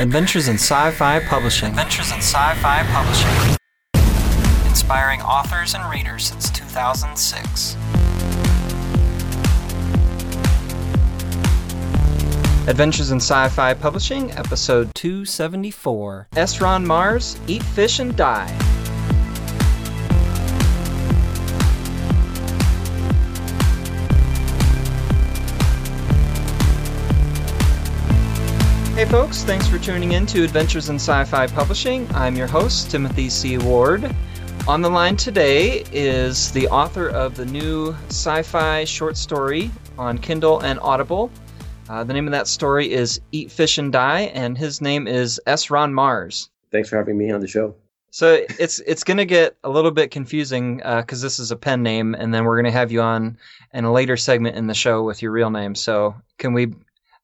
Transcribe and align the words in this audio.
Adventures 0.00 0.48
in 0.48 0.54
Sci-Fi 0.54 1.20
Publishing. 1.26 1.68
Adventures 1.68 2.10
in 2.10 2.22
Sci-Fi 2.22 2.84
Publishing. 2.84 3.56
Inspiring 4.66 5.20
authors 5.20 5.74
and 5.74 5.84
readers 5.90 6.28
since 6.28 6.48
2006. 6.52 7.76
Adventures 12.66 13.10
in 13.10 13.18
Sci-Fi 13.18 13.74
Publishing, 13.74 14.30
episode 14.32 14.90
274. 14.94 16.28
S. 16.34 16.62
Ron 16.62 16.86
Mars, 16.86 17.38
Eat 17.46 17.62
Fish 17.62 17.98
and 17.98 18.16
Die. 18.16 18.69
Folks, 29.10 29.42
thanks 29.42 29.66
for 29.66 29.76
tuning 29.80 30.12
in 30.12 30.24
to 30.24 30.44
Adventures 30.44 30.88
in 30.88 30.94
Sci-Fi 30.94 31.48
Publishing. 31.48 32.06
I'm 32.14 32.36
your 32.36 32.46
host, 32.46 32.92
Timothy 32.92 33.28
C. 33.28 33.58
Ward. 33.58 34.08
On 34.68 34.82
the 34.82 34.88
line 34.88 35.16
today 35.16 35.82
is 35.90 36.52
the 36.52 36.68
author 36.68 37.08
of 37.08 37.34
the 37.34 37.44
new 37.44 37.92
sci-fi 38.06 38.84
short 38.84 39.16
story 39.16 39.68
on 39.98 40.16
Kindle 40.16 40.60
and 40.60 40.78
Audible. 40.78 41.28
Uh, 41.88 42.04
the 42.04 42.12
name 42.12 42.28
of 42.28 42.30
that 42.30 42.46
story 42.46 42.92
is 42.92 43.20
Eat 43.32 43.50
Fish 43.50 43.78
and 43.78 43.92
Die, 43.92 44.20
and 44.32 44.56
his 44.56 44.80
name 44.80 45.08
is 45.08 45.40
S. 45.44 45.70
Ron 45.70 45.92
Mars. 45.92 46.48
Thanks 46.70 46.88
for 46.88 46.96
having 46.96 47.18
me 47.18 47.32
on 47.32 47.40
the 47.40 47.48
show. 47.48 47.74
So 48.12 48.44
it's 48.60 48.78
it's 48.78 49.02
going 49.02 49.18
to 49.18 49.24
get 49.24 49.56
a 49.64 49.70
little 49.70 49.90
bit 49.90 50.12
confusing 50.12 50.76
because 50.76 51.20
uh, 51.20 51.26
this 51.26 51.40
is 51.40 51.50
a 51.50 51.56
pen 51.56 51.82
name, 51.82 52.14
and 52.14 52.32
then 52.32 52.44
we're 52.44 52.62
going 52.62 52.72
to 52.72 52.78
have 52.78 52.92
you 52.92 53.00
on 53.02 53.38
in 53.74 53.84
a 53.84 53.92
later 53.92 54.16
segment 54.16 54.54
in 54.54 54.68
the 54.68 54.74
show 54.74 55.02
with 55.02 55.20
your 55.20 55.32
real 55.32 55.50
name. 55.50 55.74
So 55.74 56.14
can 56.38 56.52
we 56.52 56.74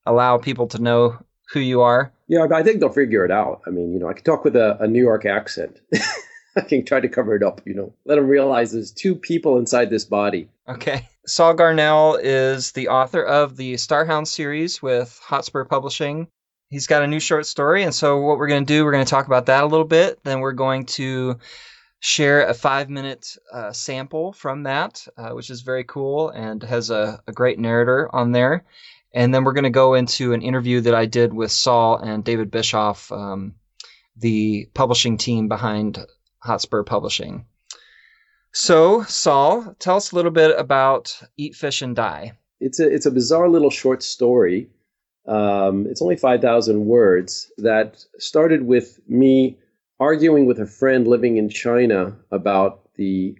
allow 0.04 0.38
people 0.38 0.66
to 0.68 0.82
know 0.82 1.18
who 1.52 1.60
you 1.60 1.80
are? 1.80 2.12
Yeah, 2.28 2.46
I 2.52 2.62
think 2.62 2.80
they'll 2.80 2.88
figure 2.88 3.24
it 3.24 3.30
out. 3.30 3.62
I 3.66 3.70
mean, 3.70 3.92
you 3.92 4.00
know, 4.00 4.08
I 4.08 4.12
can 4.12 4.24
talk 4.24 4.44
with 4.44 4.56
a, 4.56 4.76
a 4.82 4.88
New 4.88 5.02
York 5.02 5.24
accent. 5.24 5.80
I 6.56 6.62
can 6.62 6.84
try 6.84 7.00
to 7.00 7.08
cover 7.08 7.36
it 7.36 7.42
up, 7.42 7.60
you 7.66 7.74
know, 7.74 7.92
let 8.06 8.16
them 8.16 8.26
realize 8.26 8.72
there's 8.72 8.90
two 8.90 9.14
people 9.14 9.58
inside 9.58 9.90
this 9.90 10.06
body. 10.06 10.48
Okay. 10.66 11.06
Saul 11.26 11.54
Garnell 11.54 12.18
is 12.22 12.72
the 12.72 12.88
author 12.88 13.22
of 13.22 13.56
the 13.56 13.74
Starhound 13.74 14.26
series 14.26 14.80
with 14.80 15.20
Hotspur 15.22 15.64
Publishing. 15.64 16.28
He's 16.70 16.86
got 16.86 17.02
a 17.02 17.06
new 17.06 17.20
short 17.20 17.46
story, 17.46 17.82
and 17.82 17.94
so 17.94 18.20
what 18.20 18.38
we're 18.38 18.48
going 18.48 18.64
to 18.64 18.72
do, 18.72 18.84
we're 18.84 18.92
going 18.92 19.04
to 19.04 19.10
talk 19.10 19.26
about 19.26 19.46
that 19.46 19.64
a 19.64 19.66
little 19.66 19.86
bit. 19.86 20.18
Then 20.24 20.40
we're 20.40 20.52
going 20.52 20.86
to 20.86 21.38
share 22.00 22.46
a 22.46 22.54
five 22.54 22.88
minute 22.88 23.36
uh, 23.52 23.72
sample 23.72 24.32
from 24.32 24.64
that, 24.64 25.06
uh, 25.16 25.30
which 25.30 25.50
is 25.50 25.60
very 25.60 25.84
cool 25.84 26.30
and 26.30 26.62
has 26.62 26.90
a, 26.90 27.20
a 27.26 27.32
great 27.32 27.58
narrator 27.58 28.08
on 28.14 28.32
there. 28.32 28.64
And 29.16 29.34
then 29.34 29.44
we're 29.44 29.54
going 29.54 29.64
to 29.64 29.70
go 29.70 29.94
into 29.94 30.34
an 30.34 30.42
interview 30.42 30.82
that 30.82 30.94
I 30.94 31.06
did 31.06 31.32
with 31.32 31.50
Saul 31.50 31.96
and 31.96 32.22
David 32.22 32.50
Bischoff, 32.50 33.10
um, 33.10 33.54
the 34.14 34.68
publishing 34.74 35.16
team 35.16 35.48
behind 35.48 35.98
Hotspur 36.40 36.82
Publishing. 36.82 37.46
So, 38.52 39.04
Saul, 39.04 39.74
tell 39.78 39.96
us 39.96 40.12
a 40.12 40.16
little 40.16 40.30
bit 40.30 40.54
about 40.58 41.18
Eat 41.38 41.54
Fish 41.54 41.80
and 41.80 41.96
Die. 41.96 42.32
It's 42.60 42.78
a 42.78 42.86
it's 42.86 43.06
a 43.06 43.10
bizarre 43.10 43.48
little 43.48 43.70
short 43.70 44.02
story. 44.02 44.68
Um, 45.26 45.86
it's 45.86 46.02
only 46.02 46.16
five 46.16 46.42
thousand 46.42 46.84
words 46.84 47.50
that 47.56 48.04
started 48.18 48.66
with 48.66 49.00
me 49.08 49.56
arguing 49.98 50.44
with 50.44 50.60
a 50.60 50.66
friend 50.66 51.06
living 51.06 51.38
in 51.38 51.48
China 51.48 52.18
about 52.30 52.94
the 52.96 53.38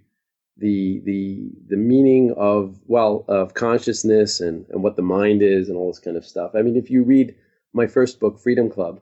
the 0.59 1.03
the 1.05 1.51
the 1.69 1.77
meaning 1.77 2.33
of 2.37 2.79
well 2.87 3.25
of 3.29 3.55
consciousness 3.55 4.41
and 4.41 4.67
and 4.71 4.83
what 4.83 4.97
the 4.97 5.03
mind 5.03 5.43
is 5.43 5.69
and 5.69 5.77
all 5.77 5.89
this 5.89 5.99
kind 5.99 6.17
of 6.17 6.27
stuff. 6.27 6.53
I 6.55 6.63
mean, 6.63 6.77
if 6.77 6.91
you 6.91 7.03
read 7.03 7.35
my 7.73 7.87
first 7.87 8.21
book, 8.21 8.41
Freedom 8.41 8.71
Club, 8.71 9.01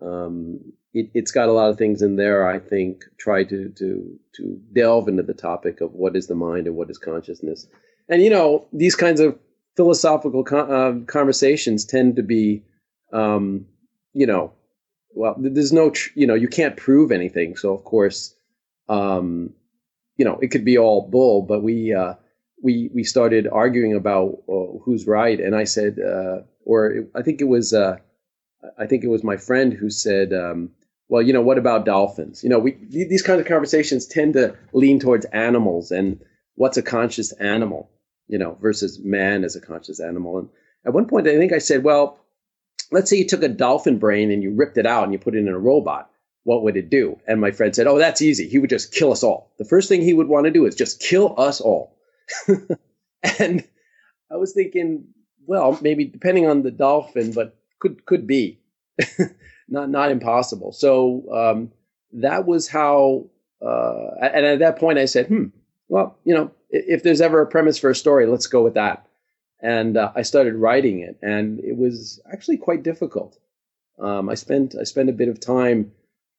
um, 0.00 0.60
it, 0.94 1.10
has 1.14 1.32
got 1.32 1.48
a 1.48 1.52
lot 1.52 1.68
of 1.68 1.76
things 1.76 2.00
in 2.00 2.16
there. 2.16 2.46
I 2.46 2.58
think 2.58 3.04
try 3.18 3.44
to 3.44 3.68
to 3.68 4.18
to 4.36 4.60
delve 4.72 5.08
into 5.08 5.22
the 5.22 5.34
topic 5.34 5.80
of 5.80 5.92
what 5.92 6.16
is 6.16 6.26
the 6.26 6.34
mind 6.34 6.66
and 6.66 6.76
what 6.76 6.90
is 6.90 6.98
consciousness. 6.98 7.66
And 8.08 8.22
you 8.22 8.30
know, 8.30 8.66
these 8.72 8.96
kinds 8.96 9.20
of 9.20 9.38
philosophical 9.76 10.44
con- 10.44 10.72
uh, 10.72 11.04
conversations 11.06 11.84
tend 11.84 12.16
to 12.16 12.22
be, 12.22 12.64
um, 13.12 13.66
you 14.14 14.26
know, 14.26 14.52
well, 15.14 15.34
there's 15.38 15.72
no, 15.72 15.90
tr- 15.90 16.10
you 16.14 16.26
know, 16.26 16.34
you 16.34 16.48
can't 16.48 16.76
prove 16.76 17.12
anything. 17.12 17.56
So 17.56 17.74
of 17.74 17.84
course, 17.84 18.34
um, 18.88 19.52
you 20.16 20.24
know, 20.24 20.38
it 20.40 20.48
could 20.48 20.64
be 20.64 20.78
all 20.78 21.08
bull, 21.08 21.42
but 21.42 21.62
we 21.62 21.92
uh, 21.94 22.14
we 22.62 22.90
we 22.94 23.04
started 23.04 23.46
arguing 23.46 23.94
about 23.94 24.42
uh, 24.48 24.78
who's 24.82 25.06
right, 25.06 25.38
and 25.38 25.54
I 25.54 25.64
said, 25.64 25.98
uh, 25.98 26.38
or 26.64 26.90
it, 26.90 27.10
I 27.14 27.22
think 27.22 27.40
it 27.40 27.48
was, 27.48 27.72
uh, 27.72 27.98
I 28.78 28.86
think 28.86 29.04
it 29.04 29.08
was 29.08 29.22
my 29.22 29.36
friend 29.36 29.72
who 29.72 29.90
said, 29.90 30.32
um, 30.32 30.70
well, 31.08 31.22
you 31.22 31.32
know, 31.32 31.42
what 31.42 31.58
about 31.58 31.84
dolphins? 31.84 32.42
You 32.42 32.50
know, 32.50 32.58
we 32.58 32.76
these 32.88 33.22
kinds 33.22 33.40
of 33.40 33.46
conversations 33.46 34.06
tend 34.06 34.34
to 34.34 34.56
lean 34.72 34.98
towards 34.98 35.26
animals 35.26 35.90
and 35.90 36.20
what's 36.54 36.78
a 36.78 36.82
conscious 36.82 37.32
animal, 37.32 37.90
you 38.26 38.38
know, 38.38 38.56
versus 38.60 38.98
man 38.98 39.44
as 39.44 39.56
a 39.56 39.60
conscious 39.60 40.00
animal. 40.00 40.38
And 40.38 40.48
at 40.86 40.94
one 40.94 41.06
point, 41.06 41.28
I 41.28 41.36
think 41.36 41.52
I 41.52 41.58
said, 41.58 41.84
well, 41.84 42.18
let's 42.90 43.10
say 43.10 43.16
you 43.16 43.26
took 43.26 43.42
a 43.42 43.48
dolphin 43.48 43.98
brain 43.98 44.30
and 44.30 44.42
you 44.42 44.54
ripped 44.54 44.78
it 44.78 44.86
out 44.86 45.04
and 45.04 45.12
you 45.12 45.18
put 45.18 45.34
it 45.34 45.40
in 45.40 45.48
a 45.48 45.58
robot 45.58 46.10
what 46.46 46.62
would 46.62 46.76
it 46.76 46.90
do? 46.90 47.18
And 47.26 47.40
my 47.40 47.50
friend 47.50 47.74
said, 47.74 47.88
Oh, 47.88 47.98
that's 47.98 48.22
easy. 48.22 48.48
He 48.48 48.58
would 48.58 48.70
just 48.70 48.94
kill 48.94 49.10
us 49.10 49.24
all. 49.24 49.50
The 49.58 49.64
first 49.64 49.88
thing 49.88 50.00
he 50.00 50.14
would 50.14 50.28
want 50.28 50.44
to 50.44 50.52
do 50.52 50.64
is 50.64 50.76
just 50.76 51.00
kill 51.00 51.34
us 51.36 51.60
all. 51.60 51.96
and 53.40 53.64
I 54.30 54.36
was 54.36 54.52
thinking, 54.52 55.08
well, 55.44 55.76
maybe 55.82 56.04
depending 56.04 56.46
on 56.46 56.62
the 56.62 56.70
dolphin, 56.70 57.32
but 57.32 57.56
could 57.80 58.06
could 58.06 58.28
be 58.28 58.60
not 59.68 59.90
not 59.90 60.12
impossible. 60.12 60.70
So 60.70 61.24
um, 61.32 61.72
that 62.12 62.46
was 62.46 62.68
how. 62.68 63.26
Uh, 63.60 64.10
and 64.20 64.46
at 64.46 64.58
that 64.60 64.78
point, 64.78 64.98
I 64.98 65.06
said, 65.06 65.26
"Hmm, 65.26 65.46
well, 65.88 66.16
you 66.24 66.32
know, 66.32 66.52
if, 66.70 66.84
if 66.98 67.02
there's 67.02 67.20
ever 67.20 67.40
a 67.40 67.46
premise 67.46 67.78
for 67.78 67.90
a 67.90 67.94
story, 67.94 68.26
let's 68.26 68.46
go 68.46 68.62
with 68.62 68.74
that." 68.74 69.06
And 69.60 69.96
uh, 69.96 70.12
I 70.14 70.22
started 70.22 70.54
writing 70.54 71.00
it, 71.00 71.18
and 71.22 71.58
it 71.60 71.76
was 71.76 72.20
actually 72.32 72.58
quite 72.58 72.84
difficult. 72.84 73.36
Um, 73.98 74.28
I 74.28 74.34
spent 74.34 74.76
I 74.78 74.84
spent 74.84 75.08
a 75.08 75.14
bit 75.14 75.28
of 75.28 75.40
time 75.40 75.90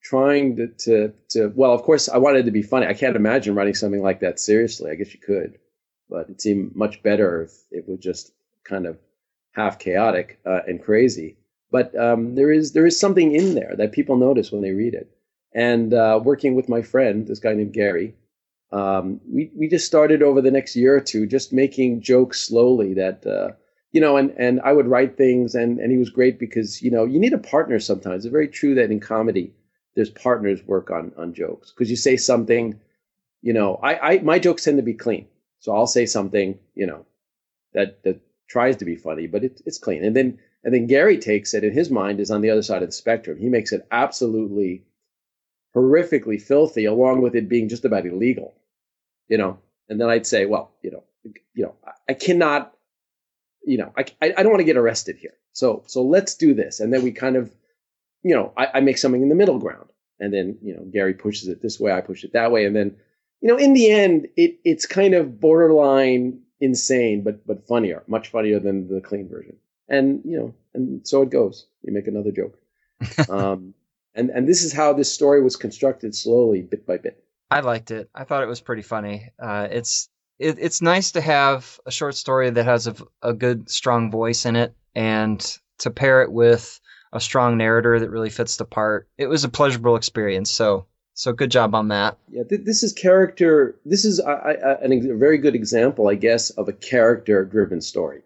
trying 0.01 0.55
to, 0.57 0.67
to, 0.67 1.13
to, 1.29 1.51
well, 1.55 1.73
of 1.73 1.83
course, 1.83 2.09
I 2.09 2.17
wanted 2.17 2.45
to 2.45 2.51
be 2.51 2.61
funny. 2.61 2.87
I 2.87 2.93
can't 2.93 3.15
imagine 3.15 3.55
writing 3.55 3.73
something 3.73 4.01
like 4.01 4.21
that 4.21 4.39
seriously. 4.39 4.91
I 4.91 4.95
guess 4.95 5.13
you 5.13 5.19
could, 5.19 5.57
but 6.09 6.29
it 6.29 6.41
seemed 6.41 6.75
much 6.75 7.03
better 7.03 7.43
if 7.43 7.51
it 7.71 7.87
was 7.87 7.99
just 7.99 8.31
kind 8.63 8.85
of 8.85 8.97
half 9.51 9.79
chaotic 9.79 10.39
uh, 10.45 10.61
and 10.67 10.83
crazy. 10.83 11.37
But 11.71 11.97
um, 11.97 12.35
there 12.35 12.51
is 12.51 12.71
there 12.71 12.85
is 12.85 12.99
something 12.99 13.33
in 13.33 13.55
there 13.55 13.75
that 13.77 13.91
people 13.91 14.15
notice 14.15 14.51
when 14.51 14.61
they 14.61 14.71
read 14.71 14.93
it. 14.93 15.09
And 15.53 15.93
uh, 15.93 16.19
working 16.23 16.55
with 16.55 16.69
my 16.69 16.81
friend, 16.81 17.27
this 17.27 17.39
guy 17.39 17.53
named 17.53 17.73
Gary, 17.73 18.15
um, 18.71 19.19
we 19.27 19.51
we 19.53 19.67
just 19.67 19.87
started 19.87 20.21
over 20.21 20.41
the 20.41 20.51
next 20.51 20.75
year 20.75 20.95
or 20.95 21.01
two, 21.01 21.25
just 21.27 21.51
making 21.51 22.01
jokes 22.01 22.39
slowly 22.39 22.93
that. 22.95 23.25
Uh, 23.25 23.51
you 23.91 24.01
know, 24.01 24.17
and, 24.17 24.31
and 24.37 24.59
I 24.61 24.73
would 24.73 24.85
write 24.85 25.17
things 25.17 25.55
and, 25.55 25.79
and 25.79 25.91
he 25.91 25.97
was 25.97 26.09
great 26.09 26.37
because, 26.37 26.81
you 26.81 26.91
know, 26.91 27.05
you 27.05 27.19
need 27.19 27.33
a 27.33 27.37
partner 27.37 27.79
sometimes. 27.79 28.25
It's 28.25 28.31
very 28.31 28.47
true 28.47 28.75
that 28.75 28.91
in 28.91 28.99
comedy, 28.99 29.53
there's 29.97 30.11
partners 30.11 30.63
work 30.63 30.91
on 30.91 31.11
on 31.17 31.33
jokes 31.33 31.71
because 31.71 31.89
you 31.89 31.95
say 31.95 32.17
something, 32.17 32.79
you 33.41 33.51
know, 33.51 33.79
I, 33.81 34.13
I 34.13 34.19
my 34.19 34.37
jokes 34.37 34.63
tend 34.63 34.77
to 34.77 34.83
be 34.83 34.93
clean, 34.93 35.27
so 35.57 35.75
I'll 35.75 35.87
say 35.87 36.05
something, 36.05 36.59
you 36.75 36.85
know, 36.85 37.07
that 37.73 38.03
that 38.03 38.21
tries 38.47 38.77
to 38.77 38.85
be 38.85 38.95
funny, 38.95 39.25
but 39.25 39.43
it, 39.43 39.59
it's 39.65 39.79
clean, 39.79 40.05
and 40.05 40.15
then 40.15 40.37
and 40.63 40.71
then 40.71 40.85
Gary 40.85 41.17
takes 41.17 41.55
it, 41.55 41.63
and 41.63 41.73
his 41.73 41.89
mind 41.89 42.19
is 42.19 42.29
on 42.29 42.41
the 42.41 42.51
other 42.51 42.61
side 42.61 42.83
of 42.83 42.89
the 42.89 42.93
spectrum. 42.93 43.39
He 43.39 43.49
makes 43.49 43.71
it 43.71 43.87
absolutely 43.89 44.83
horrifically 45.75 46.39
filthy, 46.39 46.85
along 46.85 47.23
with 47.23 47.35
it 47.35 47.49
being 47.49 47.67
just 47.67 47.83
about 47.83 48.05
illegal, 48.05 48.53
you 49.27 49.39
know. 49.39 49.57
And 49.89 49.99
then 49.99 50.09
I'd 50.09 50.27
say, 50.27 50.45
well, 50.45 50.73
you 50.83 50.91
know, 50.91 51.03
you 51.55 51.63
know, 51.63 51.75
I, 52.07 52.13
cannot, 52.13 52.75
you 53.65 53.77
know, 53.77 53.93
I, 53.97 54.05
I 54.21 54.43
don't 54.43 54.51
want 54.51 54.59
to 54.59 54.65
get 54.65 54.77
arrested 54.77 55.17
here. 55.17 55.33
So 55.53 55.83
so 55.87 56.03
let's 56.03 56.35
do 56.35 56.53
this, 56.53 56.81
and 56.81 56.93
then 56.93 57.01
we 57.01 57.11
kind 57.13 57.35
of 57.35 57.51
you 58.23 58.35
know, 58.35 58.53
I, 58.57 58.67
I 58.75 58.79
make 58.81 58.97
something 58.97 59.21
in 59.21 59.29
the 59.29 59.35
middle 59.35 59.59
ground. 59.59 59.89
And 60.19 60.33
then, 60.33 60.57
you 60.61 60.75
know, 60.75 60.83
Gary 60.91 61.13
pushes 61.13 61.47
it 61.47 61.61
this 61.61 61.79
way, 61.79 61.91
I 61.91 62.01
push 62.01 62.23
it 62.23 62.33
that 62.33 62.51
way. 62.51 62.65
And 62.65 62.75
then, 62.75 62.95
you 63.41 63.47
know, 63.47 63.57
in 63.57 63.73
the 63.73 63.91
end, 63.91 64.27
it 64.35 64.59
it's 64.63 64.85
kind 64.85 65.13
of 65.13 65.39
borderline 65.39 66.41
insane, 66.59 67.23
but 67.23 67.45
but 67.45 67.67
funnier, 67.67 68.03
much 68.07 68.29
funnier 68.29 68.59
than 68.59 68.87
the 68.87 69.01
clean 69.01 69.29
version. 69.29 69.57
And 69.87 70.21
you 70.25 70.37
know, 70.39 70.55
and 70.73 71.07
so 71.07 71.21
it 71.21 71.29
goes. 71.29 71.67
You 71.83 71.93
make 71.93 72.07
another 72.07 72.31
joke. 72.31 72.57
um, 73.29 73.75
and 74.15 74.31
and 74.31 74.47
this 74.47 74.63
is 74.63 74.73
how 74.73 74.93
this 74.93 75.13
story 75.13 75.43
was 75.43 75.55
constructed 75.55 76.15
slowly, 76.15 76.61
bit 76.61 76.85
by 76.85 76.97
bit. 76.97 77.23
I 77.51 77.61
liked 77.61 77.91
it. 77.91 78.09
I 78.13 78.23
thought 78.23 78.43
it 78.43 78.47
was 78.47 78.59
pretty 78.59 78.81
funny. 78.81 79.29
Uh, 79.39 79.67
it's 79.69 80.09
it, 80.39 80.57
it's 80.59 80.81
nice 80.81 81.11
to 81.11 81.21
have 81.21 81.79
a 81.85 81.91
short 81.91 82.15
story 82.15 82.49
that 82.49 82.65
has 82.65 82.87
a, 82.87 82.95
a 83.21 83.33
good, 83.33 83.69
strong 83.69 84.11
voice 84.11 84.45
in 84.45 84.55
it, 84.55 84.75
and 84.95 85.39
to 85.79 85.91
pair 85.91 86.23
it 86.23 86.31
with 86.31 86.79
a 87.13 87.19
strong 87.19 87.57
narrator 87.57 87.99
that 87.99 88.09
really 88.09 88.29
fits 88.29 88.57
the 88.57 88.65
part. 88.65 89.07
It 89.17 89.27
was 89.27 89.43
a 89.43 89.49
pleasurable 89.49 89.95
experience. 89.95 90.51
So 90.51 90.85
so 91.13 91.33
good 91.33 91.49
job 91.49 91.73
on 91.73 91.87
that. 91.87 92.15
Yeah, 92.29 92.43
th- 92.43 92.61
this 92.63 92.83
is 92.83 92.93
character. 92.93 93.75
This 93.83 94.05
is 94.05 94.19
a, 94.19 94.77
a, 94.83 94.87
a, 94.87 95.17
very 95.17 95.39
good 95.39 95.55
example, 95.55 96.07
I 96.09 96.13
guess, 96.13 96.51
of 96.51 96.69
a 96.69 96.73
character-driven 96.73 97.81
story. 97.81 98.21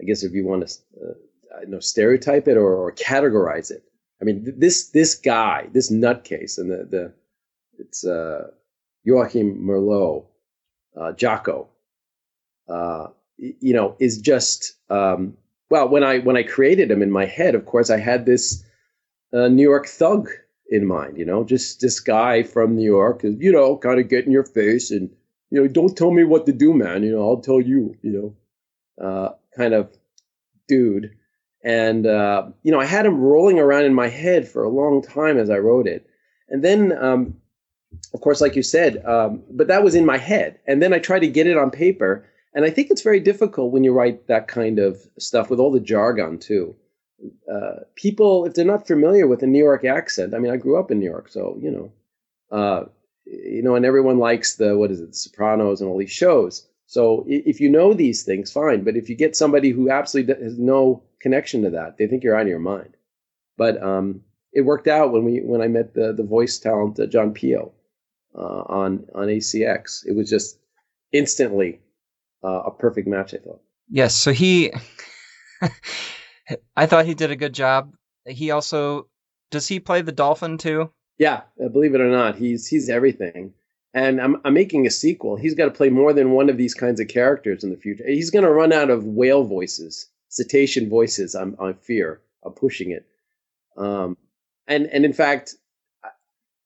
I 0.00 0.04
guess 0.04 0.22
if 0.22 0.32
you 0.32 0.46
want 0.46 0.66
to, 0.66 0.74
uh, 1.04 1.58
I 1.60 1.64
know, 1.66 1.80
stereotype 1.80 2.48
it 2.48 2.56
or, 2.56 2.74
or 2.74 2.92
categorize 2.92 3.70
it, 3.70 3.84
I 4.20 4.24
mean, 4.24 4.54
this 4.56 4.88
this 4.88 5.16
guy, 5.16 5.68
this 5.72 5.92
nutcase, 5.92 6.56
and 6.56 6.70
the 6.70 6.84
the 6.84 7.12
it's 7.78 8.06
uh, 8.06 8.52
Joachim 9.04 9.62
Merlot, 9.62 10.24
uh, 10.96 11.12
Jocko, 11.12 11.68
uh, 12.68 13.08
you 13.36 13.74
know, 13.74 13.96
is 13.98 14.18
just 14.18 14.76
um, 14.88 15.36
well. 15.70 15.88
When 15.88 16.04
I 16.04 16.18
when 16.18 16.36
I 16.36 16.42
created 16.42 16.90
him 16.90 17.02
in 17.02 17.10
my 17.10 17.26
head, 17.26 17.54
of 17.54 17.66
course, 17.66 17.90
I 17.90 17.98
had 17.98 18.26
this 18.26 18.64
uh, 19.32 19.48
New 19.48 19.62
York 19.62 19.86
thug 19.86 20.28
in 20.68 20.86
mind. 20.86 21.16
You 21.18 21.24
know, 21.24 21.44
just 21.44 21.80
this 21.80 22.00
guy 22.00 22.42
from 22.42 22.76
New 22.76 22.84
York, 22.84 23.22
you 23.22 23.52
know, 23.52 23.76
kind 23.76 24.00
of 24.00 24.08
get 24.08 24.26
in 24.26 24.32
your 24.32 24.44
face 24.44 24.90
and 24.90 25.10
you 25.50 25.60
know, 25.60 25.68
don't 25.68 25.96
tell 25.96 26.12
me 26.12 26.24
what 26.24 26.46
to 26.46 26.52
do, 26.52 26.72
man. 26.74 27.02
You 27.02 27.12
know, 27.12 27.22
I'll 27.28 27.40
tell 27.40 27.60
you. 27.60 27.96
You 28.02 28.36
know, 28.98 29.04
uh, 29.04 29.28
kind 29.56 29.74
of 29.74 29.90
dude. 30.68 31.16
And 31.62 32.06
uh, 32.06 32.48
you 32.62 32.72
know, 32.72 32.80
I 32.80 32.86
had 32.86 33.06
him 33.06 33.20
rolling 33.20 33.58
around 33.58 33.84
in 33.84 33.94
my 33.94 34.08
head 34.08 34.48
for 34.48 34.62
a 34.62 34.70
long 34.70 35.02
time 35.02 35.38
as 35.38 35.50
I 35.50 35.58
wrote 35.58 35.86
it, 35.86 36.06
and 36.48 36.64
then. 36.64 36.92
Um, 36.92 37.36
of 38.14 38.20
course, 38.20 38.40
like 38.40 38.56
you 38.56 38.62
said, 38.62 39.04
um, 39.04 39.42
but 39.50 39.66
that 39.68 39.82
was 39.82 39.94
in 39.94 40.06
my 40.06 40.16
head. 40.16 40.60
And 40.66 40.80
then 40.80 40.92
I 40.92 40.98
tried 40.98 41.20
to 41.20 41.28
get 41.28 41.46
it 41.46 41.56
on 41.56 41.70
paper. 41.70 42.24
And 42.54 42.64
I 42.64 42.70
think 42.70 42.90
it's 42.90 43.02
very 43.02 43.20
difficult 43.20 43.72
when 43.72 43.84
you 43.84 43.92
write 43.92 44.26
that 44.26 44.48
kind 44.48 44.78
of 44.78 44.98
stuff 45.18 45.50
with 45.50 45.60
all 45.60 45.70
the 45.70 45.80
jargon, 45.80 46.38
too 46.38 46.76
uh, 47.52 47.80
people, 47.94 48.44
if 48.44 48.54
they're 48.54 48.64
not 48.64 48.86
familiar 48.86 49.26
with 49.26 49.40
the 49.40 49.46
New 49.46 49.58
York 49.58 49.84
accent, 49.84 50.34
I 50.34 50.38
mean, 50.38 50.52
I 50.52 50.56
grew 50.56 50.78
up 50.78 50.90
in 50.90 50.98
New 50.98 51.10
York, 51.10 51.28
so 51.28 51.58
you 51.60 51.70
know, 51.70 51.92
uh, 52.56 52.84
you 53.24 53.62
know, 53.62 53.74
and 53.74 53.84
everyone 53.84 54.18
likes 54.18 54.56
the 54.56 54.76
what 54.76 54.90
is 54.90 55.00
it, 55.00 55.08
the 55.08 55.16
Sopranos 55.16 55.80
and 55.80 55.90
all 55.90 55.98
these 55.98 56.10
shows. 56.10 56.66
So 56.86 57.24
if 57.28 57.60
you 57.60 57.68
know 57.68 57.94
these 57.94 58.24
things, 58.24 58.50
fine. 58.50 58.82
But 58.82 58.96
if 58.96 59.08
you 59.08 59.14
get 59.14 59.36
somebody 59.36 59.70
who 59.70 59.90
absolutely 59.90 60.42
has 60.42 60.58
no 60.58 61.04
connection 61.20 61.62
to 61.62 61.70
that, 61.70 61.96
they 61.96 62.08
think 62.08 62.24
you're 62.24 62.34
out 62.34 62.42
of 62.42 62.48
your 62.48 62.58
mind. 62.58 62.96
But 63.56 63.80
um, 63.80 64.22
it 64.52 64.62
worked 64.62 64.88
out 64.88 65.12
when 65.12 65.24
we 65.24 65.40
when 65.40 65.60
I 65.60 65.68
met 65.68 65.94
the 65.94 66.12
the 66.12 66.24
voice 66.24 66.58
talent 66.58 66.98
uh, 66.98 67.06
John 67.06 67.32
Pio 67.32 67.72
uh, 68.34 68.62
on 68.66 69.06
on 69.14 69.28
ACX. 69.28 70.04
It 70.06 70.16
was 70.16 70.28
just 70.28 70.58
instantly 71.12 71.80
uh, 72.42 72.62
a 72.66 72.70
perfect 72.70 73.08
match. 73.08 73.34
I 73.34 73.38
thought. 73.38 73.60
Yes. 73.88 74.14
So 74.14 74.32
he. 74.32 74.72
I 76.76 76.86
thought 76.86 77.06
he 77.06 77.14
did 77.14 77.30
a 77.30 77.36
good 77.36 77.52
job. 77.52 77.94
He 78.26 78.50
also 78.50 79.08
does 79.50 79.66
he 79.68 79.80
play 79.80 80.02
the 80.02 80.12
dolphin 80.12 80.58
too? 80.58 80.90
Yeah, 81.18 81.42
uh, 81.62 81.68
believe 81.68 81.94
it 81.94 82.00
or 82.00 82.10
not, 82.10 82.36
he's 82.36 82.66
he's 82.66 82.88
everything. 82.88 83.52
And 83.92 84.20
I'm 84.20 84.40
I'm 84.44 84.54
making 84.54 84.86
a 84.86 84.90
sequel. 84.90 85.36
He's 85.36 85.54
got 85.54 85.66
to 85.66 85.70
play 85.70 85.90
more 85.90 86.12
than 86.12 86.30
one 86.30 86.48
of 86.48 86.56
these 86.56 86.74
kinds 86.74 87.00
of 87.00 87.08
characters 87.08 87.64
in 87.64 87.70
the 87.70 87.76
future. 87.76 88.04
He's 88.06 88.30
going 88.30 88.44
to 88.44 88.50
run 88.50 88.72
out 88.72 88.90
of 88.90 89.04
whale 89.04 89.44
voices, 89.44 90.08
cetacean 90.28 90.88
voices. 90.88 91.34
I'm 91.34 91.56
I 91.60 91.72
fear. 91.72 92.20
I'm 92.44 92.52
pushing 92.52 92.92
it. 92.92 93.06
Um, 93.76 94.16
and 94.66 94.86
and 94.86 95.04
in 95.04 95.12
fact, 95.12 95.56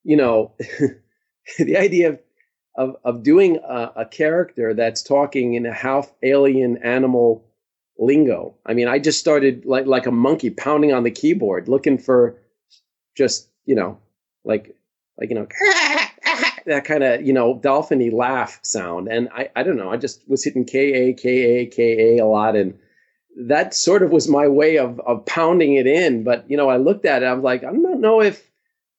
you 0.03 0.17
know, 0.17 0.53
the 1.59 1.77
idea 1.79 2.11
of 2.11 2.20
of, 2.76 2.97
of 3.05 3.23
doing 3.23 3.59
a, 3.59 3.93
a 3.97 4.06
character 4.06 4.75
that's 4.75 5.03
talking 5.03 5.55
in 5.55 5.67
a 5.67 5.73
half 5.73 6.12
alien 6.23 6.79
animal 6.79 7.44
lingo. 7.99 8.55
I 8.67 8.75
mean, 8.75 8.88
I 8.88 8.99
just 8.99 9.21
started 9.21 9.65
like 9.65 9.87
like 9.87 10.06
a 10.06 10.12
monkey 10.12 10.50
pounding 10.50 10.93
on 10.93 11.05
the 11.05 11.11
keyboard, 11.11 11.69
looking 11.69 11.99
for 11.99 12.38
just 13.15 13.49
you 13.65 13.75
know, 13.75 13.99
like 14.44 14.76
like 15.19 15.31
you 15.31 15.37
know, 15.37 15.47
that 16.67 16.85
kind 16.85 17.05
of 17.05 17.23
you 17.23 17.32
know 17.32 17.59
dolphiny 17.59 18.12
laugh 18.12 18.59
sound. 18.62 19.09
And 19.09 19.29
I 19.32 19.50
I 19.55 19.62
don't 19.62 19.77
know, 19.77 19.91
I 19.91 19.97
just 19.97 20.29
was 20.29 20.44
hitting 20.44 20.65
K 20.65 21.11
A 21.11 21.12
K 21.15 21.29
A 21.29 21.67
K 21.67 22.17
A 22.17 22.23
a 22.23 22.27
lot, 22.27 22.56
and 22.56 22.79
that 23.37 23.75
sort 23.75 24.03
of 24.03 24.11
was 24.11 24.29
my 24.29 24.49
way 24.49 24.79
of 24.79 25.00
of 25.00 25.25
pounding 25.27 25.75
it 25.75 25.87
in. 25.87 26.25
But 26.25 26.50
you 26.50 26.56
know, 26.56 26.69
I 26.69 26.79
looked 26.79 27.05
at 27.05 27.23
it, 27.23 27.27
I 27.27 27.35
was 27.35 27.44
like, 27.44 27.62
I 27.62 27.73
don't 27.73 28.00
know 28.00 28.20
if 28.20 28.50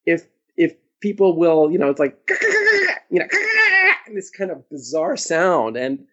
if 0.05 0.25
if 0.55 0.75
people 1.01 1.37
will, 1.37 1.69
you 1.71 1.77
know, 1.77 1.89
it's 1.89 1.99
like 1.99 2.17
you 3.09 3.19
know, 3.19 3.27
this 4.13 4.29
kind 4.29 4.51
of 4.51 4.69
bizarre 4.69 5.17
sound 5.17 5.77
and 5.77 6.05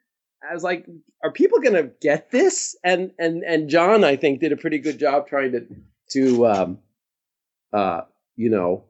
I 0.49 0.55
was 0.55 0.62
like, 0.62 0.87
are 1.23 1.31
people 1.31 1.61
going 1.61 1.75
to 1.75 1.91
get 2.00 2.31
this? 2.31 2.77
And 2.83 3.12
and 3.19 3.43
and 3.44 3.69
John, 3.69 4.05
I 4.05 4.17
think, 4.17 4.41
did 4.41 4.53
a 4.53 4.56
pretty 4.56 4.79
good 4.79 4.99
job 4.99 5.29
trying 5.29 5.53
to 5.53 5.67
to 6.11 6.47
um, 6.47 6.79
uh, 7.73 8.03
you 8.37 8.50
know 8.50 8.85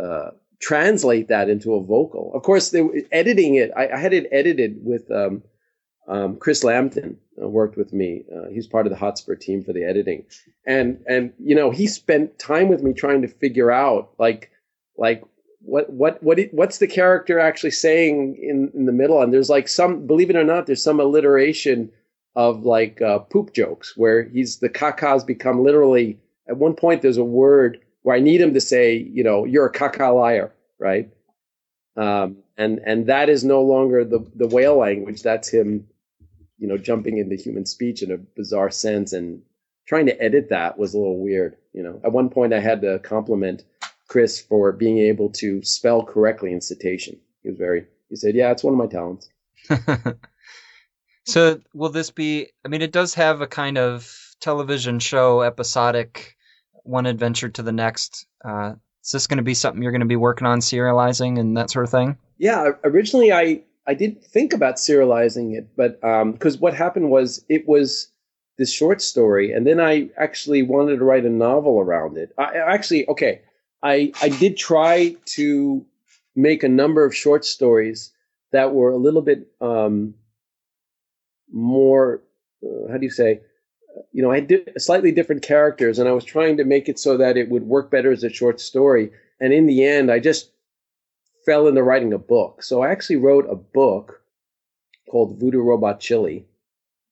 uh, 0.00 0.30
translate 0.60 1.28
that 1.28 1.48
into 1.48 1.74
a 1.74 1.82
vocal. 1.82 2.32
Of 2.34 2.42
course, 2.42 2.70
they, 2.70 2.82
editing 3.10 3.56
it, 3.56 3.70
I, 3.76 3.88
I, 3.88 3.98
had 3.98 4.12
it 4.12 4.28
edited 4.30 4.78
with 4.84 5.10
um, 5.10 5.42
um, 6.06 6.36
Chris 6.36 6.62
Lambton. 6.62 7.18
Uh, 7.40 7.48
worked 7.48 7.76
with 7.76 7.92
me. 7.92 8.24
Uh, 8.34 8.48
he's 8.52 8.66
part 8.66 8.86
of 8.86 8.90
the 8.90 8.98
Hotspur 8.98 9.34
team 9.34 9.62
for 9.64 9.72
the 9.72 9.84
editing, 9.84 10.24
and 10.66 11.02
and 11.06 11.32
you 11.38 11.54
know 11.54 11.70
he 11.70 11.86
spent 11.86 12.38
time 12.38 12.68
with 12.68 12.82
me 12.82 12.92
trying 12.92 13.22
to 13.22 13.28
figure 13.28 13.70
out 13.70 14.10
like 14.18 14.50
like 14.96 15.24
what 15.68 15.90
what 15.90 16.22
what 16.22 16.40
what's 16.52 16.78
the 16.78 16.86
character 16.86 17.38
actually 17.38 17.70
saying 17.70 18.36
in 18.40 18.70
in 18.74 18.86
the 18.86 18.92
middle? 18.92 19.22
And 19.22 19.32
there's 19.32 19.50
like 19.50 19.68
some 19.68 20.06
believe 20.06 20.30
it 20.30 20.36
or 20.36 20.44
not 20.44 20.66
there's 20.66 20.82
some 20.82 20.98
alliteration 20.98 21.90
of 22.34 22.64
like 22.64 23.02
uh, 23.02 23.18
poop 23.18 23.52
jokes 23.52 23.96
where 23.96 24.24
he's 24.24 24.58
the 24.58 24.68
kakas 24.68 25.26
become 25.26 25.62
literally 25.62 26.18
at 26.48 26.56
one 26.56 26.74
point 26.74 27.02
there's 27.02 27.18
a 27.18 27.24
word 27.24 27.80
where 28.02 28.16
I 28.16 28.20
need 28.20 28.40
him 28.40 28.54
to 28.54 28.60
say 28.60 28.96
you 28.96 29.22
know 29.22 29.44
you're 29.44 29.66
a 29.66 29.72
kaka 29.72 30.08
liar 30.08 30.52
right? 30.78 31.10
Um, 31.96 32.38
and 32.56 32.80
and 32.84 33.06
that 33.06 33.28
is 33.28 33.44
no 33.44 33.62
longer 33.62 34.04
the 34.04 34.24
the 34.34 34.48
whale 34.48 34.78
language. 34.78 35.22
That's 35.22 35.48
him 35.48 35.86
you 36.58 36.66
know 36.66 36.78
jumping 36.78 37.18
into 37.18 37.36
human 37.36 37.66
speech 37.66 38.02
in 38.02 38.10
a 38.10 38.16
bizarre 38.16 38.70
sense 38.70 39.12
and 39.12 39.42
trying 39.86 40.06
to 40.06 40.22
edit 40.22 40.48
that 40.50 40.78
was 40.78 40.94
a 40.94 40.98
little 40.98 41.18
weird 41.18 41.56
you 41.78 41.84
know? 41.84 42.00
At 42.02 42.10
one 42.10 42.28
point 42.28 42.52
I 42.52 42.58
had 42.58 42.80
to 42.82 42.98
compliment 42.98 43.62
Chris 44.08 44.40
for 44.40 44.72
being 44.72 44.98
able 44.98 45.30
to 45.30 45.62
spell 45.62 46.02
correctly 46.02 46.52
in 46.52 46.60
cetacean. 46.60 47.18
He 47.42 47.50
was 47.50 47.58
very. 47.58 47.86
He 48.08 48.16
said, 48.16 48.34
"Yeah, 48.34 48.50
it's 48.50 48.64
one 48.64 48.74
of 48.74 48.78
my 48.78 48.86
talents." 48.86 49.28
so, 51.26 51.60
will 51.74 51.90
this 51.90 52.10
be? 52.10 52.48
I 52.64 52.68
mean, 52.68 52.82
it 52.82 52.92
does 52.92 53.14
have 53.14 53.40
a 53.40 53.46
kind 53.46 53.78
of 53.78 54.10
television 54.40 54.98
show, 54.98 55.42
episodic, 55.42 56.36
one 56.84 57.06
adventure 57.06 57.50
to 57.50 57.62
the 57.62 57.72
next. 57.72 58.26
Uh, 58.44 58.74
is 59.04 59.12
this 59.12 59.26
going 59.26 59.38
to 59.38 59.44
be 59.44 59.54
something 59.54 59.82
you're 59.82 59.92
going 59.92 60.00
to 60.00 60.06
be 60.06 60.16
working 60.16 60.46
on 60.46 60.60
serializing 60.60 61.38
and 61.38 61.56
that 61.56 61.70
sort 61.70 61.84
of 61.84 61.90
thing? 61.90 62.16
Yeah, 62.38 62.72
originally 62.84 63.32
I 63.32 63.62
I 63.86 63.94
did 63.94 64.22
think 64.22 64.52
about 64.52 64.76
serializing 64.76 65.56
it, 65.56 65.68
but 65.76 66.00
because 66.32 66.54
um, 66.54 66.60
what 66.60 66.74
happened 66.74 67.10
was 67.10 67.44
it 67.48 67.68
was 67.68 68.10
this 68.56 68.72
short 68.72 69.00
story, 69.00 69.52
and 69.52 69.66
then 69.66 69.80
I 69.80 70.08
actually 70.16 70.62
wanted 70.62 70.98
to 70.98 71.04
write 71.04 71.24
a 71.24 71.30
novel 71.30 71.78
around 71.78 72.16
it. 72.16 72.32
I 72.38 72.56
actually 72.56 73.06
okay. 73.08 73.42
I 73.82 74.12
I 74.20 74.28
did 74.28 74.56
try 74.56 75.16
to 75.36 75.84
make 76.34 76.62
a 76.62 76.68
number 76.68 77.04
of 77.04 77.14
short 77.14 77.44
stories 77.44 78.12
that 78.52 78.72
were 78.74 78.90
a 78.90 78.96
little 78.96 79.22
bit 79.22 79.48
um, 79.60 80.14
more. 81.52 82.22
Uh, 82.62 82.90
how 82.90 82.98
do 82.98 83.04
you 83.04 83.10
say? 83.10 83.40
You 84.12 84.22
know, 84.22 84.30
I 84.30 84.40
did 84.40 84.70
slightly 84.80 85.12
different 85.12 85.42
characters, 85.42 85.98
and 85.98 86.08
I 86.08 86.12
was 86.12 86.24
trying 86.24 86.56
to 86.58 86.64
make 86.64 86.88
it 86.88 86.98
so 86.98 87.16
that 87.16 87.36
it 87.36 87.50
would 87.50 87.64
work 87.64 87.90
better 87.90 88.12
as 88.12 88.22
a 88.22 88.30
short 88.30 88.60
story. 88.60 89.10
And 89.40 89.52
in 89.52 89.66
the 89.66 89.84
end, 89.84 90.10
I 90.10 90.18
just 90.18 90.50
fell 91.44 91.66
into 91.66 91.82
writing 91.82 92.12
a 92.12 92.18
book. 92.18 92.62
So 92.62 92.82
I 92.82 92.90
actually 92.90 93.16
wrote 93.16 93.46
a 93.48 93.56
book 93.56 94.22
called 95.10 95.38
Voodoo 95.38 95.62
Robot 95.62 96.00
Chili. 96.00 96.46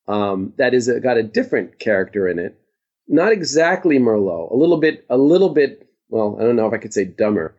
Um, 0.08 0.52
that 0.58 0.74
is 0.74 0.88
a, 0.88 1.00
got 1.00 1.16
a 1.16 1.22
different 1.22 1.78
character 1.78 2.28
in 2.28 2.38
it, 2.38 2.60
not 3.08 3.32
exactly 3.32 3.98
Merlot, 3.98 4.52
a 4.52 4.56
little 4.56 4.76
bit, 4.76 5.04
a 5.10 5.18
little 5.18 5.48
bit 5.48 5.85
well, 6.08 6.36
I 6.38 6.44
don't 6.44 6.56
know 6.56 6.66
if 6.66 6.72
I 6.72 6.78
could 6.78 6.94
say 6.94 7.04
dumber. 7.04 7.54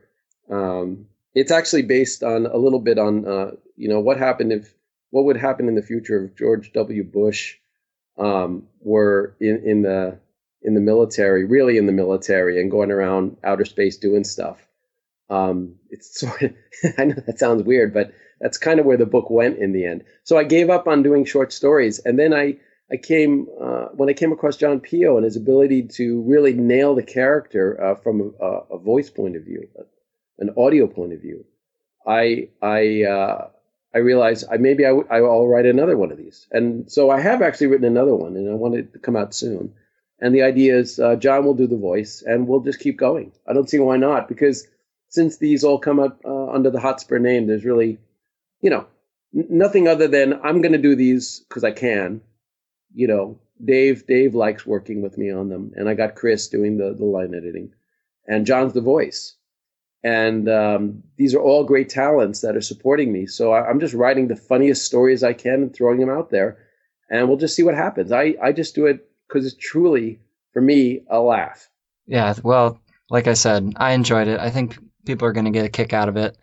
Um, 0.50 1.08
it's 1.34 1.52
actually 1.52 1.84
based 1.84 2.24
on 2.24 2.46
a 2.46 2.58
little 2.58 2.80
bit 2.80 2.98
on 2.98 3.28
uh, 3.28 3.52
you 3.76 3.90
know 3.90 4.00
what 4.00 4.18
happened 4.18 4.52
if 4.52 4.74
what 5.10 5.26
would 5.26 5.38
happen 5.38 5.68
in 5.68 5.76
the 5.76 5.82
future 5.82 6.26
if 6.26 6.36
George 6.36 6.74
W. 6.74 7.04
Bush 7.04 7.56
um, 8.18 8.64
were 8.82 9.36
in, 9.40 9.62
in 9.66 9.82
the 9.84 10.20
in 10.62 10.74
the 10.74 10.82
military, 10.82 11.46
really 11.46 11.78
in 11.78 11.86
the 11.86 11.92
military, 11.92 12.60
and 12.60 12.72
going 12.72 12.92
around 12.92 13.38
outer 13.44 13.66
space 13.66 13.98
doing 13.98 14.24
stuff. 14.24 14.66
Um, 15.30 15.76
it's 15.90 16.20
sort 16.20 16.42
of, 16.42 16.54
I 16.98 17.06
know 17.06 17.16
that 17.26 17.40
sounds 17.40 17.64
weird, 17.64 17.94
but 17.94 18.14
that's 18.40 18.58
kind 18.58 18.80
of 18.80 18.86
where 18.86 18.98
the 18.98 19.06
book 19.06 19.30
went 19.30 19.60
in 19.60 19.74
the 19.74 19.86
end. 19.86 20.04
So 20.24 20.38
I 20.38 20.44
gave 20.44 20.70
up 20.70 20.88
on 20.88 21.04
doing 21.04 21.26
short 21.26 21.54
stories, 21.54 22.00
and 22.00 22.18
then 22.18 22.34
I 22.34 22.58
I 22.92 22.98
came 22.98 23.48
uh, 23.62 23.88
when 23.94 24.10
I 24.10 24.14
came 24.14 24.32
across 24.32 24.56
John 24.56 24.80
Pio 24.80 25.18
and 25.18 25.26
his 25.26 25.36
ability 25.36 25.84
to 25.96 26.22
really 26.22 26.54
nail 26.54 26.96
the 26.96 27.04
character 27.04 27.82
uh, 27.82 27.96
from 27.96 28.34
a, 28.40 28.46
a, 28.46 28.78
voice 28.78 29.10
point 29.10 29.36
of 29.36 29.44
view, 29.44 29.68
an 30.40 30.52
audio 30.58 30.88
point 30.88 31.12
of 31.12 31.22
view. 31.22 31.46
I 32.06 32.50
I 32.62 33.04
uh, 33.04 33.50
I 33.94 33.98
realized 33.98 34.46
I 34.50 34.58
maybe 34.58 34.86
I 34.86 34.90
w- 34.90 35.08
I'll 35.10 35.48
write 35.48 35.66
another 35.66 35.98
one 35.98 36.12
of 36.12 36.18
these, 36.18 36.48
and 36.52 36.90
so 36.90 37.10
I 37.10 37.20
have 37.20 37.42
actually 37.42 37.68
written 37.68 37.88
another 37.88 38.16
one, 38.16 38.38
and 38.38 38.50
I 38.50 38.54
want 38.54 38.76
it 38.76 38.94
to 38.94 39.00
come 39.00 39.18
out 39.18 39.36
soon. 39.36 39.74
And 40.20 40.34
the 40.34 40.44
idea 40.44 40.78
is 40.78 40.98
uh, 40.98 41.16
John 41.18 41.46
will 41.46 41.54
do 41.54 41.68
the 41.68 41.78
voice, 41.78 42.24
and 42.26 42.48
we'll 42.48 42.62
just 42.62 42.80
keep 42.80 42.98
going. 42.98 43.34
I 43.48 43.54
don't 43.54 43.70
see 43.70 43.80
why 43.80 43.98
not, 43.98 44.28
because 44.28 44.66
since 45.10 45.38
these 45.38 45.64
all 45.64 45.78
come 45.78 46.00
up 46.00 46.22
uh, 46.26 46.48
under 46.48 46.72
the 46.72 46.80
Hotspur 46.80 47.20
name, 47.20 47.48
there's 47.48 47.66
really, 47.66 48.00
you 48.62 48.70
know, 48.70 48.88
n- 49.36 49.48
nothing 49.50 49.88
other 49.88 50.08
than 50.08 50.34
I'm 50.34 50.62
going 50.62 50.72
to 50.72 50.80
do 50.80 50.96
these 50.96 51.42
because 51.48 51.64
I 51.64 51.72
can 51.72 52.22
you 52.98 53.08
know, 53.08 53.40
Dave 53.64 54.08
Dave 54.08 54.34
likes 54.34 54.66
working 54.66 55.04
with 55.04 55.18
me 55.20 55.32
on 55.32 55.50
them, 55.50 55.72
and 55.76 55.88
I 55.88 55.94
got 55.94 56.16
Chris 56.16 56.48
doing 56.48 56.78
the 56.78 56.94
the 56.94 57.06
line 57.06 57.36
editing. 57.36 57.72
and 58.28 58.46
John's 58.46 58.74
the 58.74 58.82
voice. 58.82 59.36
And 60.04 60.50
um, 60.50 61.04
these 61.18 61.34
are 61.36 61.42
all 61.42 61.64
great 61.64 61.90
talents 61.90 62.42
that 62.42 62.56
are 62.56 62.62
supporting 62.62 63.12
me. 63.12 63.26
So 63.26 63.52
I, 63.52 63.68
I'm 63.68 63.80
just 63.80 63.94
writing 63.94 64.28
the 64.28 64.36
funniest 64.36 64.86
stories 64.86 65.24
I 65.24 65.34
can 65.34 65.62
and 65.64 65.74
throwing 65.74 66.00
them 66.00 66.10
out 66.10 66.30
there, 66.32 66.58
and 67.10 67.28
we'll 67.28 67.38
just 67.38 67.56
see 67.56 67.64
what 67.64 67.76
happens. 67.76 68.12
I, 68.12 68.36
I 68.42 68.52
just 68.52 68.76
do 68.76 68.88
it 68.88 69.08
because 69.28 69.46
it's 69.46 69.56
truly, 69.60 70.20
for 70.54 70.62
me, 70.62 71.02
a 71.10 71.20
laugh. 71.20 71.70
Yeah, 72.08 72.34
well, 72.44 72.80
like 73.10 73.28
I 73.28 73.34
said, 73.34 73.74
I 73.78 73.92
enjoyed 73.92 74.28
it. 74.28 74.40
I 74.40 74.50
think 74.50 74.78
people 75.06 75.28
are 75.28 75.34
going 75.34 75.46
to 75.46 75.52
get 75.52 75.66
a 75.66 75.70
kick 75.70 75.94
out 75.94 76.10
of 76.10 76.18
it. 76.18 76.38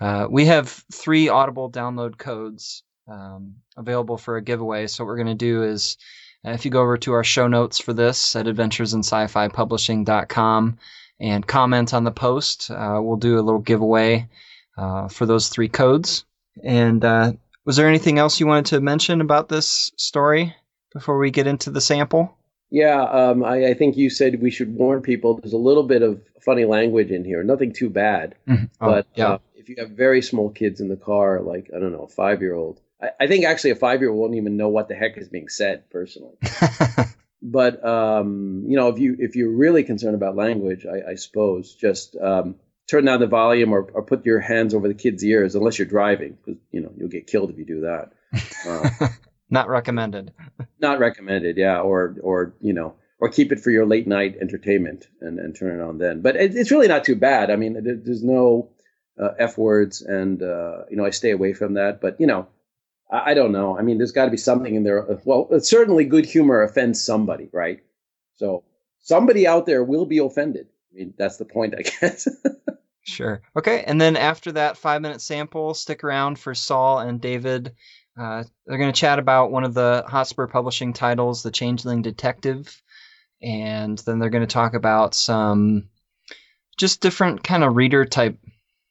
Uh, 0.00 0.26
we 0.30 0.46
have 0.46 0.68
three 0.92 1.28
Audible 1.28 1.70
download 1.70 2.18
codes 2.18 2.82
um, 3.08 3.56
available 3.76 4.18
for 4.18 4.36
a 4.36 4.42
giveaway. 4.42 4.86
So 4.86 5.04
what 5.04 5.08
we're 5.08 5.16
going 5.16 5.26
to 5.28 5.34
do 5.34 5.64
is, 5.64 5.96
uh, 6.44 6.50
if 6.50 6.64
you 6.64 6.70
go 6.70 6.82
over 6.82 6.96
to 6.98 7.14
our 7.14 7.24
show 7.24 7.48
notes 7.48 7.80
for 7.80 7.92
this 7.92 8.36
at 8.36 8.46
adventuresinscifipublishing.com 8.46 10.78
and 11.20 11.44
comment 11.46 11.94
on 11.94 12.04
the 12.04 12.12
post, 12.12 12.70
uh, 12.70 13.00
we'll 13.02 13.16
do 13.16 13.38
a 13.38 13.42
little 13.42 13.60
giveaway 13.60 14.28
uh, 14.76 15.08
for 15.08 15.26
those 15.26 15.48
three 15.48 15.68
codes. 15.68 16.24
And 16.62 17.04
uh, 17.04 17.32
was 17.64 17.76
there 17.76 17.88
anything 17.88 18.18
else 18.18 18.40
you 18.40 18.46
wanted 18.46 18.66
to 18.66 18.80
mention 18.80 19.20
about 19.20 19.48
this 19.48 19.90
story 19.96 20.54
before 20.92 21.18
we 21.18 21.30
get 21.30 21.46
into 21.46 21.70
the 21.70 21.80
sample? 21.80 22.34
Yeah, 22.70 23.02
um, 23.02 23.44
I, 23.44 23.68
I, 23.68 23.74
think 23.74 23.96
you 23.96 24.10
said 24.10 24.42
we 24.42 24.50
should 24.50 24.74
warn 24.74 25.00
people. 25.00 25.38
There's 25.38 25.54
a 25.54 25.58
little 25.58 25.84
bit 25.84 26.02
of 26.02 26.20
funny 26.42 26.66
language 26.66 27.10
in 27.10 27.24
here. 27.24 27.42
Nothing 27.42 27.72
too 27.72 27.88
bad, 27.88 28.34
mm-hmm. 28.46 28.64
oh, 28.80 28.90
but 28.90 29.06
yeah. 29.14 29.28
uh, 29.28 29.38
if 29.54 29.70
you 29.70 29.76
have 29.78 29.90
very 29.90 30.20
small 30.20 30.50
kids 30.50 30.80
in 30.80 30.88
the 30.88 30.96
car, 30.96 31.40
like 31.40 31.70
I 31.74 31.78
don't 31.78 31.92
know, 31.92 32.02
a 32.02 32.08
five 32.08 32.42
year 32.42 32.54
old, 32.54 32.80
I, 33.00 33.10
I, 33.20 33.26
think 33.26 33.44
actually 33.44 33.70
a 33.70 33.76
five 33.76 34.00
year 34.00 34.10
old 34.10 34.18
won't 34.18 34.34
even 34.34 34.56
know 34.56 34.68
what 34.68 34.88
the 34.88 34.94
heck 34.94 35.16
is 35.18 35.28
being 35.28 35.48
said 35.48 35.90
personally. 35.90 36.36
but 37.42 37.84
um, 37.84 38.64
you 38.66 38.76
know, 38.76 38.88
if 38.88 38.98
you 38.98 39.16
if 39.18 39.36
you're 39.36 39.56
really 39.56 39.84
concerned 39.84 40.14
about 40.14 40.36
language, 40.36 40.86
I, 40.86 41.12
I 41.12 41.14
suppose 41.14 41.74
just 41.74 42.16
um, 42.16 42.56
turn 42.88 43.04
down 43.04 43.20
the 43.20 43.26
volume 43.26 43.72
or, 43.72 43.82
or 43.92 44.02
put 44.02 44.26
your 44.26 44.40
hands 44.40 44.74
over 44.74 44.88
the 44.88 44.94
kid's 44.94 45.24
ears, 45.24 45.54
unless 45.54 45.78
you're 45.78 45.86
driving, 45.86 46.36
because 46.44 46.60
you 46.72 46.80
know 46.80 46.92
you'll 46.96 47.08
get 47.08 47.26
killed 47.26 47.50
if 47.50 47.58
you 47.58 47.64
do 47.64 47.80
that. 47.82 48.12
Uh, 48.66 49.08
not 49.50 49.68
recommended. 49.68 50.32
not 50.80 50.98
recommended, 50.98 51.56
yeah. 51.56 51.80
Or 51.80 52.16
or 52.22 52.54
you 52.60 52.72
know, 52.72 52.94
or 53.20 53.28
keep 53.28 53.52
it 53.52 53.60
for 53.60 53.70
your 53.70 53.86
late 53.86 54.06
night 54.06 54.36
entertainment 54.40 55.06
and, 55.20 55.38
and 55.38 55.56
turn 55.56 55.78
it 55.78 55.82
on 55.82 55.98
then. 55.98 56.22
But 56.22 56.36
it, 56.36 56.56
it's 56.56 56.70
really 56.70 56.88
not 56.88 57.04
too 57.04 57.16
bad. 57.16 57.50
I 57.50 57.56
mean, 57.56 58.02
there's 58.04 58.24
no 58.24 58.70
uh, 59.20 59.30
f 59.38 59.56
words, 59.56 60.02
and 60.02 60.42
uh, 60.42 60.84
you 60.90 60.96
know, 60.96 61.04
I 61.04 61.10
stay 61.10 61.30
away 61.30 61.52
from 61.52 61.74
that. 61.74 62.00
But 62.00 62.20
you 62.20 62.26
know, 62.26 62.48
I, 63.10 63.34
don't 63.34 63.52
know. 63.52 63.78
I 63.78 63.82
mean, 63.82 63.98
there's 63.98 64.12
got 64.12 64.26
to 64.26 64.30
be 64.30 64.36
something 64.36 64.74
in 64.74 64.84
there. 64.84 65.06
Well, 65.24 65.48
certainly 65.60 66.04
good 66.04 66.26
humor 66.26 66.62
offends 66.62 67.02
somebody, 67.02 67.48
right? 67.52 67.80
So 68.36 68.64
somebody 69.00 69.46
out 69.46 69.66
there 69.66 69.82
will 69.82 70.06
be 70.06 70.18
offended. 70.18 70.66
I 70.92 70.98
mean, 70.98 71.14
that's 71.16 71.38
the 71.38 71.44
point, 71.44 71.74
I 71.74 71.82
guess. 72.00 72.28
sure. 73.02 73.40
Okay. 73.56 73.82
And 73.82 74.00
then 74.00 74.16
after 74.16 74.52
that 74.52 74.76
five 74.76 75.00
minute 75.00 75.22
sample, 75.22 75.74
stick 75.74 76.04
around 76.04 76.38
for 76.38 76.54
Saul 76.54 76.98
and 76.98 77.20
David 77.20 77.74
uh, 78.18 78.42
they're 78.66 78.78
going 78.78 78.92
to 78.92 79.00
chat 79.00 79.18
about 79.18 79.52
one 79.52 79.64
of 79.64 79.74
the 79.74 80.04
Hotspur 80.06 80.48
Publishing 80.48 80.92
titles, 80.92 81.42
The 81.42 81.52
Changeling 81.52 82.02
Detective, 82.02 82.82
and 83.40 83.96
then 83.98 84.18
they're 84.18 84.30
going 84.30 84.46
to 84.46 84.52
talk 84.52 84.74
about 84.74 85.14
some 85.14 85.88
just 86.76 87.00
different 87.00 87.44
kind 87.44 87.62
of 87.62 87.76
reader 87.76 88.04
type. 88.04 88.38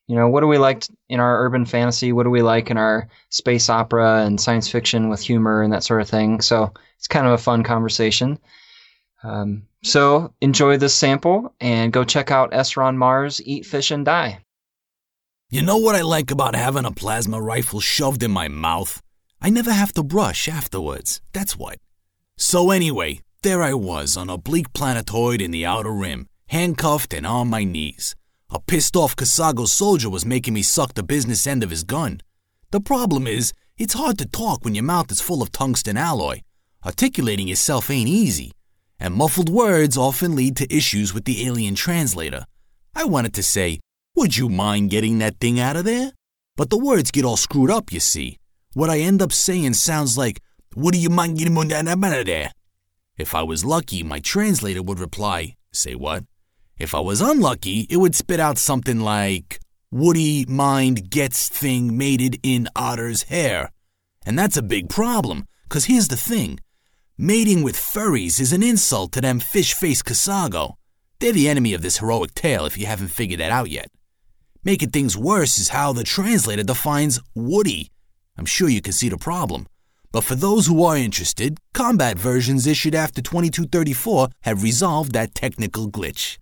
You 0.07 0.15
know, 0.15 0.29
what 0.29 0.41
do 0.41 0.47
we 0.47 0.57
like 0.57 0.85
in 1.09 1.19
our 1.19 1.45
urban 1.45 1.65
fantasy? 1.65 2.13
What 2.13 2.23
do 2.23 2.29
we 2.29 2.41
like 2.41 2.71
in 2.71 2.77
our 2.77 3.09
space 3.29 3.69
opera 3.69 4.23
and 4.23 4.39
science 4.39 4.69
fiction 4.69 5.09
with 5.09 5.19
humor 5.19 5.61
and 5.61 5.73
that 5.73 5.83
sort 5.83 6.01
of 6.01 6.09
thing? 6.09 6.39
So 6.39 6.73
it's 6.97 7.07
kind 7.07 7.27
of 7.27 7.33
a 7.33 7.37
fun 7.37 7.63
conversation. 7.63 8.39
Um, 9.23 9.63
so 9.83 10.33
enjoy 10.39 10.77
this 10.77 10.95
sample 10.95 11.53
and 11.59 11.91
go 11.91 12.03
check 12.03 12.31
out 12.31 12.53
S. 12.53 12.77
Ron 12.77 12.97
Mars 12.97 13.41
Eat 13.43 13.65
Fish 13.65 13.91
and 13.91 14.05
Die. 14.05 14.39
You 15.49 15.61
know 15.61 15.77
what 15.77 15.95
I 15.95 16.01
like 16.01 16.31
about 16.31 16.55
having 16.55 16.85
a 16.85 16.91
plasma 16.91 17.41
rifle 17.41 17.79
shoved 17.79 18.23
in 18.23 18.31
my 18.31 18.47
mouth? 18.47 19.01
I 19.41 19.49
never 19.49 19.71
have 19.71 19.93
to 19.93 20.03
brush 20.03 20.47
afterwards, 20.47 21.21
that's 21.31 21.57
what. 21.57 21.79
So, 22.37 22.71
anyway, 22.71 23.21
there 23.43 23.63
I 23.63 23.73
was 23.73 24.17
on 24.17 24.29
a 24.29 24.37
bleak 24.37 24.73
planetoid 24.73 25.41
in 25.41 25.51
the 25.51 25.65
outer 25.65 25.93
rim, 25.93 26.27
handcuffed 26.47 27.13
and 27.13 27.25
on 27.25 27.49
my 27.49 27.63
knees. 27.63 28.15
A 28.49 28.61
pissed 28.61 28.95
off 28.95 29.15
Kasago 29.15 29.67
soldier 29.67 30.09
was 30.09 30.25
making 30.25 30.53
me 30.53 30.61
suck 30.61 30.93
the 30.93 31.03
business 31.03 31.45
end 31.45 31.63
of 31.63 31.69
his 31.69 31.83
gun. 31.83 32.21
The 32.71 32.79
problem 32.79 33.27
is, 33.27 33.51
it's 33.77 33.93
hard 33.93 34.17
to 34.19 34.25
talk 34.25 34.63
when 34.63 34.73
your 34.73 34.85
mouth 34.85 35.11
is 35.11 35.19
full 35.19 35.41
of 35.41 35.51
tungsten 35.51 35.97
alloy. 35.97 36.41
Articulating 36.85 37.47
yourself 37.47 37.91
ain't 37.91 38.07
easy, 38.07 38.51
and 38.99 39.13
muffled 39.13 39.49
words 39.49 39.97
often 39.97 40.35
lead 40.35 40.55
to 40.57 40.73
issues 40.73 41.13
with 41.13 41.25
the 41.25 41.45
alien 41.45 41.75
translator. 41.75 42.45
I 42.95 43.03
wanted 43.03 43.33
to 43.33 43.43
say, 43.43 43.79
Would 44.15 44.37
you 44.37 44.47
mind 44.47 44.91
getting 44.91 45.19
that 45.19 45.39
thing 45.39 45.59
out 45.59 45.75
of 45.75 45.83
there? 45.83 46.13
But 46.55 46.69
the 46.69 46.77
words 46.77 47.11
get 47.11 47.25
all 47.25 47.37
screwed 47.37 47.69
up, 47.69 47.91
you 47.91 47.99
see. 47.99 48.37
What 48.73 48.89
I 48.89 48.99
end 48.99 49.21
up 49.21 49.33
saying 49.33 49.73
sounds 49.73 50.17
like, 50.17 50.41
do 50.75 50.97
you 50.97 51.09
mind 51.09 51.37
getting 51.37 51.57
out 51.57 52.19
of 52.19 52.25
there? 52.25 52.51
If 53.17 53.35
I 53.35 53.43
was 53.43 53.65
lucky, 53.65 54.03
my 54.03 54.19
translator 54.19 54.81
would 54.83 54.99
reply, 54.99 55.55
Say 55.73 55.95
what? 55.95 56.23
If 56.77 56.93
I 56.93 56.99
was 56.99 57.21
unlucky, 57.21 57.87
it 57.89 57.97
would 57.97 58.15
spit 58.15 58.39
out 58.39 58.59
something 58.59 58.99
like, 58.99 59.59
Woody 59.91 60.45
mind 60.45 61.09
gets 61.09 61.49
thing 61.49 61.97
mated 61.97 62.39
in 62.43 62.69
otter's 62.75 63.23
hair. 63.23 63.71
And 64.25 64.37
that's 64.37 64.57
a 64.57 64.61
big 64.61 64.89
problem, 64.89 65.47
because 65.63 65.85
here's 65.85 66.09
the 66.09 66.17
thing 66.17 66.59
mating 67.17 67.63
with 67.63 67.75
furries 67.75 68.39
is 68.39 68.53
an 68.53 68.61
insult 68.61 69.11
to 69.13 69.21
them 69.21 69.39
fish 69.39 69.73
faced 69.73 70.05
Kasago. 70.05 70.75
They're 71.19 71.31
the 71.31 71.49
enemy 71.49 71.73
of 71.73 71.81
this 71.81 71.97
heroic 71.97 72.35
tale 72.35 72.65
if 72.65 72.77
you 72.77 72.85
haven't 72.85 73.07
figured 73.07 73.39
that 73.39 73.51
out 73.51 73.71
yet. 73.71 73.89
Making 74.63 74.91
things 74.91 75.17
worse 75.17 75.57
is 75.57 75.69
how 75.69 75.93
the 75.93 76.03
translator 76.03 76.63
defines 76.63 77.19
Woody, 77.33 77.89
I'm 78.37 78.45
sure 78.45 78.69
you 78.69 78.81
can 78.81 78.93
see 78.93 79.09
the 79.09 79.17
problem. 79.17 79.65
But 80.11 80.23
for 80.23 80.35
those 80.35 80.67
who 80.67 80.83
are 80.83 80.95
interested, 80.95 81.57
combat 81.73 82.19
versions 82.19 82.67
issued 82.67 82.93
after 82.93 83.21
2234 83.21 84.29
have 84.41 84.61
resolved 84.61 85.13
that 85.13 85.33
technical 85.33 85.89
glitch. 85.89 86.37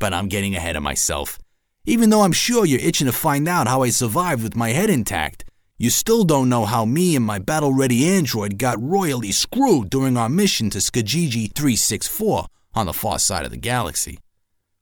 But 0.00 0.12
I'm 0.12 0.26
getting 0.26 0.56
ahead 0.56 0.74
of 0.74 0.82
myself. 0.82 1.38
Even 1.84 2.10
though 2.10 2.22
I'm 2.22 2.32
sure 2.32 2.66
you're 2.66 2.80
itching 2.80 3.06
to 3.06 3.12
find 3.12 3.46
out 3.46 3.68
how 3.68 3.82
I 3.82 3.90
survived 3.90 4.42
with 4.42 4.56
my 4.56 4.70
head 4.70 4.90
intact, 4.90 5.44
you 5.78 5.90
still 5.90 6.24
don't 6.24 6.48
know 6.48 6.64
how 6.64 6.84
me 6.84 7.14
and 7.14 7.24
my 7.24 7.38
battle 7.38 7.72
ready 7.72 8.06
android 8.06 8.58
got 8.58 8.82
royally 8.82 9.30
screwed 9.30 9.88
during 9.88 10.16
our 10.16 10.28
mission 10.28 10.68
to 10.70 10.78
Skajiji 10.78 11.54
364 11.54 12.46
on 12.74 12.86
the 12.86 12.92
far 12.92 13.18
side 13.18 13.44
of 13.44 13.50
the 13.50 13.56
galaxy. 13.56 14.18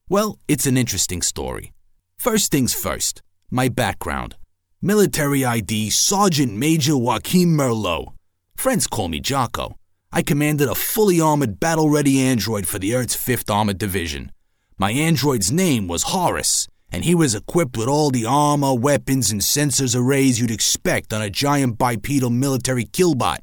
Well, 0.09 0.39
it's 0.49 0.67
an 0.67 0.77
interesting 0.77 1.21
story. 1.21 1.73
First 2.17 2.51
things 2.51 2.73
first, 2.73 3.23
my 3.51 3.69
background. 3.69 4.37
Military 4.81 5.45
ID 5.45 5.91
Sergeant 5.91 6.53
Major 6.53 6.97
Joaquin 6.97 7.57
Merlot. 7.57 8.13
Friends 8.57 8.87
call 8.87 9.09
me 9.09 9.21
Jocko. 9.21 9.77
I 10.13 10.23
commanded 10.23 10.69
a 10.69 10.75
fully 10.75 11.21
armored 11.21 11.61
battle 11.61 11.91
ready 11.91 12.21
android 12.21 12.67
for 12.67 12.79
the 12.79 12.95
Earth's 12.95 13.17
5th 13.17 13.53
Armored 13.53 13.79
Division. 13.79 14.33
My 14.81 14.93
android's 14.93 15.51
name 15.51 15.89
was 15.89 16.05
Horace, 16.05 16.69
and 16.93 17.05
he 17.05 17.13
was 17.13 17.35
equipped 17.35 17.77
with 17.77 17.89
all 17.89 18.11
the 18.11 18.25
armor, 18.25 18.75
weapons, 18.75 19.33
and 19.33 19.41
sensors 19.41 19.97
arrays 19.97 20.39
you'd 20.39 20.53
expect 20.53 21.13
on 21.13 21.21
a 21.21 21.29
giant 21.29 21.79
bipedal 21.79 22.31
military 22.31 22.85
killbot. 22.85 23.39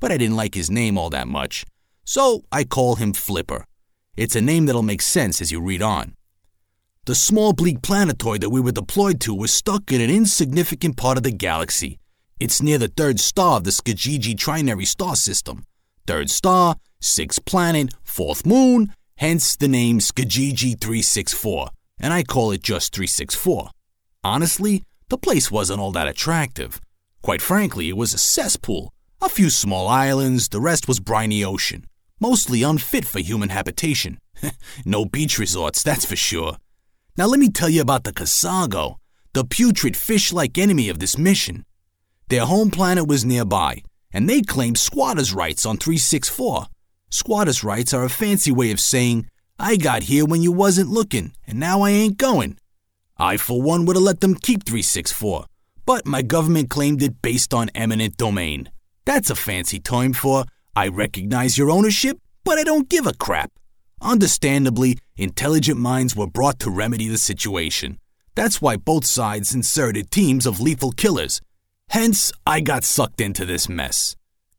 But 0.00 0.12
I 0.12 0.16
didn't 0.16 0.36
like 0.36 0.54
his 0.54 0.70
name 0.70 0.96
all 0.96 1.10
that 1.10 1.28
much, 1.28 1.66
so 2.06 2.42
I 2.50 2.64
call 2.64 2.94
him 2.94 3.12
Flipper. 3.12 3.66
It's 4.16 4.34
a 4.34 4.40
name 4.40 4.64
that'll 4.64 4.82
make 4.82 5.02
sense 5.02 5.42
as 5.42 5.52
you 5.52 5.60
read 5.60 5.82
on. 5.82 6.14
The 7.04 7.14
small 7.14 7.52
bleak 7.52 7.82
planetoid 7.82 8.40
that 8.40 8.48
we 8.48 8.60
were 8.60 8.72
deployed 8.72 9.20
to 9.20 9.34
was 9.34 9.52
stuck 9.52 9.92
in 9.92 10.00
an 10.00 10.08
insignificant 10.08 10.96
part 10.96 11.18
of 11.18 11.22
the 11.22 11.30
galaxy. 11.30 11.98
It's 12.40 12.62
near 12.62 12.78
the 12.78 12.88
third 12.88 13.20
star 13.20 13.58
of 13.58 13.64
the 13.64 13.72
Skajiji 13.72 14.36
trinary 14.36 14.86
star 14.86 15.16
system. 15.16 15.64
Third 16.06 16.30
star, 16.30 16.76
sixth 16.98 17.44
planet, 17.44 17.92
fourth 18.02 18.46
moon, 18.46 18.94
hence 19.18 19.56
the 19.56 19.68
name 19.68 19.98
Skajiji 19.98 20.80
364, 20.80 21.68
and 22.00 22.12
I 22.12 22.22
call 22.22 22.52
it 22.52 22.62
just 22.62 22.94
364. 22.94 23.70
Honestly, 24.22 24.84
the 25.08 25.18
place 25.18 25.50
wasn't 25.50 25.80
all 25.80 25.92
that 25.92 26.06
attractive. 26.08 26.80
Quite 27.20 27.42
frankly, 27.42 27.88
it 27.88 27.96
was 27.96 28.14
a 28.14 28.18
cesspool. 28.18 28.92
A 29.20 29.28
few 29.28 29.50
small 29.50 29.88
islands, 29.88 30.48
the 30.48 30.60
rest 30.60 30.86
was 30.86 31.00
briny 31.00 31.44
ocean, 31.44 31.84
mostly 32.20 32.62
unfit 32.62 33.04
for 33.04 33.18
human 33.18 33.48
habitation. 33.48 34.18
no 34.84 35.04
beach 35.04 35.38
resorts, 35.38 35.82
that's 35.82 36.04
for 36.04 36.16
sure. 36.16 36.56
Now 37.16 37.26
let 37.26 37.40
me 37.40 37.50
tell 37.50 37.68
you 37.68 37.80
about 37.80 38.04
the 38.04 38.12
Kasago, 38.12 38.96
the 39.32 39.44
putrid 39.44 39.96
fish-like 39.96 40.56
enemy 40.56 40.88
of 40.88 41.00
this 41.00 41.18
mission. 41.18 41.64
Their 42.28 42.44
home 42.44 42.70
planet 42.70 43.08
was 43.08 43.24
nearby, 43.24 43.82
and 44.12 44.30
they 44.30 44.42
claimed 44.42 44.78
squatters' 44.78 45.34
rights 45.34 45.66
on 45.66 45.76
364. 45.76 46.66
Squatters' 47.10 47.64
rights 47.64 47.94
are 47.94 48.04
a 48.04 48.10
fancy 48.10 48.52
way 48.52 48.70
of 48.70 48.80
saying, 48.80 49.28
I 49.58 49.76
got 49.76 50.04
here 50.04 50.26
when 50.26 50.42
you 50.42 50.52
wasn't 50.52 50.90
looking, 50.90 51.32
and 51.46 51.58
now 51.58 51.80
I 51.80 51.90
ain't 51.90 52.18
going. 52.18 52.58
I, 53.16 53.38
for 53.38 53.60
one, 53.62 53.86
would 53.86 53.96
have 53.96 54.02
let 54.02 54.20
them 54.20 54.34
keep 54.34 54.64
364, 54.64 55.46
but 55.86 56.06
my 56.06 56.22
government 56.22 56.70
claimed 56.70 57.02
it 57.02 57.22
based 57.22 57.54
on 57.54 57.70
eminent 57.74 58.16
domain. 58.16 58.70
That's 59.04 59.30
a 59.30 59.34
fancy 59.34 59.80
term 59.80 60.12
for, 60.12 60.44
I 60.76 60.88
recognize 60.88 61.56
your 61.56 61.70
ownership, 61.70 62.18
but 62.44 62.58
I 62.58 62.62
don't 62.62 62.90
give 62.90 63.06
a 63.06 63.14
crap. 63.14 63.50
Understandably, 64.02 64.98
intelligent 65.16 65.78
minds 65.80 66.14
were 66.14 66.26
brought 66.26 66.60
to 66.60 66.70
remedy 66.70 67.08
the 67.08 67.18
situation. 67.18 67.98
That's 68.34 68.62
why 68.62 68.76
both 68.76 69.04
sides 69.04 69.54
inserted 69.54 70.10
teams 70.10 70.46
of 70.46 70.60
lethal 70.60 70.92
killers. 70.92 71.40
Hence, 71.88 72.32
I 72.46 72.60
got 72.60 72.84
sucked 72.84 73.20
into 73.20 73.44
this 73.46 73.68
mess. 73.68 74.14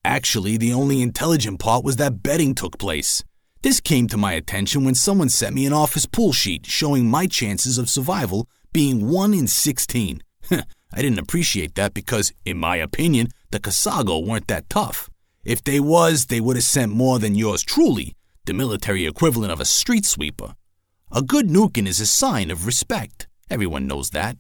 Actually, 0.06 0.58
the 0.58 0.74
only 0.74 1.02
intelligent 1.02 1.60
part 1.60 1.84
was 1.84 1.98
that 1.98 2.24
betting 2.24 2.56
took 2.56 2.78
place. 2.78 3.24
This 3.62 3.82
came 3.82 4.08
to 4.08 4.18
my 4.18 4.34
attention 4.34 4.86
when 4.86 4.96
someone 4.96 5.28
sent 5.28 5.54
me 5.54 5.66
an 5.66 5.74
office 5.74 6.06
pool 6.06 6.32
sheet 6.32 6.66
showing 6.66 7.10
my 7.10 7.28
chances 7.28 7.78
of 7.78 7.90
survival 7.90 8.48
being 8.72 9.10
1 9.10 9.34
in 9.34 9.48
16. 9.48 10.24
I 10.52 11.02
didn't 11.02 11.20
appreciate 11.20 11.76
that 11.76 11.94
because, 11.94 12.32
in 12.46 12.58
my 12.58 12.78
opinion, 12.78 13.28
the 13.52 13.60
Kasago 13.60 14.26
weren't 14.26 14.48
that 14.48 14.70
tough. 14.70 15.10
If 15.44 15.64
they 15.64 15.82
was, 15.82 16.28
they 16.28 16.40
would 16.40 16.56
have 16.56 16.64
sent 16.64 16.94
more 16.94 17.20
than 17.20 17.36
yours 17.36 17.62
truly, 17.62 18.16
the 18.46 18.54
military 18.54 19.06
equivalent 19.06 19.52
of 19.52 19.60
a 19.60 19.66
street 19.66 20.06
sweeper. 20.06 20.56
A 21.12 21.22
good 21.22 21.48
nukin 21.48 21.88
is 21.88 22.00
a 22.00 22.06
sign 22.06 22.52
of 22.52 22.66
respect. 22.66 23.28
Everyone 23.50 23.88
knows 23.88 24.12
that. 24.12 24.38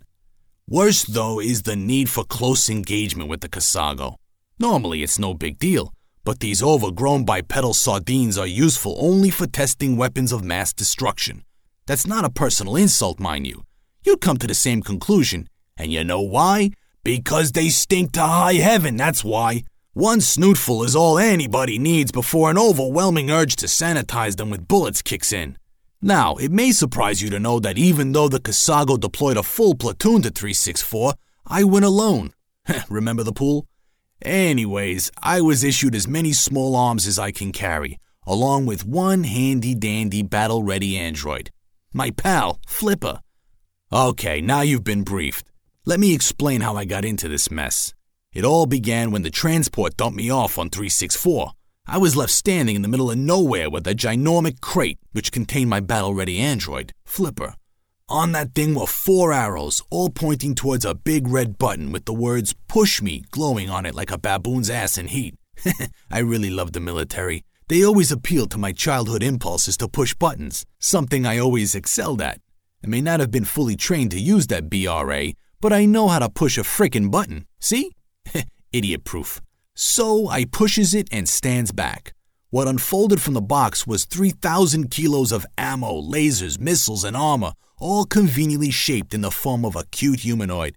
Worse, 0.70 1.04
though, 1.04 1.42
is 1.42 1.64
the 1.64 1.76
need 1.76 2.10
for 2.10 2.24
close 2.24 2.70
engagement 2.70 3.30
with 3.30 3.42
the 3.42 3.50
Kasago. 3.50 4.16
Normally, 4.60 5.04
it's 5.04 5.18
no 5.18 5.34
big 5.34 5.58
deal, 5.58 5.94
but 6.26 6.42
these 6.42 6.62
overgrown 6.62 7.24
bipedal 7.24 7.74
sardines 7.74 8.38
are 8.38 8.46
useful 8.46 8.98
only 9.00 9.30
for 9.30 9.48
testing 9.48 9.96
weapons 9.96 10.34
of 10.34 10.44
mass 10.44 10.74
destruction. 10.74 11.44
That's 11.86 12.06
not 12.06 12.26
a 12.26 12.30
personal 12.30 12.76
insult, 12.76 13.22
mind 13.22 13.48
you. 13.48 13.64
You'd 14.04 14.20
come 14.20 14.36
to 14.38 14.48
the 14.48 14.54
same 14.54 14.82
conclusion, 14.82 15.48
and 15.78 15.94
you 15.94 16.04
know 16.04 16.20
why? 16.20 16.72
Because 17.06 17.54
they 17.54 17.70
stink 17.70 18.12
to 18.14 18.22
high 18.22 18.56
heaven, 18.56 18.98
that's 18.98 19.24
why. 19.24 19.64
One 19.94 20.20
snootful 20.20 20.86
is 20.86 20.94
all 20.96 21.18
anybody 21.18 21.80
needs 21.80 22.12
before 22.12 22.52
an 22.52 22.58
overwhelming 22.58 23.32
urge 23.32 23.56
to 23.58 23.66
sanitize 23.66 24.36
them 24.36 24.50
with 24.50 24.68
bullets 24.68 25.02
kicks 25.02 25.32
in. 25.32 25.58
Now, 26.02 26.36
it 26.36 26.52
may 26.52 26.74
surprise 26.74 27.22
you 27.22 27.30
to 27.30 27.40
know 27.40 27.62
that 27.62 27.78
even 27.78 28.12
though 28.12 28.28
the 28.28 28.42
Kasago 28.42 29.00
deployed 29.00 29.38
a 29.38 29.44
full 29.44 29.74
platoon 29.74 30.22
to 30.24 30.30
364, 30.30 31.14
I 31.48 31.64
went 31.64 31.86
alone. 31.86 32.34
Remember 32.90 33.24
the 33.24 33.34
pool? 33.34 33.69
Anyways, 34.24 35.12
I 35.24 35.42
was 35.42 35.64
issued 35.64 35.96
as 35.96 36.08
many 36.08 36.34
small 36.34 36.76
arms 36.76 37.08
as 37.08 37.18
I 37.18 37.32
can 37.32 37.52
carry, 37.52 38.00
along 38.26 38.66
with 38.66 38.86
one 38.86 39.24
handy 39.24 39.76
dandy 39.76 40.24
battle 40.24 40.64
ready 40.64 40.98
android. 40.98 41.52
My 41.94 42.12
pal, 42.12 42.60
Flipper. 42.68 43.22
Okay, 43.92 44.42
now 44.42 44.62
you've 44.62 44.84
been 44.84 45.04
briefed. 45.04 45.50
Let 45.86 46.00
me 46.00 46.14
explain 46.14 46.62
how 46.62 46.76
I 46.76 46.86
got 46.86 47.06
into 47.06 47.28
this 47.28 47.50
mess. 47.50 47.94
It 48.34 48.46
all 48.46 48.66
began 48.66 49.12
when 49.12 49.24
the 49.24 49.32
transport 49.32 49.98
dumped 49.98 50.18
me 50.18 50.30
off 50.30 50.58
on 50.60 50.70
364. 50.70 51.54
I 51.88 51.98
was 51.98 52.16
left 52.16 52.32
standing 52.32 52.76
in 52.76 52.84
the 52.84 52.88
middle 52.88 53.10
of 53.10 53.18
nowhere 53.18 53.70
with 53.70 53.88
a 53.88 53.96
ginormic 53.96 54.62
crate 54.62 55.00
which 55.14 55.32
contained 55.32 55.70
my 55.70 55.80
battle 55.80 56.14
ready 56.14 56.38
android, 56.40 56.94
Flipper. 57.06 57.56
On 58.12 58.32
that 58.32 58.56
thing 58.56 58.74
were 58.74 58.88
four 58.88 59.32
arrows, 59.32 59.84
all 59.92 60.10
pointing 60.10 60.56
towards 60.56 60.84
a 60.84 60.96
big 60.96 61.28
red 61.28 61.60
button 61.60 61.92
with 61.92 62.06
the 62.06 62.14
words 62.14 62.56
Push 62.68 63.04
Me 63.04 63.24
glowing 63.30 63.70
on 63.70 63.86
it 63.86 63.94
like 63.94 64.10
a 64.10 64.18
baboon's 64.18 64.68
ass 64.68 64.98
in 64.98 65.10
heat. 65.10 65.36
I 66.12 66.18
really 66.18 66.50
love 66.50 66.72
the 66.72 66.80
military. 66.80 67.44
They 67.68 67.86
always 67.86 68.12
appealed 68.12 68.50
to 68.52 68.58
my 68.58 68.72
childhood 68.72 69.22
impulses 69.22 69.78
to 69.78 69.88
push 69.88 70.16
buttons, 70.16 70.66
something 70.80 71.28
I 71.28 71.38
always 71.38 71.76
excelled 71.76 72.20
at. 72.20 72.42
I 72.84 72.88
may 72.88 73.00
not 73.00 73.20
have 73.20 73.30
been 73.30 73.46
fully 73.46 73.76
trained 73.76 74.10
to 74.12 74.20
use 74.20 74.48
that 74.48 74.72
BRA, 74.72 75.34
but 75.62 75.72
I 75.72 75.86
know 75.86 76.08
how 76.08 76.18
to 76.18 76.30
push 76.30 76.58
a 76.58 76.62
frickin' 76.62 77.12
button. 77.12 77.46
See? 77.60 77.92
Idiot 78.74 79.04
proof. 79.04 79.40
So 79.76 80.30
I 80.30 80.46
pushes 80.46 80.96
it 80.96 81.10
and 81.12 81.30
stands 81.30 81.72
back. 81.72 82.16
What 82.50 82.68
unfolded 82.68 83.22
from 83.22 83.36
the 83.36 83.42
box 83.42 83.86
was 83.86 84.06
3,000 84.06 84.90
kilos 84.90 85.32
of 85.32 85.46
ammo, 85.60 86.02
lasers, 86.02 86.60
missiles, 86.60 87.04
and 87.04 87.16
armor, 87.16 87.54
all 87.80 88.06
conveniently 88.06 88.72
shaped 88.72 89.14
in 89.14 89.22
the 89.22 89.32
form 89.32 89.66
of 89.66 89.76
a 89.76 89.86
cute 89.86 90.20
humanoid. 90.20 90.76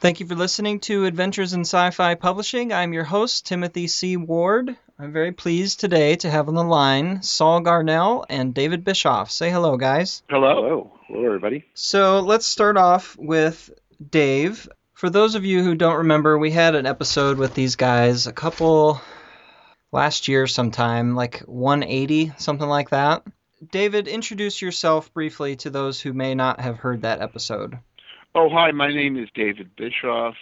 Thank 0.00 0.20
you 0.20 0.26
for 0.26 0.34
listening 0.34 0.80
to 0.80 1.04
Adventures 1.04 1.52
in 1.52 1.60
Sci 1.60 1.90
Fi 1.90 2.14
Publishing. 2.14 2.72
I'm 2.72 2.94
your 2.94 3.04
host, 3.04 3.44
Timothy 3.46 3.86
C. 3.86 4.16
Ward. 4.16 4.74
I'm 4.98 5.12
very 5.12 5.32
pleased 5.32 5.80
today 5.80 6.16
to 6.16 6.30
have 6.30 6.48
on 6.48 6.54
the 6.54 6.64
line 6.64 7.22
Saul 7.22 7.60
Garnell 7.60 8.24
and 8.28 8.54
David 8.54 8.82
Bischoff. 8.82 9.30
Say 9.30 9.50
hello, 9.50 9.76
guys. 9.76 10.22
Hello. 10.30 10.54
Hello. 10.54 10.92
Hello, 11.06 11.26
everybody. 11.26 11.66
So 11.74 12.20
let's 12.20 12.46
start 12.46 12.78
off 12.78 13.16
with 13.18 13.70
Dave. 14.10 14.68
For 14.94 15.10
those 15.10 15.34
of 15.34 15.44
you 15.44 15.62
who 15.62 15.74
don't 15.74 15.98
remember, 15.98 16.38
we 16.38 16.50
had 16.50 16.74
an 16.74 16.86
episode 16.86 17.36
with 17.36 17.54
these 17.54 17.76
guys 17.76 18.26
a 18.26 18.32
couple 18.32 19.00
last 19.92 20.28
year 20.28 20.46
sometime, 20.46 21.14
like 21.14 21.40
180, 21.40 22.32
something 22.38 22.68
like 22.68 22.90
that. 22.90 23.22
David, 23.68 24.08
introduce 24.08 24.62
yourself 24.62 25.12
briefly 25.12 25.56
to 25.56 25.70
those 25.70 26.00
who 26.00 26.12
may 26.12 26.34
not 26.34 26.60
have 26.60 26.78
heard 26.78 27.02
that 27.02 27.20
episode. 27.20 27.78
Oh, 28.34 28.48
hi. 28.48 28.70
My 28.70 28.88
name 28.88 29.18
is 29.18 29.28
David 29.34 29.76
Bischoff. 29.76 30.34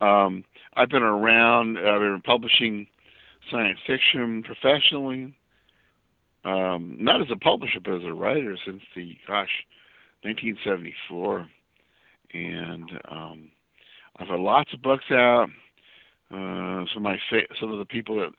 Um, 0.00 0.44
I've 0.74 0.88
been 0.88 1.02
around, 1.02 1.78
I've 1.78 2.00
been 2.00 2.22
publishing 2.24 2.86
science 3.50 3.78
fiction 3.86 4.44
professionally, 4.44 5.34
um, 6.44 6.96
not 7.00 7.20
as 7.20 7.28
a 7.32 7.36
publisher, 7.36 7.80
but 7.82 7.94
as 7.94 8.04
a 8.04 8.12
writer 8.12 8.56
since 8.64 8.82
the, 8.94 9.16
gosh, 9.26 9.66
1974. 10.22 11.48
And 12.34 12.90
um, 13.10 13.50
I've 14.16 14.28
had 14.28 14.38
lots 14.38 14.72
of 14.72 14.82
books 14.82 15.10
out. 15.10 15.48
Uh, 16.30 16.84
some 16.92 16.98
of 16.98 17.02
my 17.02 17.18
fa- 17.30 17.54
some 17.58 17.72
of 17.72 17.78
the 17.78 17.86
people 17.86 18.16
that 18.16 18.30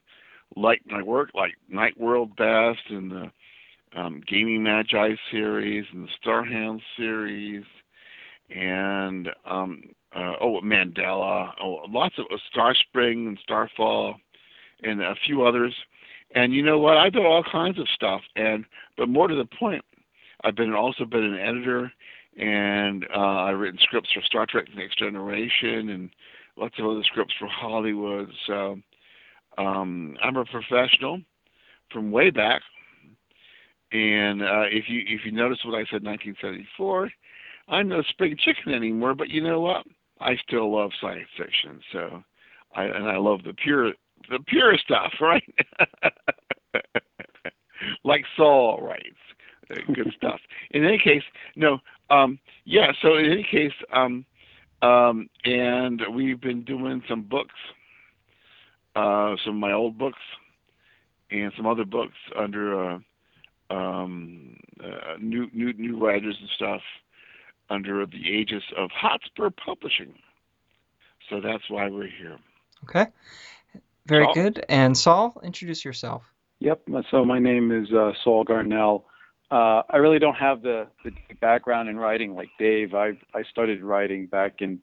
like 0.55 0.81
my 0.85 1.01
work, 1.01 1.31
like 1.33 1.55
Night 1.67 1.99
World 1.99 2.35
Best 2.35 2.81
and 2.89 3.11
the 3.11 3.31
um, 3.95 4.21
Gaming 4.27 4.63
Magi 4.63 5.15
series 5.31 5.85
and 5.93 6.07
the 6.07 6.11
Starhound 6.23 6.79
series, 6.97 7.63
and 8.49 9.29
um, 9.45 9.81
uh, 10.15 10.33
oh 10.41 10.59
Mandala, 10.63 11.51
oh 11.61 11.79
lots 11.89 12.15
of 12.17 12.25
uh, 12.31 12.37
Starspring 12.53 13.27
and 13.27 13.39
Starfall, 13.43 14.15
and 14.83 15.01
a 15.01 15.15
few 15.25 15.43
others. 15.43 15.75
And 16.35 16.53
you 16.53 16.61
know 16.61 16.77
what? 16.77 16.97
I 16.97 17.09
do 17.09 17.23
all 17.23 17.43
kinds 17.51 17.79
of 17.79 17.87
stuff, 17.95 18.21
and 18.35 18.65
but 18.97 19.09
more 19.09 19.27
to 19.27 19.35
the 19.35 19.47
point, 19.59 19.83
I've 20.43 20.55
been 20.55 20.73
also 20.73 21.05
been 21.05 21.23
an 21.23 21.39
editor 21.39 21.91
and 22.37 23.05
uh, 23.13 23.19
I've 23.19 23.59
written 23.59 23.79
scripts 23.81 24.09
for 24.13 24.21
Star 24.21 24.45
Trek: 24.45 24.65
The 24.73 24.81
Next 24.81 24.97
Generation 24.97 25.89
and 25.89 26.09
lots 26.57 26.75
of 26.79 26.85
other 26.85 27.03
scripts 27.03 27.33
for 27.39 27.47
Hollywood. 27.47 28.29
So 28.47 28.77
um, 29.57 30.15
I'm 30.23 30.37
a 30.37 30.45
professional 30.45 31.21
from 31.91 32.11
way 32.11 32.29
back. 32.29 32.61
And 33.91 34.41
uh, 34.41 34.65
if 34.71 34.85
you 34.87 35.01
if 35.07 35.21
you 35.25 35.31
notice 35.31 35.59
what 35.65 35.75
I 35.75 35.83
said, 35.89 36.03
1974, 36.03 37.09
I'm 37.69 37.87
no 37.87 38.01
spring 38.03 38.35
chicken 38.37 38.73
anymore. 38.73 39.15
But 39.15 39.29
you 39.29 39.41
know 39.41 39.61
what? 39.61 39.85
I 40.19 40.35
still 40.47 40.75
love 40.75 40.91
science 41.01 41.29
fiction. 41.37 41.79
So 41.91 42.23
I 42.75 42.83
and 42.83 43.07
I 43.07 43.17
love 43.17 43.43
the 43.43 43.53
pure 43.53 43.93
the 44.29 44.39
pure 44.47 44.77
stuff, 44.77 45.13
right? 45.21 45.43
like 48.03 48.25
Saul 48.37 48.79
writes. 48.81 49.03
Good 49.93 50.13
stuff. 50.17 50.39
In 50.71 50.83
any 50.83 50.97
case, 50.97 51.23
no, 51.55 51.77
um, 52.09 52.39
yeah. 52.65 52.91
So 53.01 53.17
in 53.17 53.25
any 53.25 53.47
case, 53.49 53.73
um, 53.93 54.25
um, 54.81 55.29
and 55.45 56.01
we've 56.13 56.41
been 56.41 56.63
doing 56.63 57.03
some 57.07 57.23
books, 57.23 57.53
uh, 58.95 59.35
some 59.45 59.55
of 59.55 59.59
my 59.59 59.73
old 59.73 59.97
books, 59.97 60.19
and 61.31 61.51
some 61.55 61.67
other 61.67 61.85
books 61.85 62.15
under 62.35 62.93
uh, 62.93 62.99
um, 63.69 64.57
uh, 64.83 65.17
new 65.19 65.49
new 65.53 65.73
new 65.73 65.97
writers 65.97 66.37
and 66.39 66.49
stuff 66.55 66.81
under 67.69 68.05
the 68.05 68.17
aegis 68.17 68.63
of 68.77 68.89
Hotspur 68.91 69.49
Publishing. 69.51 70.13
So 71.29 71.41
that's 71.41 71.69
why 71.69 71.89
we're 71.89 72.07
here. 72.07 72.37
Okay. 72.85 73.07
Very 74.05 74.25
Saul? 74.25 74.33
good. 74.33 74.65
And 74.67 74.97
Saul, 74.97 75.39
introduce 75.43 75.85
yourself. 75.85 76.23
Yep. 76.59 76.81
So 77.11 77.23
my 77.23 77.39
name 77.39 77.71
is 77.71 77.91
uh, 77.93 78.13
Saul 78.23 78.43
Garnell. 78.43 79.03
Uh, 79.51 79.83
I 79.89 79.97
really 79.97 80.19
don't 80.19 80.35
have 80.35 80.61
the, 80.61 80.87
the 81.03 81.11
background 81.41 81.89
in 81.89 81.97
writing 81.97 82.35
like 82.35 82.49
Dave. 82.57 82.93
I 82.93 83.11
I 83.33 83.43
started 83.49 83.81
writing 83.81 84.27
back 84.27 84.61
in 84.61 84.79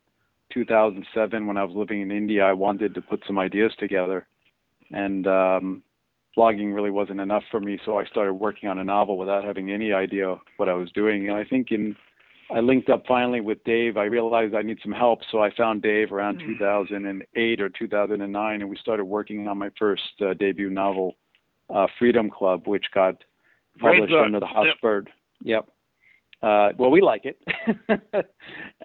2007 0.53 1.47
when 1.47 1.57
I 1.57 1.65
was 1.65 1.77
living 1.77 2.01
in 2.01 2.11
India. 2.11 2.45
I 2.45 2.53
wanted 2.53 2.95
to 2.95 3.03
put 3.03 3.23
some 3.27 3.39
ideas 3.39 3.73
together, 3.79 4.27
and 4.91 5.27
um, 5.27 5.83
blogging 6.37 6.75
really 6.75 6.91
wasn't 6.91 7.21
enough 7.21 7.43
for 7.51 7.61
me. 7.61 7.79
So 7.85 7.99
I 7.99 8.05
started 8.05 8.35
working 8.35 8.69
on 8.69 8.79
a 8.79 8.85
novel 8.85 9.17
without 9.17 9.45
having 9.45 9.71
any 9.71 9.93
idea 9.93 10.37
what 10.59 10.69
I 10.69 10.75
was 10.75 10.91
doing. 10.93 11.29
And 11.29 11.37
I 11.37 11.45
think 11.45 11.71
in 11.71 11.97
I 12.51 12.61
linked 12.61 12.89
up 12.91 13.05
finally 13.09 13.41
with 13.41 13.63
Dave. 13.65 13.97
I 13.97 14.05
realized 14.05 14.55
I 14.55 14.63
need 14.63 14.79
some 14.83 14.93
help, 14.93 15.21
so 15.33 15.43
I 15.43 15.51
found 15.57 15.83
Dave 15.83 16.13
around 16.13 16.39
2008 16.39 17.61
or 17.61 17.69
2009, 17.69 18.61
and 18.61 18.71
we 18.71 18.77
started 18.77 19.05
working 19.05 19.49
on 19.49 19.59
my 19.59 19.71
first 19.77 20.03
uh, 20.21 20.33
debut 20.35 20.71
novel, 20.71 21.17
uh, 21.75 21.87
Freedom 21.99 22.31
Club, 22.31 22.69
which 22.69 22.85
got 22.95 23.17
published 23.81 24.13
under 24.15 24.39
the 24.39 24.47
Yep. 25.43 25.65
Yep. 25.65 25.69
Uh, 26.43 26.69
well, 26.79 26.91
we 26.91 27.01
like 27.01 27.25
it, 27.25 27.39
and 27.89 28.01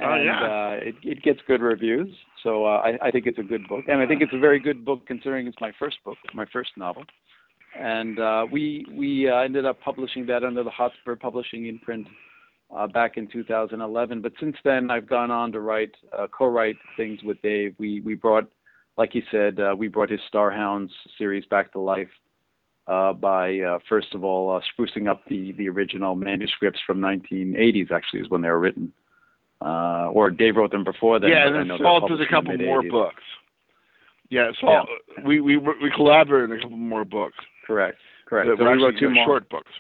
Oh, 0.02 0.16
yeah. 0.16 0.42
uh, 0.42 0.80
it, 0.82 0.96
it 1.04 1.22
gets 1.22 1.40
good 1.48 1.62
reviews. 1.62 2.08
So 2.42 2.66
uh, 2.66 2.78
I, 2.80 3.08
I 3.08 3.12
think 3.12 3.28
it's 3.28 3.38
a 3.38 3.44
good 3.44 3.68
book, 3.68 3.84
and 3.88 4.02
I 4.02 4.08
think 4.08 4.22
it's 4.22 4.34
a 4.34 4.40
very 4.40 4.60
good 4.60 4.84
book 4.84 5.06
considering 5.06 5.46
it's 5.48 5.58
my 5.62 5.72
first 5.78 5.98
book, 6.04 6.18
my 6.34 6.46
first 6.52 6.72
novel. 6.78 7.04
And 7.80 8.20
uh, 8.20 8.46
we 8.52 8.86
we 8.92 9.30
uh, 9.30 9.38
ended 9.38 9.66
up 9.66 9.80
publishing 9.82 10.26
that 10.28 10.44
under 10.44 10.64
the 10.64 10.70
Hotspur 10.70 11.16
Publishing 11.16 11.68
imprint 11.68 12.08
uh, 12.76 12.88
back 12.88 13.18
in 13.18 13.28
2011. 13.28 14.22
But 14.22 14.34
since 14.40 14.56
then, 14.64 14.90
I've 14.92 15.08
gone 15.08 15.32
on 15.32 15.52
to 15.54 15.60
write 15.60 15.92
uh, 16.18 16.28
co-write 16.28 16.78
things 16.98 17.22
with 17.24 17.42
Dave. 17.42 17.76
We 17.78 18.02
we 18.02 18.16
brought, 18.16 18.50
like 18.98 19.12
he 19.12 19.22
said, 19.32 19.60
uh, 19.60 19.76
we 19.78 19.88
brought 19.88 20.10
his 20.10 20.20
Starhounds 20.34 20.90
series 21.18 21.46
back 21.46 21.72
to 21.74 21.80
life 21.80 22.10
uh, 22.88 23.14
by 23.14 23.60
uh, 23.60 23.80
first 23.88 24.14
of 24.14 24.24
all 24.24 24.56
uh, 24.56 24.62
sprucing 24.72 25.10
up 25.10 25.22
the 25.30 25.54
the 25.54 25.70
original 25.70 26.16
manuscripts 26.16 26.80
from 26.86 27.00
1980s. 27.00 27.92
Actually, 27.92 28.22
is 28.22 28.30
when 28.30 28.42
they 28.42 28.50
were 28.50 28.60
written, 28.60 28.92
uh, 29.62 30.10
or 30.12 30.30
Dave 30.30 30.56
wrote 30.56 30.72
them 30.72 30.84
before 30.84 31.20
then. 31.20 31.30
yeah, 31.30 31.48
and 31.48 31.56
then 31.56 31.68
they're 31.68 31.78
a 31.78 31.80
published 31.80 32.14
in 32.14 32.20
the 32.20 32.28
couple 32.28 32.58
more 32.58 32.84
books. 32.84 33.24
Yeah, 34.30 34.52
so 34.60 34.70
Yeah. 34.70 34.84
we 35.26 35.42
we 35.42 35.58
we 35.58 35.92
collaborated 35.94 36.52
on 36.52 36.58
a 36.58 36.62
couple 36.62 36.78
more 36.78 37.06
books. 37.06 37.38
Correct, 37.66 37.98
correct. 38.26 38.48
So 38.58 38.64
we 38.64 38.84
wrote 38.84 38.98
two 39.00 39.10
more. 39.10 39.26
short 39.26 39.50
books. 39.50 39.72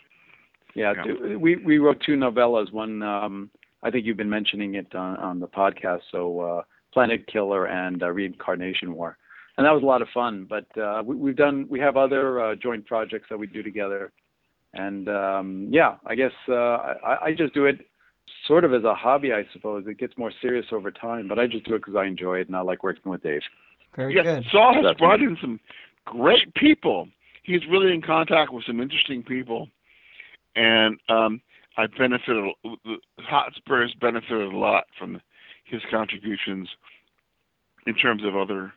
Yeah, 0.73 0.93
Yeah. 0.95 1.03
two- 1.03 1.39
we 1.39 1.55
we 1.57 1.77
wrote 1.79 1.99
two 2.01 2.15
novellas. 2.15 2.71
One, 2.71 3.01
um, 3.03 3.49
I 3.83 3.89
think 3.91 4.05
you've 4.05 4.17
been 4.17 4.29
mentioning 4.29 4.75
it 4.75 4.93
on, 4.95 5.17
on 5.17 5.39
the 5.39 5.47
podcast. 5.47 6.01
So, 6.11 6.39
uh, 6.39 6.61
Planet 6.93 7.25
Killer 7.27 7.65
and 7.67 8.03
uh, 8.03 8.09
Reincarnation 8.11 8.93
War, 8.93 9.17
and 9.57 9.65
that 9.65 9.71
was 9.71 9.83
a 9.83 9.85
lot 9.85 10.01
of 10.01 10.07
fun. 10.13 10.45
But 10.49 10.65
uh, 10.77 11.01
we, 11.05 11.15
we've 11.15 11.35
done 11.35 11.65
we 11.69 11.79
have 11.79 11.97
other 11.97 12.39
uh, 12.41 12.55
joint 12.55 12.85
projects 12.85 13.27
that 13.29 13.37
we 13.37 13.47
do 13.47 13.63
together, 13.63 14.11
and 14.73 15.07
um, 15.09 15.67
yeah, 15.71 15.95
I 16.05 16.15
guess 16.15 16.31
uh, 16.47 16.53
I, 16.53 17.17
I 17.27 17.33
just 17.37 17.53
do 17.53 17.65
it 17.65 17.79
sort 18.47 18.63
of 18.63 18.73
as 18.73 18.83
a 18.83 18.93
hobby, 18.93 19.33
I 19.33 19.45
suppose. 19.53 19.85
It 19.87 19.97
gets 19.97 20.17
more 20.17 20.31
serious 20.41 20.65
over 20.71 20.91
time, 20.91 21.27
but 21.27 21.37
I 21.39 21.47
just 21.47 21.65
do 21.65 21.75
it 21.75 21.79
because 21.79 21.95
I 21.95 22.05
enjoy 22.05 22.39
it 22.39 22.47
and 22.47 22.55
I 22.55 22.61
like 22.61 22.81
working 22.83 23.11
with 23.11 23.23
Dave. 23.23 23.41
Very 23.95 24.15
yeah, 24.15 24.23
good. 24.23 24.45
Saul 24.51 24.73
has 24.73 24.83
Definitely. 24.83 25.05
brought 25.05 25.21
in 25.21 25.37
some 25.41 25.59
great 26.05 26.53
people. 26.55 27.07
He's 27.43 27.61
really 27.69 27.93
in 27.93 28.01
contact 28.01 28.53
with 28.53 28.65
some 28.65 28.79
interesting 28.79 29.23
people, 29.23 29.67
and 30.55 30.99
um, 31.09 31.41
I 31.77 31.87
benefited. 31.87 32.53
The 32.63 32.97
Hotspurs 33.19 33.95
benefited 33.99 34.53
a 34.53 34.57
lot 34.57 34.85
from 34.97 35.21
his 35.65 35.81
contributions 35.89 36.69
in 37.87 37.95
terms 37.95 38.23
of 38.23 38.35
other 38.35 38.73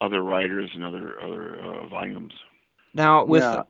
other 0.00 0.22
writers 0.22 0.70
and 0.74 0.84
other 0.84 1.20
other 1.22 1.60
uh, 1.60 1.86
volumes. 1.86 2.32
Now 2.94 3.24
with 3.24 3.42
Yeah. 3.42 3.62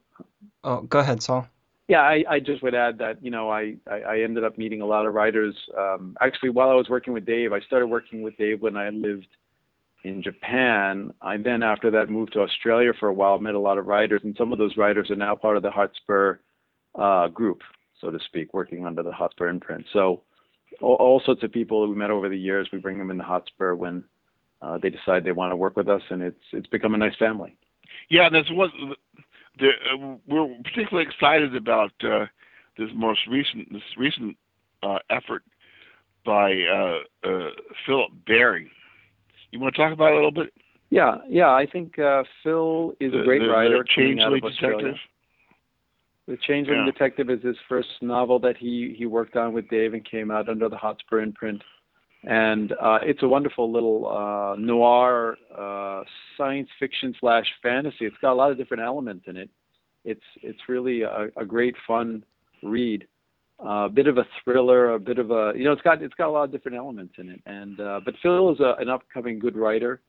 oh, 0.64 0.82
go 0.82 1.00
ahead, 1.00 1.22
Saul. 1.22 1.46
Yeah, 1.88 2.00
I, 2.00 2.24
I 2.28 2.40
just 2.40 2.62
would 2.62 2.74
add 2.74 2.98
that 2.98 3.22
you 3.22 3.30
know 3.30 3.50
I, 3.50 3.76
I, 3.90 4.00
I 4.00 4.20
ended 4.20 4.44
up 4.44 4.56
meeting 4.56 4.80
a 4.80 4.86
lot 4.86 5.04
of 5.04 5.14
writers. 5.14 5.54
Um, 5.76 6.16
actually, 6.20 6.50
while 6.50 6.70
I 6.70 6.74
was 6.74 6.88
working 6.88 7.12
with 7.12 7.26
Dave, 7.26 7.52
I 7.52 7.60
started 7.60 7.88
working 7.88 8.22
with 8.22 8.36
Dave 8.38 8.62
when 8.62 8.76
I 8.76 8.88
lived 8.88 9.26
in 10.04 10.22
Japan. 10.22 11.12
I 11.22 11.36
then 11.36 11.62
after 11.62 11.90
that 11.92 12.10
moved 12.10 12.32
to 12.34 12.40
Australia 12.40 12.92
for 12.98 13.08
a 13.08 13.14
while, 13.14 13.38
met 13.38 13.54
a 13.54 13.60
lot 13.60 13.78
of 13.78 13.86
writers, 13.86 14.20
and 14.24 14.36
some 14.36 14.52
of 14.52 14.58
those 14.58 14.76
writers 14.76 15.10
are 15.10 15.16
now 15.16 15.34
part 15.34 15.56
of 15.56 15.62
the 15.62 15.70
Hotspur 15.70 16.38
uh, 16.98 17.28
group, 17.28 17.62
so 18.00 18.10
to 18.10 18.18
speak, 18.26 18.52
working 18.52 18.86
under 18.86 19.02
the 19.02 19.12
Hotspur 19.12 19.48
imprint. 19.48 19.84
So 19.92 20.22
all, 20.80 20.96
all 20.96 21.22
sorts 21.24 21.42
of 21.42 21.52
people 21.52 21.88
we 21.88 21.94
met 21.94 22.10
over 22.10 22.28
the 22.28 22.38
years, 22.38 22.68
we 22.72 22.78
bring 22.78 22.98
them 22.98 23.10
in 23.10 23.18
the 23.18 23.24
Hotspur 23.24 23.74
when 23.74 24.04
uh, 24.60 24.78
they 24.78 24.90
decide 24.90 25.24
they 25.24 25.32
want 25.32 25.52
to 25.52 25.56
work 25.56 25.76
with 25.76 25.88
us, 25.88 26.02
and 26.10 26.22
it's 26.22 26.44
it's 26.52 26.68
become 26.68 26.94
a 26.94 26.98
nice 26.98 27.16
family. 27.18 27.56
Yeah, 28.08 28.26
and 28.26 28.34
there's 28.34 28.50
one. 28.50 28.70
Uh, 29.60 30.16
we're 30.26 30.48
particularly 30.64 31.06
excited 31.08 31.54
about 31.54 31.92
uh, 32.02 32.26
this 32.78 32.88
most 32.94 33.20
recent 33.28 33.72
this 33.72 33.82
recent 33.98 34.36
uh, 34.82 34.98
effort 35.10 35.42
by 36.24 36.52
uh, 36.62 37.28
Philip 37.86 38.10
Berry. 38.26 38.70
You 39.52 39.60
want 39.60 39.74
to 39.74 39.80
talk 39.82 39.92
about 39.92 40.08
it 40.08 40.12
a 40.12 40.16
little 40.16 40.32
bit? 40.32 40.52
Yeah, 40.90 41.18
yeah, 41.28 41.50
I 41.50 41.66
think 41.70 41.98
uh, 41.98 42.24
Phil 42.42 42.94
is 43.00 43.14
a 43.14 43.22
great 43.24 43.40
the, 43.40 43.48
writer. 43.48 43.78
The 43.78 43.84
Changeling. 43.96 44.40
Detective. 44.42 44.96
The 46.26 46.36
Changeling 46.46 46.84
Yeah. 46.86 46.92
Detective 46.92 47.30
is 47.30 47.42
his 47.42 47.56
first 47.68 47.88
novel 48.00 48.38
that 48.40 48.56
he 48.56 48.94
he 48.98 49.06
worked 49.06 49.36
on 49.36 49.52
with 49.52 49.68
Dave 49.68 49.94
and 49.94 50.04
came 50.04 50.30
out 50.30 50.48
under 50.48 50.68
the 50.68 50.76
Hotspur 50.76 51.20
imprint. 51.20 51.62
And 52.24 52.72
uh, 52.72 52.98
it's 53.02 53.22
a 53.22 53.28
wonderful 53.28 53.72
little 53.72 54.06
uh, 54.08 54.54
noir 54.56 55.36
uh, 55.56 56.04
science 56.36 56.68
fiction 56.78 57.14
slash 57.18 57.46
fantasy. 57.62 58.04
It's 58.06 58.16
got 58.22 58.32
a 58.32 58.34
lot 58.34 58.50
of 58.50 58.56
different 58.56 58.82
elements 58.82 59.24
in 59.26 59.36
it. 59.36 59.50
It's 60.04 60.22
it's 60.42 60.60
really 60.68 61.02
a, 61.02 61.28
a 61.36 61.44
great 61.44 61.74
fun 61.86 62.24
read. 62.62 63.06
A 63.64 63.88
bit 63.88 64.08
of 64.08 64.18
a 64.18 64.26
thriller, 64.42 64.94
a 64.94 64.98
bit 64.98 65.18
of 65.18 65.30
a 65.30 65.52
you 65.56 65.64
know 65.64 65.72
it's 65.72 65.82
got 65.82 66.02
it's 66.02 66.14
got 66.14 66.28
a 66.28 66.30
lot 66.30 66.44
of 66.44 66.52
different 66.52 66.76
elements 66.76 67.14
in 67.18 67.30
it. 67.30 67.40
And 67.46 67.78
uh, 67.78 68.00
but 68.04 68.14
Phil 68.22 68.52
is 68.52 68.60
a, 68.60 68.74
an 68.80 68.88
upcoming 68.88 69.38
good 69.38 69.56
writer. 69.56 70.00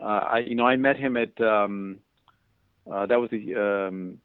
Uh, 0.00 0.04
I 0.04 0.38
you 0.40 0.54
know 0.54 0.66
I 0.66 0.76
met 0.76 0.96
him 0.96 1.16
at 1.16 1.40
um, 1.40 1.98
uh, 2.92 3.06
that 3.06 3.18
was 3.18 3.30
the 3.30 3.88
um, 3.88 4.18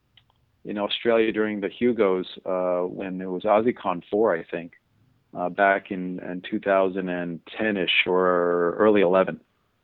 in 0.66 0.78
Australia 0.78 1.32
during 1.32 1.60
the 1.60 1.70
Hugos 1.70 2.26
uh, 2.46 2.82
when 2.82 3.22
it 3.22 3.30
was 3.30 3.44
AussieCon 3.44 4.02
4, 4.10 4.38
I 4.38 4.44
think, 4.50 4.74
uh, 5.38 5.50
back 5.50 5.92
in, 5.92 6.20
in 6.20 6.42
2010ish 6.42 8.08
or 8.08 8.76
early 8.76 9.02
11. 9.02 9.40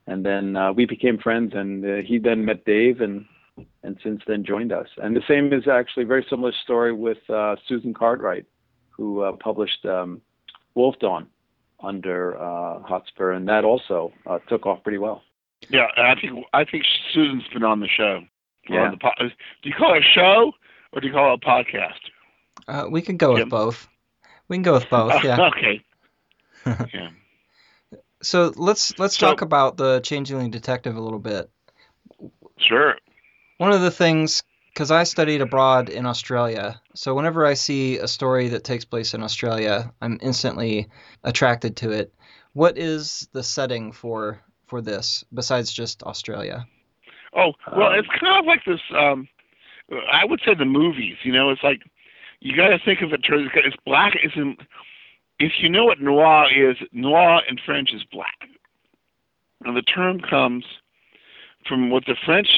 And 0.07 0.25
then 0.25 0.55
uh, 0.55 0.71
we 0.73 0.85
became 0.85 1.17
friends, 1.17 1.51
and 1.53 1.85
uh, 1.85 1.95
he 2.05 2.17
then 2.17 2.45
met 2.45 2.65
Dave, 2.65 3.01
and 3.01 3.25
and 3.83 3.97
since 4.01 4.21
then 4.25 4.45
joined 4.45 4.71
us. 4.71 4.87
And 5.03 5.13
the 5.15 5.21
same 5.27 5.51
is 5.51 5.67
actually 5.67 6.03
a 6.03 6.07
very 6.07 6.25
similar 6.29 6.53
story 6.63 6.93
with 6.93 7.17
uh, 7.29 7.57
Susan 7.67 7.93
Cartwright, 7.93 8.45
who 8.99 9.21
uh, 9.21 9.31
published 9.31 9.85
um, 9.85 10.21
Wolf 10.75 10.95
Dawn 10.99 11.27
under 11.81 12.37
uh, 12.37 12.81
Hotspur, 12.83 13.31
and 13.31 13.47
that 13.47 13.63
also 13.63 14.11
uh, 14.27 14.39
took 14.49 14.65
off 14.65 14.83
pretty 14.83 14.97
well. 14.97 15.23
Yeah, 15.69 15.87
I 15.97 16.15
think 16.19 16.45
I 16.53 16.65
think 16.65 16.83
Susan's 17.13 17.47
been 17.53 17.63
on 17.63 17.79
the 17.79 17.87
show. 17.87 18.21
Yeah. 18.69 18.83
On 18.85 18.91
the 18.91 18.97
po- 18.97 19.11
do 19.19 19.69
you 19.69 19.73
call 19.75 19.93
it 19.95 19.99
a 19.99 20.01
show 20.03 20.51
or 20.91 21.01
do 21.01 21.07
you 21.07 21.13
call 21.13 21.33
it 21.33 21.41
a 21.43 21.45
podcast? 21.45 21.99
Uh, 22.67 22.87
we 22.89 23.01
can 23.01 23.17
go 23.17 23.29
with 23.31 23.39
Jim? 23.39 23.49
both. 23.49 23.87
We 24.47 24.57
can 24.57 24.63
go 24.63 24.73
with 24.73 24.89
both. 24.89 25.13
Yeah. 25.23 25.49
okay. 25.49 25.81
yeah. 26.93 27.09
So 28.21 28.53
let's 28.55 28.97
let's 28.99 29.17
So- 29.17 29.27
talk 29.27 29.41
about 29.41 29.77
the 29.77 30.01
Changeling 30.01 30.51
Detective 30.51 30.95
a 30.97 31.01
little 31.01 31.19
bit. 31.19 31.49
Sure. 32.57 32.95
One 33.57 33.71
of 33.71 33.81
the 33.81 33.91
things, 33.91 34.43
because 34.73 34.91
I 34.91 35.03
studied 35.03 35.41
abroad 35.41 35.89
in 35.89 36.05
Australia, 36.05 36.81
so 36.95 37.13
whenever 37.13 37.45
I 37.45 37.53
see 37.53 37.97
a 37.97 38.07
story 38.07 38.49
that 38.49 38.63
takes 38.63 38.85
place 38.85 39.13
in 39.13 39.23
Australia, 39.23 39.91
I'm 40.01 40.19
instantly 40.21 40.87
attracted 41.23 41.77
to 41.77 41.91
it. 41.91 42.13
What 42.53 42.77
is 42.77 43.27
the 43.33 43.43
setting 43.43 43.91
for 43.91 44.41
for 44.67 44.81
this 44.81 45.23
besides 45.33 45.71
just 45.71 46.03
Australia? 46.03 46.65
Oh 47.35 47.53
well, 47.75 47.89
Um, 47.89 47.99
it's 47.99 48.07
kind 48.19 48.39
of 48.39 48.45
like 48.45 48.63
this. 48.65 48.81
Um, 48.95 49.27
I 50.11 50.25
would 50.25 50.41
say 50.45 50.53
the 50.53 50.65
movies. 50.65 51.17
You 51.23 51.33
know, 51.33 51.49
it's 51.49 51.63
like 51.63 51.81
you 52.39 52.55
got 52.55 52.69
to 52.69 52.79
think 52.79 53.01
of 53.01 53.11
it. 53.13 53.21
It's 53.23 53.75
black. 53.85 54.13
It's 54.23 54.35
in, 54.35 54.57
if 55.39 55.53
you 55.59 55.69
know 55.69 55.85
what 55.85 56.01
noir 56.01 56.47
is, 56.51 56.77
noir 56.91 57.41
in 57.49 57.57
French 57.65 57.93
is 57.93 58.03
black, 58.11 58.47
and 59.63 59.75
the 59.75 59.81
term 59.81 60.19
comes 60.19 60.65
from 61.67 61.89
what 61.89 62.05
the 62.05 62.15
French 62.25 62.49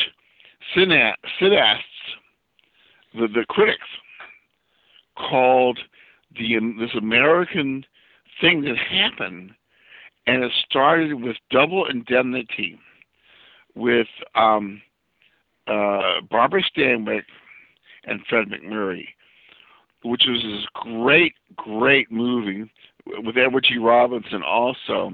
cineasts, 0.75 1.15
the 3.13 3.27
the 3.27 3.45
critics, 3.49 3.87
called 5.17 5.79
the 6.37 6.57
um, 6.57 6.77
this 6.79 6.95
American 6.97 7.85
thing 8.39 8.61
that 8.61 8.77
happened, 8.77 9.51
and 10.27 10.43
it 10.43 10.51
started 10.69 11.21
with 11.21 11.35
double 11.49 11.85
indemnity 11.85 12.79
with 13.75 14.07
um, 14.35 14.81
uh, 15.67 16.21
Barbara 16.29 16.63
Stanwyck 16.63 17.23
and 18.05 18.21
Fred 18.27 18.47
MacMurray, 18.47 19.05
which 20.03 20.23
was 20.27 20.41
this 20.41 20.65
great, 20.73 21.33
great 21.55 22.11
movie 22.11 22.69
with 23.05 23.37
Edward 23.37 23.65
G. 23.67 23.77
Robinson, 23.77 24.43
also 24.43 25.13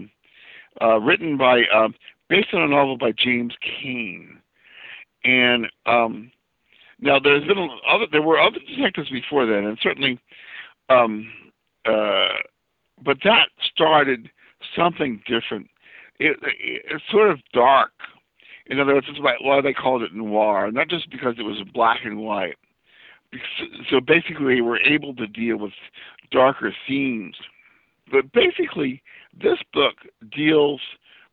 uh, 0.82 1.00
written 1.00 1.38
by, 1.38 1.64
um, 1.74 1.94
based 2.30 2.54
on 2.54 2.62
a 2.62 2.68
novel 2.68 2.98
by 2.98 3.12
James 3.12 3.54
Cain, 3.62 4.40
and 5.24 5.68
um, 5.86 6.32
now 7.00 7.20
there's 7.20 7.46
been 7.46 7.70
other, 7.90 8.06
there 8.12 8.22
were 8.22 8.40
other 8.40 8.60
detectives 8.60 9.10
before 9.10 9.46
then, 9.46 9.66
and 9.66 9.78
certainly, 9.82 10.20
um, 10.90 11.32
uh, 11.86 12.40
but 13.04 13.18
that 13.24 13.50
started 13.72 14.30
something 14.76 15.22
different. 15.28 15.68
It, 16.20 16.38
it, 16.42 16.82
it's 16.90 17.04
sort 17.12 17.30
of 17.30 17.40
dark. 17.54 17.92
In 18.68 18.80
other 18.80 18.96
words, 18.96 19.08
that's 19.08 19.22
why, 19.22 19.36
why 19.42 19.62
they 19.62 19.74
called 19.74 20.02
it 20.02 20.14
noir, 20.14 20.72
not 20.72 20.90
just 20.90 21.10
because 21.10 21.36
it 21.38 21.44
was 21.44 21.62
black 21.74 22.00
and 22.04 22.20
white. 22.20 22.56
So 23.90 24.00
basically, 24.00 24.56
they 24.56 24.62
were 24.62 24.80
able 24.80 25.14
to 25.16 25.28
deal 25.28 25.58
with 25.58 25.74
darker 26.32 26.74
themes. 26.88 27.36
But 28.12 28.32
basically, 28.32 29.02
this 29.40 29.58
book 29.74 29.96
deals 30.36 30.82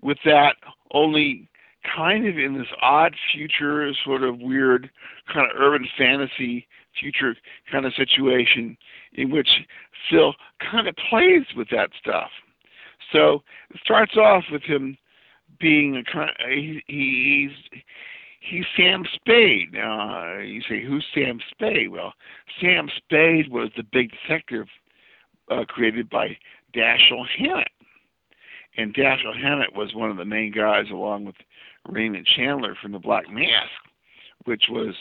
with 0.03 0.19
that 0.25 0.57
only 0.93 1.49
kind 1.97 2.27
of 2.27 2.39
in 2.39 2.55
this 2.59 2.69
odd 2.81 3.15
future, 3.33 3.93
sort 4.05 4.23
of 4.23 4.39
weird, 4.39 4.91
kind 5.33 5.51
of 5.51 5.57
urban 5.61 5.87
fantasy 5.97 6.67
future 6.99 7.35
kind 7.71 7.87
of 7.87 7.93
situation 7.95 8.77
in 9.15 9.31
which 9.31 9.49
Phil 10.09 10.35
kind 10.71 10.87
of 10.87 10.95
plays 11.11 11.45
with 11.57 11.69
that 11.71 11.91
stuff. 12.01 12.31
So 13.13 13.43
it 13.71 13.81
starts 13.83 14.17
off 14.17 14.45
with 14.51 14.63
him 14.63 14.97
being 15.61 15.97
a 15.97 16.05
kind 16.05 16.31
he, 16.49 16.83
he's 16.87 17.83
he's 18.41 18.65
Sam 18.77 19.05
Spade. 19.15 19.75
Uh, 19.75 20.39
you 20.39 20.61
say, 20.69 20.85
who's 20.85 21.05
Sam 21.15 21.39
Spade? 21.51 21.91
Well, 21.91 22.13
Sam 22.61 22.89
Spade 22.97 23.51
was 23.51 23.71
the 23.77 23.85
big 23.93 24.11
detective 24.11 24.67
uh, 25.51 25.65
created 25.67 26.09
by 26.11 26.37
Dashiell 26.75 27.27
Hammett. 27.39 27.69
And 28.77 28.95
Dashiell 28.95 29.41
Hammett 29.41 29.75
was 29.75 29.95
one 29.95 30.11
of 30.11 30.17
the 30.17 30.25
main 30.25 30.53
guys, 30.53 30.87
along 30.91 31.25
with 31.25 31.37
Raymond 31.89 32.27
Chandler 32.27 32.75
from 32.81 32.93
the 32.93 32.99
Black 32.99 33.29
Mask, 33.31 33.71
which 34.45 34.65
was 34.71 34.95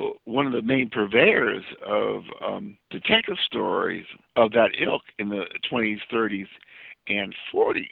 uh, 0.00 0.06
one 0.24 0.46
of 0.46 0.52
the 0.52 0.62
main 0.62 0.90
purveyors 0.90 1.64
of 1.86 2.22
um, 2.44 2.76
detective 2.90 3.36
stories 3.46 4.04
of 4.36 4.52
that 4.52 4.70
ilk 4.80 5.02
in 5.18 5.28
the 5.28 5.44
20s, 5.70 6.00
30s, 6.12 6.48
and 7.08 7.34
40s. 7.54 7.84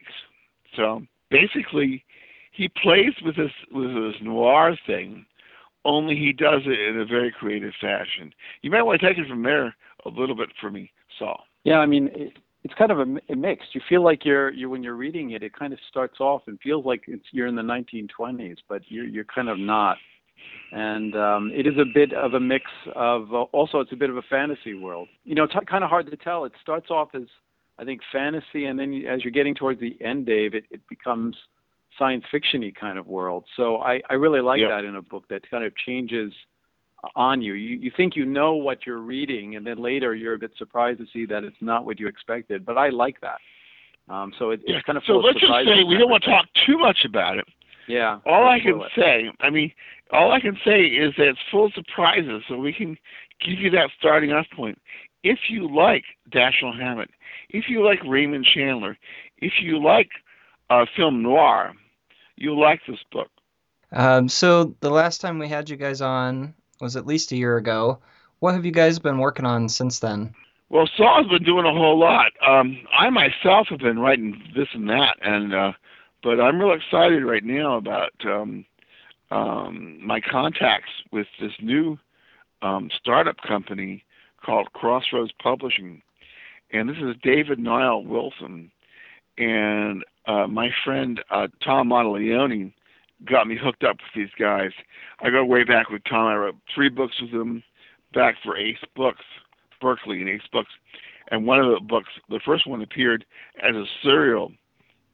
So 0.77 1.03
basically, 1.31 2.05
he 2.53 2.69
plays 2.69 3.13
with 3.25 3.37
this 3.37 3.53
with 3.73 3.95
this 3.95 4.21
noir 4.23 4.77
thing, 4.87 5.25
only 5.87 6.17
he 6.17 6.33
does 6.33 6.63
it 6.67 6.79
in 6.79 7.01
a 7.01 7.07
very 7.07 7.31
creative 7.31 7.73
fashion. 7.81 8.33
You 8.63 8.71
might 8.71 8.83
want 8.83 9.01
to 9.01 9.07
take 9.07 9.19
it 9.19 9.29
from 9.29 9.43
there 9.43 9.75
a 10.05 10.09
little 10.09 10.35
bit 10.35 10.51
for 10.61 10.71
me, 10.71 10.91
Saul. 11.19 11.45
Yeah, 11.65 11.79
I 11.79 11.87
mean, 11.87 12.33
it's 12.67 12.75
kind 12.77 12.91
of 12.91 12.99
a, 12.99 13.33
a 13.33 13.37
mix. 13.37 13.65
You 13.73 13.81
feel 13.89 14.03
like 14.03 14.25
you're 14.25 14.53
you 14.53 14.69
when 14.69 14.83
you're 14.83 14.97
reading 14.97 15.31
it, 15.31 15.43
it 15.45 15.57
kind 15.57 15.73
of 15.73 15.79
starts 15.89 16.19
off 16.19 16.43
and 16.47 16.59
feels 16.61 16.85
like 16.85 17.03
it's 17.07 17.25
you're 17.31 17.47
in 17.47 17.55
the 17.55 17.63
1920s, 17.63 18.57
but 18.69 18.83
you're 18.89 19.05
you're 19.05 19.25
kind 19.25 19.49
of 19.49 19.59
not. 19.59 19.97
And 20.73 21.17
um, 21.17 21.53
it 21.55 21.67
is 21.67 21.75
a 21.79 21.85
bit 21.95 22.13
of 22.13 22.35
a 22.35 22.41
mix 22.41 22.65
of 22.97 23.33
uh, 23.33 23.43
also 23.53 23.79
it's 23.79 23.93
a 23.93 23.97
bit 23.97 24.11
of 24.11 24.17
a 24.17 24.23
fantasy 24.23 24.75
world. 24.75 25.09
You 25.25 25.37
know, 25.37 25.45
it's 25.45 25.55
kind 25.69 25.85
of 25.85 25.91
hard 25.91 26.11
to 26.11 26.17
tell. 26.17 26.45
It 26.45 26.53
starts 26.61 26.91
off 26.91 27.11
as 27.15 27.29
I 27.79 27.85
think 27.85 28.01
fantasy, 28.13 28.65
and 28.65 28.79
then 28.79 29.05
as 29.09 29.23
you're 29.23 29.33
getting 29.33 29.55
towards 29.55 29.79
the 29.81 29.97
end, 30.05 30.27
Dave, 30.27 30.55
it, 30.55 30.65
it 30.71 30.81
becomes 30.89 31.37
science 31.97 32.25
fictiony 32.35 32.75
kind 32.75 32.99
of 32.99 33.07
world. 33.07 33.45
So 33.57 33.77
I, 33.77 34.01
I 34.11 34.15
really 34.15 34.41
like 34.41 34.61
that 34.69 34.85
in 34.85 34.97
a 34.97 35.03
book 35.03 35.25
that 35.31 35.49
kind 35.49 35.65
of 35.65 35.73
changes 35.77 36.33
on 37.15 37.43
you. 37.43 37.55
you. 37.55 37.77
You 37.77 37.93
think 37.97 38.17
you 38.17 38.25
know 38.25 38.55
what 38.55 38.87
you're 38.87 38.99
reading, 38.99 39.57
and 39.57 39.67
then 39.67 39.79
later 39.79 40.15
you're 40.15 40.35
a 40.35 40.39
bit 40.39 40.53
surprised 40.57 40.99
to 41.01 41.07
see 41.13 41.27
that 41.27 41.45
it's 41.45 41.57
not 41.61 41.85
what 41.85 42.01
you 42.01 42.09
expected. 42.09 42.65
But 42.65 42.79
I 42.79 42.89
like 42.89 43.21
that. 43.21 43.39
Um, 44.09 44.33
so 44.39 44.51
it, 44.51 44.61
yeah. 44.67 44.77
it's 44.77 44.87
kind 44.87 44.97
of 44.97 45.05
so 45.07 45.15
let's 45.19 45.41
just 45.41 45.53
say 45.53 45.83
we 45.83 45.97
don't 45.99 46.11
want 46.11 46.23
to 46.25 46.31
talk 46.31 46.47
too 46.67 46.79
much 46.79 47.05
about 47.05 47.39
it. 47.39 47.47
Yeah. 47.89 48.19
All 48.27 48.49
I 48.49 48.59
can 48.61 48.83
say, 48.97 49.31
I 49.41 49.51
mean, 49.51 49.73
all 50.13 50.33
I 50.33 50.41
can 50.41 50.59
say 50.65 50.87
is 50.87 51.15
that 51.19 51.29
it's 51.29 51.39
full 51.51 51.67
of 51.67 51.73
surprises, 51.75 52.43
so 52.49 52.57
we 52.57 52.73
can 52.73 52.97
give 53.45 53.59
you 53.59 53.71
that 53.71 53.91
starting 53.99 54.33
off 54.33 54.47
point. 54.55 54.79
If 55.23 55.39
you 55.49 55.73
like 55.73 56.05
Dashiell 56.31 56.79
Hammett, 56.79 57.11
if 57.51 57.69
you 57.69 57.85
like 57.85 58.01
Raymond 58.05 58.45
Chandler, 58.45 58.97
if 59.39 59.55
you 59.61 59.83
like 59.83 60.09
uh, 60.71 60.87
film 60.97 61.23
noir, 61.23 61.75
you'll 62.37 62.61
like 62.61 62.81
this 62.87 62.99
book. 63.11 63.29
Um, 63.93 64.29
so 64.29 64.75
the 64.81 64.91
last 64.91 65.21
time 65.21 65.39
we 65.39 65.49
had 65.49 65.71
you 65.71 65.77
guys 65.77 66.01
on 66.01 66.55
was 66.81 66.97
at 66.97 67.07
least 67.07 67.33
a 67.33 67.37
year 67.37 67.57
ago. 67.57 67.99
What 68.41 68.55
have 68.55 68.67
you 68.67 68.73
guys 68.73 68.99
been 68.99 69.19
working 69.19 69.47
on 69.47 69.69
since 69.69 69.99
then? 69.99 70.35
Well, 70.69 70.89
Saul's 70.97 71.29
been 71.29 71.45
doing 71.45 71.65
a 71.65 71.73
whole 71.73 71.99
lot. 71.99 72.33
Um, 72.47 72.79
I 72.97 73.09
myself 73.11 73.69
have 73.71 73.79
been 73.79 73.99
writing 73.99 74.43
this 74.55 74.69
and 74.75 74.89
that, 74.89 75.17
and 75.23 75.55
uh, 75.55 75.73
but 76.23 76.41
I'm 76.41 76.61
real 76.61 76.73
excited 76.75 77.25
right 77.25 77.45
now 77.45 77.77
about 77.77 78.13
um, 78.25 78.65
um, 79.31 80.05
my 80.05 80.21
contacts 80.21 80.91
with 81.13 81.29
this 81.41 81.53
new 81.61 81.99
um, 82.63 82.91
startup 83.01 83.37
company 83.43 84.05
called 84.45 84.73
Crossroads 84.73 85.33
Publishing, 85.41 86.03
and 86.73 86.89
this 86.89 86.99
is 86.99 87.15
David 87.23 87.61
Niall 87.61 88.05
Wilson, 88.05 88.73
and 89.39 90.05
uh, 90.27 90.49
my 90.49 90.71
friend 90.85 91.23
uh, 91.31 91.47
Tom 91.63 91.91
Monteleone 91.91 92.73
got 93.25 93.47
me 93.47 93.57
hooked 93.61 93.85
up 93.85 93.97
with 93.97 94.15
these 94.15 94.35
guys. 94.39 94.71
I 95.21 95.31
go 95.31 95.45
way 95.45 95.65
back 95.65 95.91
with 95.91 96.03
Tom. 96.09 96.27
I 96.27 96.37
wrote 96.37 96.57
three 96.75 96.89
books 96.89 97.15
with 97.21 97.31
him 97.31 97.63
back 98.13 98.37
for 98.43 98.57
Ace 98.57 98.77
Books, 98.95 99.25
Berkley 99.81 100.21
and 100.21 100.29
Ace 100.29 100.47
Books. 100.53 100.71
And 101.31 101.47
one 101.47 101.59
of 101.59 101.73
the 101.73 101.81
books, 101.81 102.09
the 102.29 102.41
first 102.45 102.67
one 102.67 102.83
appeared 102.83 103.25
as 103.63 103.75
a 103.75 103.85
serial 104.03 104.53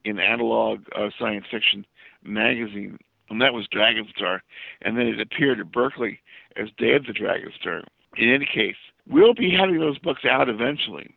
in 0.05 0.19
Analog 0.19 0.85
uh, 0.97 1.09
Science 1.19 1.47
Fiction 1.51 1.87
magazine, 2.25 2.99
and 3.31 3.41
that 3.41 3.55
was 3.55 3.67
Dragonstar. 3.75 4.41
And 4.83 4.97
then 4.97 5.07
it 5.07 5.21
appeared 5.21 5.61
at 5.61 5.73
Berkley 5.73 6.21
as 6.57 6.69
Day 6.77 6.95
of 6.95 7.07
the 7.07 7.12
Dragonstar. 7.12 7.83
In 8.17 8.33
any 8.33 8.47
case, 8.47 8.77
we'll 9.09 9.35
be 9.35 9.55
having 9.59 9.79
those 9.79 9.99
books 9.99 10.23
out 10.29 10.49
eventually 10.49 11.17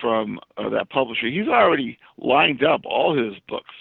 from 0.00 0.40
uh, 0.56 0.68
that 0.70 0.90
publisher. 0.90 1.28
He's 1.28 1.46
already 1.46 1.98
lined 2.18 2.64
up 2.64 2.80
all 2.84 3.16
his 3.16 3.34
books 3.48 3.74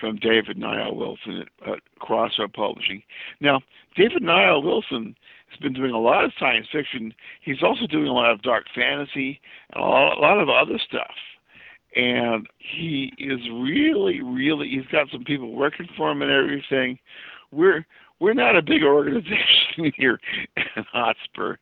from 0.00 0.16
David 0.16 0.58
Niall 0.58 0.94
Wilson 0.96 1.42
at, 1.42 1.72
at 1.72 1.80
Crossroad 1.98 2.52
Publishing. 2.52 3.02
Now, 3.40 3.60
David 3.96 4.22
Niall 4.22 4.62
Wilson 4.62 5.16
has 5.50 5.58
been 5.60 5.72
doing 5.72 5.92
a 5.92 6.00
lot 6.00 6.24
of 6.24 6.32
science 6.38 6.66
fiction. 6.70 7.12
He's 7.40 7.62
also 7.62 7.86
doing 7.86 8.08
a 8.08 8.12
lot 8.12 8.30
of 8.30 8.42
dark 8.42 8.64
fantasy 8.74 9.40
and 9.72 9.82
a 9.82 9.86
lot, 9.86 10.18
a 10.18 10.20
lot 10.20 10.40
of 10.40 10.48
other 10.48 10.78
stuff. 10.78 11.14
And 11.96 12.46
he 12.58 13.12
is 13.18 13.40
really, 13.52 14.20
really, 14.20 14.68
he's 14.68 14.86
got 14.92 15.08
some 15.10 15.24
people 15.24 15.54
working 15.54 15.88
for 15.96 16.10
him 16.10 16.22
and 16.22 16.30
everything. 16.30 16.98
We're 17.50 17.86
we're 18.20 18.34
not 18.34 18.56
a 18.56 18.62
big 18.62 18.82
organization 18.82 19.92
here 19.96 20.20
in 20.56 20.84
Hotspur, 20.92 21.56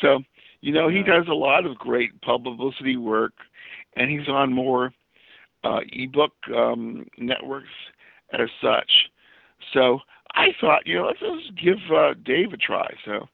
so 0.00 0.20
you 0.62 0.72
know 0.72 0.88
he 0.88 1.02
does 1.02 1.26
a 1.28 1.34
lot 1.34 1.64
of 1.64 1.76
great 1.76 2.20
publicity 2.22 2.96
work, 2.96 3.34
and 3.94 4.10
he's 4.10 4.28
on 4.28 4.52
more 4.52 4.92
uh, 5.64 5.80
ebook 5.92 6.32
um, 6.54 7.06
networks 7.18 7.68
as 8.32 8.48
such. 8.62 8.90
So 9.72 10.00
I 10.34 10.48
thought, 10.60 10.86
you 10.86 10.96
know, 10.96 11.06
let's 11.06 11.20
just 11.20 11.56
give 11.56 11.78
uh, 11.94 12.14
Dave 12.24 12.52
a 12.52 12.56
try. 12.56 12.88
So 13.04 13.28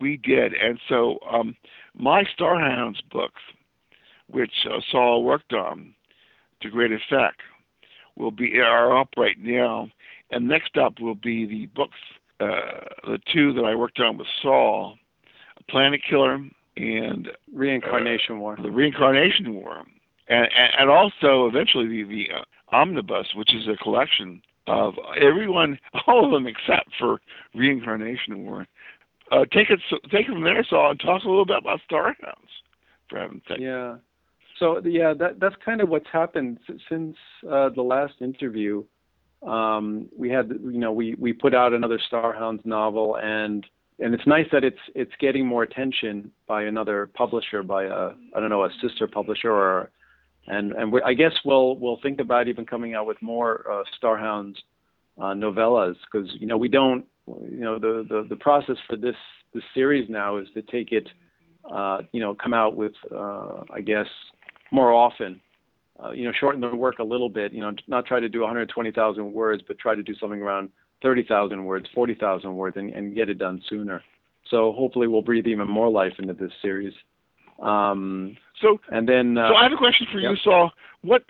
we 0.00 0.16
did, 0.16 0.54
and 0.54 0.78
so 0.88 1.18
um, 1.30 1.56
my 1.94 2.24
Starhounds 2.38 2.98
books, 3.10 3.40
which 4.28 4.52
uh, 4.66 4.80
Saul 4.90 5.24
worked 5.24 5.52
on 5.52 5.94
to 6.62 6.70
great 6.70 6.92
effect, 6.92 7.40
will 8.16 8.30
be 8.30 8.58
are 8.58 8.98
up 8.98 9.08
right 9.16 9.36
now, 9.38 9.88
and 10.30 10.48
next 10.48 10.76
up 10.76 11.00
will 11.00 11.14
be 11.14 11.46
the 11.46 11.66
books, 11.66 11.98
uh, 12.40 12.84
the 13.04 13.18
two 13.32 13.52
that 13.54 13.64
I 13.64 13.74
worked 13.74 14.00
on 14.00 14.18
with 14.18 14.26
Saul, 14.42 14.96
Planet 15.68 16.00
Killer 16.08 16.44
and 16.76 17.28
Reincarnation 17.52 18.38
War. 18.40 18.56
The 18.60 18.70
Reincarnation 18.70 19.54
War 19.54 19.84
and, 20.30 20.48
and 20.78 20.90
also 20.90 21.46
eventually 21.46 21.86
the, 21.88 22.04
the 22.04 22.26
uh, 22.34 22.76
omnibus, 22.76 23.26
which 23.34 23.54
is 23.54 23.66
a 23.68 23.76
collection 23.82 24.40
of 24.66 24.94
everyone, 25.20 25.78
all 26.06 26.24
of 26.24 26.30
them 26.30 26.46
except 26.46 26.90
for 26.98 27.20
Reincarnation 27.54 28.44
War. 28.44 28.66
Uh, 29.32 29.44
take 29.52 29.70
it, 29.70 29.80
take 30.10 30.26
it 30.26 30.32
from 30.32 30.44
there, 30.44 30.64
Saul, 30.68 30.92
and 30.92 31.00
talk 31.00 31.24
a 31.24 31.28
little 31.28 31.46
bit 31.46 31.58
about 31.58 31.80
Starhounds, 31.90 32.50
for 33.08 33.18
heaven's 33.18 33.42
sake. 33.48 33.58
Yeah. 33.60 33.96
So 34.58 34.80
yeah, 34.84 35.14
that 35.14 35.40
that's 35.40 35.54
kind 35.64 35.80
of 35.80 35.88
what's 35.88 36.08
happened 36.12 36.58
since 36.88 37.16
uh, 37.50 37.70
the 37.70 37.82
last 37.82 38.14
interview. 38.20 38.84
Um, 39.46 40.08
we 40.16 40.28
had, 40.28 40.50
you 40.50 40.78
know, 40.78 40.92
we 40.92 41.14
we 41.14 41.32
put 41.32 41.54
out 41.54 41.72
another 41.72 41.98
Starhounds 42.12 42.66
novel, 42.66 43.16
and 43.22 43.64
and 44.00 44.12
it's 44.12 44.26
nice 44.26 44.46
that 44.52 44.64
it's 44.64 44.80
it's 44.94 45.12
getting 45.18 45.46
more 45.46 45.62
attention 45.62 46.30
by 46.46 46.64
another 46.64 47.08
publisher, 47.14 47.62
by 47.62 47.84
a 47.84 48.10
I 48.34 48.40
don't 48.40 48.50
know 48.50 48.64
a 48.64 48.70
sister 48.82 49.06
publisher 49.06 49.50
or 49.50 49.90
and 50.50 50.72
and 50.72 50.92
I 51.04 51.14
guess 51.14 51.32
we'll 51.44 51.76
we'll 51.76 52.00
think 52.02 52.20
about 52.20 52.48
even 52.48 52.66
coming 52.66 52.94
out 52.94 53.06
with 53.06 53.20
more 53.22 53.64
uh, 53.70 53.82
Starhounds 54.02 54.56
uh, 55.18 55.34
novellas 55.34 55.94
because 56.10 56.28
you 56.38 56.46
know 56.46 56.56
we 56.56 56.68
don't 56.68 57.04
you 57.26 57.60
know 57.60 57.78
the, 57.78 58.04
the 58.08 58.26
the 58.28 58.36
process 58.36 58.76
for 58.88 58.96
this 58.96 59.14
this 59.54 59.62
series 59.74 60.08
now 60.10 60.38
is 60.38 60.48
to 60.54 60.62
take 60.62 60.92
it 60.92 61.08
uh, 61.72 61.98
you 62.12 62.20
know 62.20 62.34
come 62.34 62.52
out 62.52 62.76
with 62.76 62.92
uh, 63.14 63.62
I 63.72 63.80
guess 63.80 64.06
more 64.72 64.92
often 64.92 65.40
uh, 66.02 66.10
you 66.10 66.24
know 66.24 66.32
shorten 66.38 66.60
the 66.60 66.74
work 66.74 66.98
a 66.98 67.04
little 67.04 67.28
bit 67.28 67.52
you 67.52 67.60
know 67.60 67.72
not 67.86 68.06
try 68.06 68.18
to 68.18 68.28
do 68.28 68.40
120,000 68.40 69.32
words 69.32 69.62
but 69.66 69.78
try 69.78 69.94
to 69.94 70.02
do 70.02 70.14
something 70.16 70.42
around 70.42 70.68
30,000 71.02 71.64
words 71.64 71.86
40,000 71.94 72.54
words 72.54 72.76
and, 72.76 72.92
and 72.92 73.14
get 73.14 73.28
it 73.30 73.38
done 73.38 73.62
sooner. 73.68 74.02
So 74.50 74.72
hopefully 74.72 75.06
we'll 75.06 75.22
breathe 75.22 75.46
even 75.46 75.68
more 75.68 75.88
life 75.88 76.14
into 76.18 76.34
this 76.34 76.50
series 76.60 76.92
um, 77.60 78.36
so 78.60 78.78
and 78.90 79.08
then 79.08 79.38
uh, 79.38 79.48
so 79.50 79.54
I 79.54 79.62
have 79.64 79.72
a 79.72 79.76
question 79.76 80.06
for 80.12 80.18
yep. 80.18 80.32
you, 80.32 80.36
Saul. 80.42 80.70
What 81.02 81.22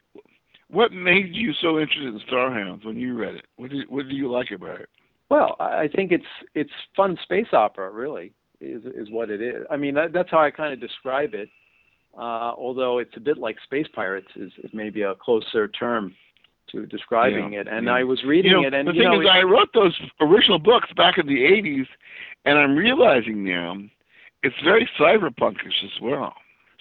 what 0.68 0.92
made 0.92 1.34
you 1.34 1.52
so 1.60 1.78
interested 1.78 2.14
in 2.14 2.20
Starhounds 2.30 2.84
when 2.84 2.96
you 2.96 3.14
read 3.14 3.34
it? 3.34 3.46
What 3.56 3.70
did 3.70 3.88
what 3.88 4.08
do 4.08 4.14
you 4.14 4.30
like 4.30 4.50
about 4.50 4.80
it? 4.80 4.88
Well, 5.28 5.56
I 5.60 5.88
think 5.94 6.12
it's 6.12 6.24
it's 6.54 6.70
fun 6.96 7.16
space 7.22 7.52
opera, 7.52 7.90
really, 7.90 8.32
is 8.60 8.82
is 8.84 9.10
what 9.10 9.30
it 9.30 9.40
is. 9.40 9.64
I 9.70 9.76
mean, 9.76 9.94
that, 9.94 10.12
that's 10.12 10.30
how 10.30 10.38
I 10.38 10.50
kind 10.50 10.72
of 10.72 10.80
describe 10.80 11.34
it. 11.34 11.48
Uh, 12.16 12.52
although 12.58 12.98
it's 12.98 13.16
a 13.16 13.20
bit 13.20 13.38
like 13.38 13.56
Space 13.62 13.86
Pirates 13.94 14.26
is, 14.34 14.50
is 14.64 14.70
maybe 14.72 15.02
a 15.02 15.14
closer 15.14 15.68
term 15.68 16.12
to 16.72 16.84
describing 16.86 17.52
yeah, 17.52 17.60
it. 17.60 17.68
And 17.68 17.86
yeah. 17.86 17.92
I 17.92 18.02
was 18.02 18.24
reading 18.24 18.50
you 18.50 18.62
know, 18.62 18.66
it, 18.66 18.74
and 18.74 18.88
the 18.88 18.92
thing 18.92 19.02
know, 19.02 19.20
is, 19.20 19.28
I 19.30 19.42
wrote 19.42 19.68
those 19.72 19.96
original 20.20 20.58
books 20.58 20.88
back 20.96 21.18
in 21.18 21.28
the 21.28 21.38
'80s, 21.38 21.86
and 22.44 22.58
I'm 22.58 22.74
realizing 22.74 23.44
now 23.44 23.76
it's 24.42 24.56
very 24.64 24.88
cyberpunkish 24.98 25.84
as 25.84 26.00
well. 26.00 26.34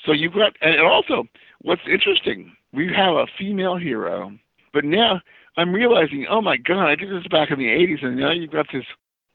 So 0.05 0.11
you've 0.11 0.33
got, 0.33 0.53
and 0.61 0.79
also, 0.79 1.25
what's 1.61 1.81
interesting, 1.91 2.53
we 2.73 2.91
have 2.95 3.15
a 3.15 3.27
female 3.37 3.75
hero, 3.75 4.31
but 4.73 4.85
now 4.85 5.21
I'm 5.57 5.73
realizing, 5.73 6.25
oh 6.29 6.41
my 6.41 6.57
God, 6.57 6.87
I 6.87 6.95
did 6.95 7.09
this 7.09 7.27
back 7.29 7.51
in 7.51 7.59
the 7.59 7.65
80s, 7.65 8.03
and 8.03 8.17
now 8.17 8.31
you've 8.31 8.51
got 8.51 8.67
this 8.71 8.85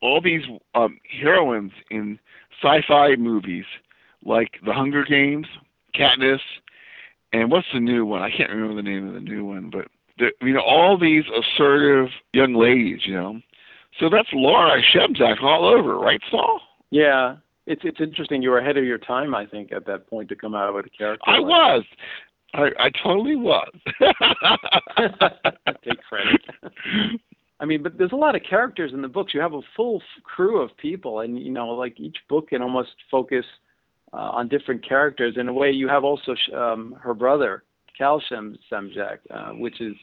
all 0.00 0.20
these 0.20 0.42
um, 0.74 0.98
heroines 1.22 1.72
in 1.90 2.18
sci-fi 2.62 3.16
movies 3.16 3.64
like 4.24 4.52
The 4.64 4.72
Hunger 4.72 5.04
Games, 5.04 5.46
Katniss, 5.94 6.40
and 7.32 7.50
what's 7.50 7.66
the 7.72 7.80
new 7.80 8.04
one? 8.04 8.22
I 8.22 8.30
can't 8.30 8.50
remember 8.50 8.74
the 8.74 8.88
name 8.88 9.08
of 9.08 9.14
the 9.14 9.20
new 9.20 9.44
one, 9.44 9.70
but 9.70 9.87
you 10.40 10.52
know 10.52 10.60
all 10.60 10.98
these 10.98 11.24
assertive 11.26 12.10
young 12.32 12.54
ladies, 12.54 13.00
you 13.04 13.14
know. 13.14 13.40
So 13.98 14.08
that's 14.08 14.28
Laura 14.32 14.80
Shemzak 14.94 15.42
all 15.42 15.64
over, 15.64 15.98
right, 15.98 16.20
Saul? 16.30 16.60
Yeah, 16.90 17.37
it's 17.66 17.83
it's 17.85 18.00
interesting. 18.00 18.42
You 18.42 18.50
were 18.50 18.59
ahead 18.59 18.77
of 18.77 18.85
your 18.85 18.98
time, 18.98 19.35
I 19.35 19.46
think, 19.46 19.72
at 19.72 19.87
that 19.87 20.07
point 20.09 20.29
to 20.31 20.37
come 20.37 20.55
out 20.55 20.74
with 20.74 20.87
a 20.87 20.90
character. 20.90 21.29
I 21.29 21.38
like 21.38 21.46
was. 21.46 21.85
I, 22.55 22.70
I 22.79 22.90
totally 23.03 23.37
was. 23.37 23.72
Take 25.85 26.03
credit. 26.09 26.40
I 27.61 27.64
mean, 27.64 27.83
but 27.83 27.98
there's 27.98 28.12
a 28.12 28.16
lot 28.16 28.37
of 28.37 28.42
characters 28.48 28.92
in 28.92 29.03
the 29.03 29.09
books. 29.09 29.35
You 29.35 29.40
have 29.40 29.55
a 29.55 29.61
full 29.77 30.03
crew 30.22 30.61
of 30.61 30.77
people, 30.77 31.20
and 31.20 31.38
you 31.38 31.50
know, 31.50 31.68
like 31.68 31.98
each 31.98 32.16
book 32.29 32.48
can 32.50 32.62
almost 32.62 32.90
focus 33.11 33.44
uh, 34.12 34.16
on 34.16 34.48
different 34.48 34.87
characters. 34.87 35.37
In 35.37 35.48
a 35.48 35.53
way, 35.53 35.70
you 35.70 35.88
have 35.88 36.05
also 36.05 36.35
sh- 36.35 36.53
um, 36.53 36.96
her 37.00 37.14
brother, 37.14 37.64
Cal 37.96 38.20
Shem 38.29 38.57
Semjak, 38.70 39.18
uh, 39.31 39.50
which 39.50 39.81
is, 39.81 39.94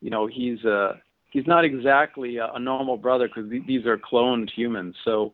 you 0.00 0.10
know, 0.10 0.26
he's 0.26 0.62
uh, 0.64 0.94
he's 1.30 1.46
not 1.46 1.64
exactly 1.64 2.38
a, 2.38 2.52
a 2.54 2.58
normal 2.58 2.96
brother 2.96 3.28
because 3.28 3.50
th- 3.50 3.66
these 3.66 3.86
are 3.86 3.96
cloned 3.96 4.50
humans. 4.50 4.94
So 5.04 5.32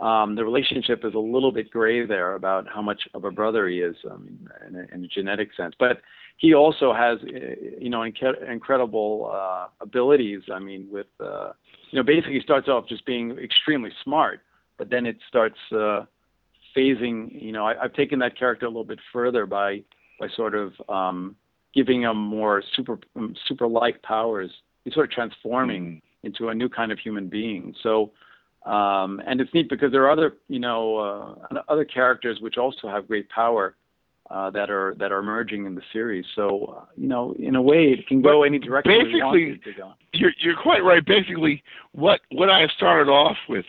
um, 0.00 0.36
the 0.36 0.44
relationship 0.44 1.04
is 1.04 1.14
a 1.14 1.18
little 1.18 1.50
bit 1.50 1.70
gray 1.70 2.06
there 2.06 2.34
about 2.34 2.66
how 2.72 2.80
much 2.80 3.00
of 3.14 3.24
a 3.24 3.30
brother 3.30 3.68
he 3.68 3.80
is 3.80 3.96
um, 4.08 4.48
in, 4.66 4.76
a, 4.76 4.94
in 4.94 5.04
a 5.04 5.08
genetic 5.08 5.50
sense. 5.56 5.74
But 5.78 6.00
he 6.36 6.54
also 6.54 6.92
has, 6.92 7.18
uh, 7.22 7.78
you 7.80 7.90
know, 7.90 8.00
inc- 8.00 8.50
incredible 8.50 9.30
uh, 9.32 9.66
abilities. 9.80 10.42
I 10.52 10.60
mean, 10.60 10.86
with, 10.90 11.08
uh, 11.18 11.50
you 11.90 11.98
know, 11.98 12.04
basically 12.04 12.34
he 12.34 12.40
starts 12.40 12.68
off 12.68 12.88
just 12.88 13.04
being 13.06 13.36
extremely 13.38 13.90
smart, 14.04 14.40
but 14.76 14.88
then 14.88 15.04
it 15.04 15.16
starts 15.26 15.58
uh, 15.72 16.04
phasing. 16.76 17.30
You 17.30 17.50
know, 17.50 17.66
I, 17.66 17.82
I've 17.82 17.94
taken 17.94 18.20
that 18.20 18.38
character 18.38 18.66
a 18.66 18.68
little 18.68 18.84
bit 18.84 19.00
further 19.12 19.46
by 19.46 19.82
by 20.20 20.28
sort 20.36 20.54
of 20.54 20.72
um, 20.88 21.36
giving 21.74 22.02
him 22.02 22.16
more 22.16 22.62
super 22.76 23.00
um, 23.16 23.34
super 23.48 23.66
like 23.66 24.00
powers. 24.02 24.50
He's 24.84 24.94
sort 24.94 25.06
of 25.06 25.12
transforming 25.12 26.02
into 26.22 26.48
a 26.48 26.54
new 26.54 26.68
kind 26.68 26.92
of 26.92 26.98
human 26.98 27.28
being. 27.28 27.74
So 27.82 28.12
um, 28.68 29.20
and 29.26 29.40
it's 29.40 29.52
neat 29.54 29.68
because 29.70 29.90
there 29.92 30.04
are 30.04 30.10
other, 30.10 30.34
you 30.48 30.58
know, 30.58 30.96
uh, 31.50 31.60
other 31.68 31.84
characters 31.84 32.38
which 32.40 32.58
also 32.58 32.88
have 32.88 33.08
great 33.08 33.28
power 33.30 33.74
uh, 34.30 34.50
that 34.50 34.68
are 34.70 34.94
that 34.98 35.10
are 35.10 35.20
emerging 35.20 35.64
in 35.64 35.74
the 35.74 35.80
series. 35.92 36.24
So, 36.36 36.76
uh, 36.78 36.84
you 36.96 37.08
know, 37.08 37.34
in 37.38 37.56
a 37.56 37.62
way, 37.62 37.84
it 37.98 38.06
can 38.06 38.20
go 38.20 38.40
But 38.40 38.48
any 38.48 38.58
direction 38.58 38.92
basically- 38.92 39.60
go. 39.76 39.94
you're 40.12 40.32
you're 40.40 40.60
quite 40.62 40.84
right. 40.84 41.04
Basically, 41.04 41.62
what 41.92 42.20
what 42.30 42.50
I 42.50 42.66
started 42.76 43.10
off 43.10 43.38
with, 43.48 43.64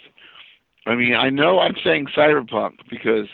I 0.86 0.96
mean, 0.96 1.16
I 1.16 1.30
know 1.30 1.60
I'm 1.60 1.76
saying 1.84 2.08
cyberpunk 2.16 2.74
because 2.90 3.28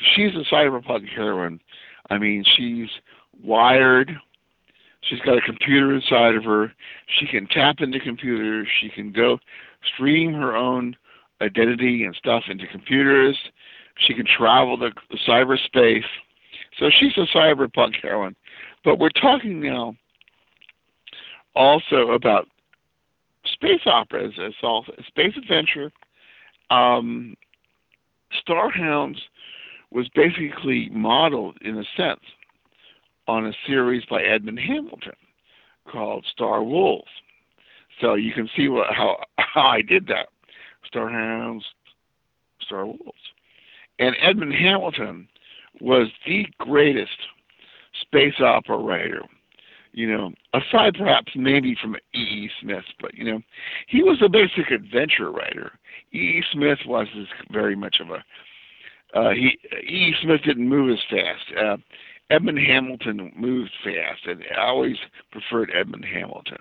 she's 0.00 0.32
a 0.36 0.44
cyberpunk 0.54 1.06
heroine. 1.14 1.60
I 2.08 2.16
mean, 2.16 2.44
she's 2.56 2.88
wired. 3.42 4.10
She's 5.02 5.20
got 5.20 5.36
a 5.38 5.42
computer 5.42 5.94
inside 5.94 6.34
of 6.34 6.44
her. 6.44 6.72
She 7.18 7.26
can 7.26 7.46
tap 7.46 7.76
into 7.80 8.00
computers. 8.00 8.66
She 8.80 8.88
can 8.88 9.12
go 9.12 9.38
stream 9.94 10.32
her 10.32 10.56
own 10.56 10.96
identity 11.40 12.04
and 12.04 12.14
stuff 12.16 12.44
into 12.48 12.66
computers. 12.66 13.36
She 14.06 14.14
can 14.14 14.26
travel 14.26 14.76
the, 14.76 14.90
the 15.10 15.18
cyberspace. 15.26 16.04
So 16.78 16.90
she's 16.90 17.16
a 17.16 17.26
cyberpunk 17.36 17.94
heroine. 18.02 18.36
But 18.84 18.98
we're 18.98 19.10
talking 19.10 19.60
now 19.60 19.96
also 21.54 22.12
about 22.12 22.46
space 23.44 23.80
operas 23.86 24.34
as 24.44 24.52
all 24.62 24.84
space 25.06 25.34
adventure. 25.36 25.90
Um, 26.70 27.34
Starhounds 28.46 29.18
was 29.90 30.08
basically 30.14 30.90
modeled 30.92 31.56
in 31.62 31.78
a 31.78 31.84
sense 31.96 32.20
on 33.26 33.46
a 33.46 33.52
series 33.66 34.04
by 34.10 34.22
Edmund 34.22 34.58
Hamilton 34.58 35.14
called 35.90 36.26
Star 36.30 36.62
Wolves. 36.62 37.08
So 38.00 38.14
you 38.14 38.32
can 38.32 38.48
see 38.56 38.68
what, 38.68 38.92
how 38.92 39.18
how 39.38 39.66
I 39.68 39.82
did 39.82 40.06
that. 40.08 40.28
Starhounds, 40.92 41.62
Star 42.62 42.86
Wolves, 42.86 43.02
and 43.98 44.16
Edmund 44.20 44.54
Hamilton 44.54 45.28
was 45.80 46.08
the 46.26 46.46
greatest 46.58 47.18
space 48.02 48.40
opera 48.40 48.78
writer 48.78 49.22
you 49.92 50.06
know, 50.06 50.32
aside 50.54 50.94
perhaps 50.96 51.32
maybe 51.34 51.76
from 51.80 51.96
E. 52.14 52.18
E. 52.18 52.50
Smith, 52.60 52.84
but 53.00 53.14
you 53.14 53.24
know, 53.24 53.40
he 53.88 54.02
was 54.02 54.18
a 54.22 54.28
basic 54.28 54.70
adventure 54.70 55.32
writer. 55.32 55.72
E. 56.12 56.18
E. 56.18 56.42
Smith 56.52 56.78
was 56.86 57.08
very 57.50 57.74
much 57.74 57.96
of 58.00 58.10
a 58.10 59.18
uh, 59.18 59.30
he 59.30 59.58
E. 59.72 59.92
E. 59.92 60.14
Smith 60.22 60.42
didn't 60.44 60.68
move 60.68 60.90
as 60.90 61.02
fast. 61.10 61.58
Uh, 61.58 61.76
Edmund 62.30 62.58
Hamilton 62.58 63.32
moved 63.36 63.72
fast, 63.82 64.26
and 64.26 64.44
I 64.56 64.66
always 64.66 64.96
preferred 65.32 65.72
Edmund 65.74 66.04
Hamilton. 66.04 66.58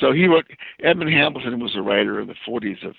So 0.00 0.12
he 0.12 0.26
wrote. 0.26 0.46
Edmund 0.82 1.10
Hamilton 1.12 1.60
was 1.60 1.76
a 1.76 1.82
writer 1.82 2.20
in 2.20 2.26
the 2.28 2.34
40s 2.46 2.84
of 2.86 2.94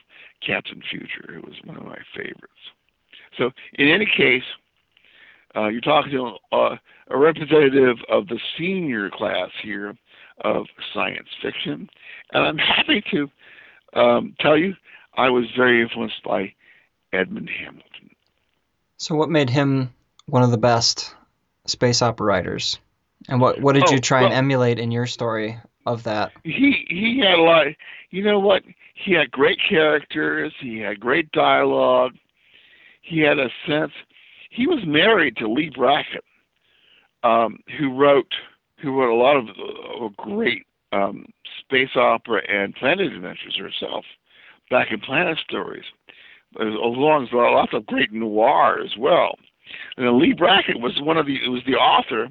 Captain 0.46 0.82
Future, 0.90 1.34
who 1.34 1.42
was 1.42 1.56
one 1.66 1.78
of 1.78 1.84
my 1.84 1.98
favorites. 2.16 2.54
So 3.38 3.52
in 3.74 3.90
any 3.90 4.06
case, 4.06 4.44
uh, 5.56 5.68
you're 5.68 5.82
talking 5.82 6.12
to 6.12 6.36
uh, 6.56 6.78
a 7.10 7.18
representative 7.18 7.98
of 8.10 8.28
the 8.28 8.40
senior 8.58 9.10
class 9.10 9.50
here 9.62 9.96
of 10.42 10.66
science 10.94 11.28
fiction, 11.42 11.90
and 12.34 12.44
I'm 12.46 12.58
happy 12.58 13.04
to 13.12 13.30
um, 13.94 14.36
tell 14.40 14.58
you 14.58 14.76
I 15.16 15.30
was 15.30 15.46
very 15.56 15.82
influenced 15.82 16.24
by 16.24 16.54
Edmund 17.14 17.50
Hamilton. 17.50 18.10
So, 18.98 19.16
what 19.16 19.30
made 19.30 19.50
him 19.50 19.94
one 20.28 20.44
of 20.44 20.52
the 20.52 20.58
best 20.58 21.14
space 21.66 22.02
opera 22.02 22.26
writers? 22.26 22.80
And 23.30 23.40
what 23.42 23.60
what 23.62 23.76
did 23.76 23.84
Oh, 23.88 23.92
you 23.94 24.00
try 24.00 24.22
and 24.22 24.30
well- 24.30 24.38
emulate 24.38 24.80
in 24.80 24.92
your 24.92 25.06
story 25.08 25.58
of 25.86 26.04
that? 26.04 26.32
He 26.44 26.86
he 26.90 27.20
had 27.24 27.40
a 27.40 27.42
lot. 27.42 27.68
You 28.12 28.24
know 28.24 28.40
what? 28.40 28.64
He 28.94 29.14
had 29.14 29.32
great 29.32 29.60
characters. 29.68 30.54
He 30.60 30.80
had 30.80 31.00
great 31.00 31.32
dialogue. 31.32 32.14
He 33.02 33.20
had 33.20 33.40
a 33.40 33.50
sense. 33.68 33.92
He 34.50 34.68
was 34.68 34.80
married 34.86 35.38
to 35.38 35.52
Leigh 35.52 35.72
Brackett, 35.76 36.24
um, 37.24 37.60
who 37.78 37.96
wrote 37.96 38.32
who 38.82 39.00
wrote 39.00 39.14
a 39.14 39.22
lot 39.22 39.38
of 39.38 39.50
uh, 39.50 40.08
great 40.18 40.66
um, 40.92 41.26
space 41.60 41.96
opera 41.96 42.42
and 42.48 42.76
planet 42.76 43.12
adventures 43.12 43.58
herself, 43.58 44.06
back 44.70 44.92
in 44.92 45.00
Planet 45.00 45.38
Stories, 45.48 45.86
as 46.60 46.68
long 46.72 47.24
as 47.24 47.30
lots 47.34 47.74
of 47.74 47.86
great 47.86 48.12
noir 48.12 48.80
as 48.82 48.92
well. 48.98 49.36
And 49.98 50.18
Leigh 50.18 50.34
Brackett 50.34 50.80
was 50.80 51.00
one 51.02 51.18
of 51.18 51.26
the 51.26 51.48
was 51.50 51.64
the 51.66 51.76
author, 51.76 52.30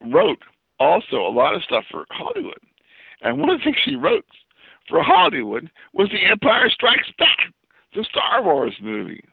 wrote 0.00 0.38
also 0.78 1.16
a 1.16 1.34
lot 1.34 1.54
of 1.54 1.62
stuff 1.62 1.84
for 1.90 2.06
Hollywood. 2.10 2.60
And 3.22 3.38
one 3.40 3.50
of 3.50 3.58
the 3.58 3.64
things 3.64 3.76
she 3.84 3.96
wrote 3.96 4.24
for 4.88 5.02
Hollywood 5.02 5.70
was 5.92 6.08
The 6.10 6.24
Empire 6.24 6.70
Strikes 6.70 7.10
Back, 7.18 7.52
the 7.94 8.04
Star 8.04 8.42
Wars 8.42 8.76
movie. 8.80 9.24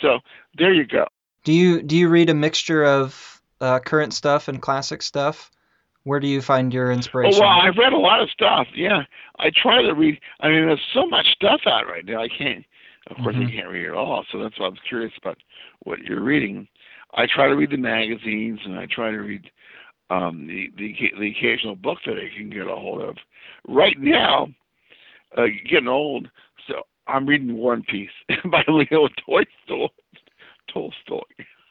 So 0.00 0.18
there 0.56 0.72
you 0.72 0.86
go. 0.86 1.06
Do 1.44 1.52
you 1.52 1.82
do 1.82 1.96
you 1.96 2.08
read 2.08 2.30
a 2.30 2.34
mixture 2.34 2.84
of 2.84 3.40
uh, 3.60 3.78
current 3.80 4.14
stuff 4.14 4.48
and 4.48 4.60
classic 4.60 5.02
stuff? 5.02 5.50
Where 6.04 6.20
do 6.20 6.26
you 6.26 6.40
find 6.42 6.72
your 6.72 6.90
inspiration? 6.92 7.34
Oh 7.42 7.46
well, 7.46 7.60
I've 7.60 7.76
read 7.76 7.92
a 7.92 7.98
lot 7.98 8.20
of 8.20 8.30
stuff. 8.30 8.66
Yeah, 8.74 9.02
I 9.38 9.50
try 9.54 9.82
to 9.82 9.92
read. 9.92 10.18
I 10.40 10.48
mean, 10.48 10.66
there's 10.66 10.80
so 10.92 11.06
much 11.06 11.26
stuff 11.34 11.60
out 11.66 11.86
right 11.86 12.04
now. 12.04 12.22
I 12.22 12.28
can't. 12.28 12.64
Of 13.08 13.18
course, 13.18 13.36
Mhm. 13.36 13.48
I 13.48 13.50
can't 13.50 13.68
read 13.68 13.84
it 13.86 13.92
all. 13.94 14.24
So 14.32 14.38
that's 14.42 14.58
why 14.58 14.66
I'm 14.66 14.76
curious 14.88 15.12
about 15.18 15.36
what 15.80 15.98
you're 16.00 16.22
reading. 16.22 16.66
I 17.14 17.26
try 17.26 17.48
to 17.48 17.54
read 17.54 17.70
the 17.70 17.76
magazines, 17.76 18.60
and 18.64 18.78
I 18.78 18.86
try 18.86 19.10
to 19.10 19.18
read 19.18 19.50
um, 20.10 20.46
the, 20.46 20.70
the 20.76 20.94
the 21.18 21.30
occasional 21.30 21.76
book 21.76 21.98
that 22.06 22.16
I 22.16 22.36
can 22.36 22.50
get 22.50 22.66
a 22.66 22.74
hold 22.76 23.02
of. 23.02 23.16
Right 23.66 23.98
now, 23.98 24.48
uh, 25.36 25.46
getting 25.68 25.88
old, 25.88 26.28
so 26.68 26.82
I'm 27.06 27.26
reading 27.26 27.56
War 27.56 27.74
and 27.74 27.86
Peace 27.86 28.10
by 28.44 28.62
Leo 28.68 29.08
Tolstoy, 29.24 29.88
Tolstoy, 30.72 31.20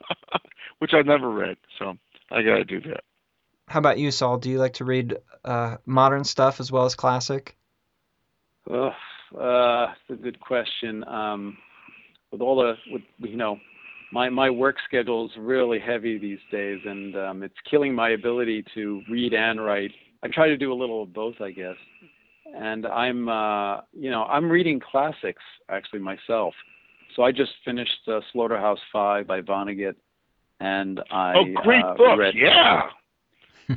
which 0.79 0.93
I've 0.93 1.05
never 1.05 1.29
read. 1.29 1.57
So 1.79 1.97
I 2.31 2.41
got 2.41 2.55
to 2.55 2.63
do 2.65 2.81
that. 2.81 3.03
How 3.67 3.79
about 3.79 3.97
you, 3.97 4.11
Saul? 4.11 4.37
Do 4.37 4.49
you 4.49 4.59
like 4.59 4.73
to 4.73 4.85
read 4.85 5.17
uh, 5.45 5.77
modern 5.85 6.23
stuff 6.23 6.59
as 6.59 6.71
well 6.71 6.85
as 6.85 6.95
classic? 6.95 7.55
Ugh, 8.69 8.93
uh, 9.39 9.87
it's 10.09 10.19
a 10.19 10.21
good 10.21 10.39
question. 10.39 11.03
Um, 11.07 11.57
with 12.31 12.41
all 12.41 12.57
the, 12.57 12.73
with 12.91 13.03
you 13.19 13.37
know, 13.37 13.59
my 14.13 14.29
my 14.29 14.49
work 14.49 14.75
schedule 14.87 15.25
is 15.25 15.31
really 15.37 15.79
heavy 15.79 16.19
these 16.19 16.39
days, 16.51 16.79
and 16.85 17.15
um, 17.17 17.43
it's 17.43 17.55
killing 17.69 17.95
my 17.95 18.11
ability 18.11 18.63
to 18.75 19.01
read 19.09 19.33
and 19.33 19.63
write. 19.63 19.91
I 20.21 20.27
try 20.27 20.47
to 20.47 20.55
do 20.55 20.71
a 20.71 20.75
little 20.75 21.03
of 21.03 21.11
both, 21.11 21.35
I 21.41 21.51
guess. 21.51 21.75
And 22.55 22.85
I'm, 22.85 23.27
uh, 23.27 23.81
you 23.91 24.11
know, 24.11 24.23
I'm 24.25 24.49
reading 24.49 24.79
classics 24.79 25.41
actually 25.69 25.99
myself. 25.99 26.53
So 27.15 27.23
I 27.23 27.31
just 27.31 27.51
finished 27.65 28.07
uh, 28.07 28.19
Slaughterhouse 28.31 28.79
Five 28.91 29.25
by 29.25 29.41
Vonnegut, 29.41 29.95
and 30.59 31.01
I 31.11 31.33
oh, 31.35 31.45
great 31.63 31.83
uh, 31.83 31.95
book! 31.95 32.19
read 32.19 32.35
Yeah. 32.37 32.83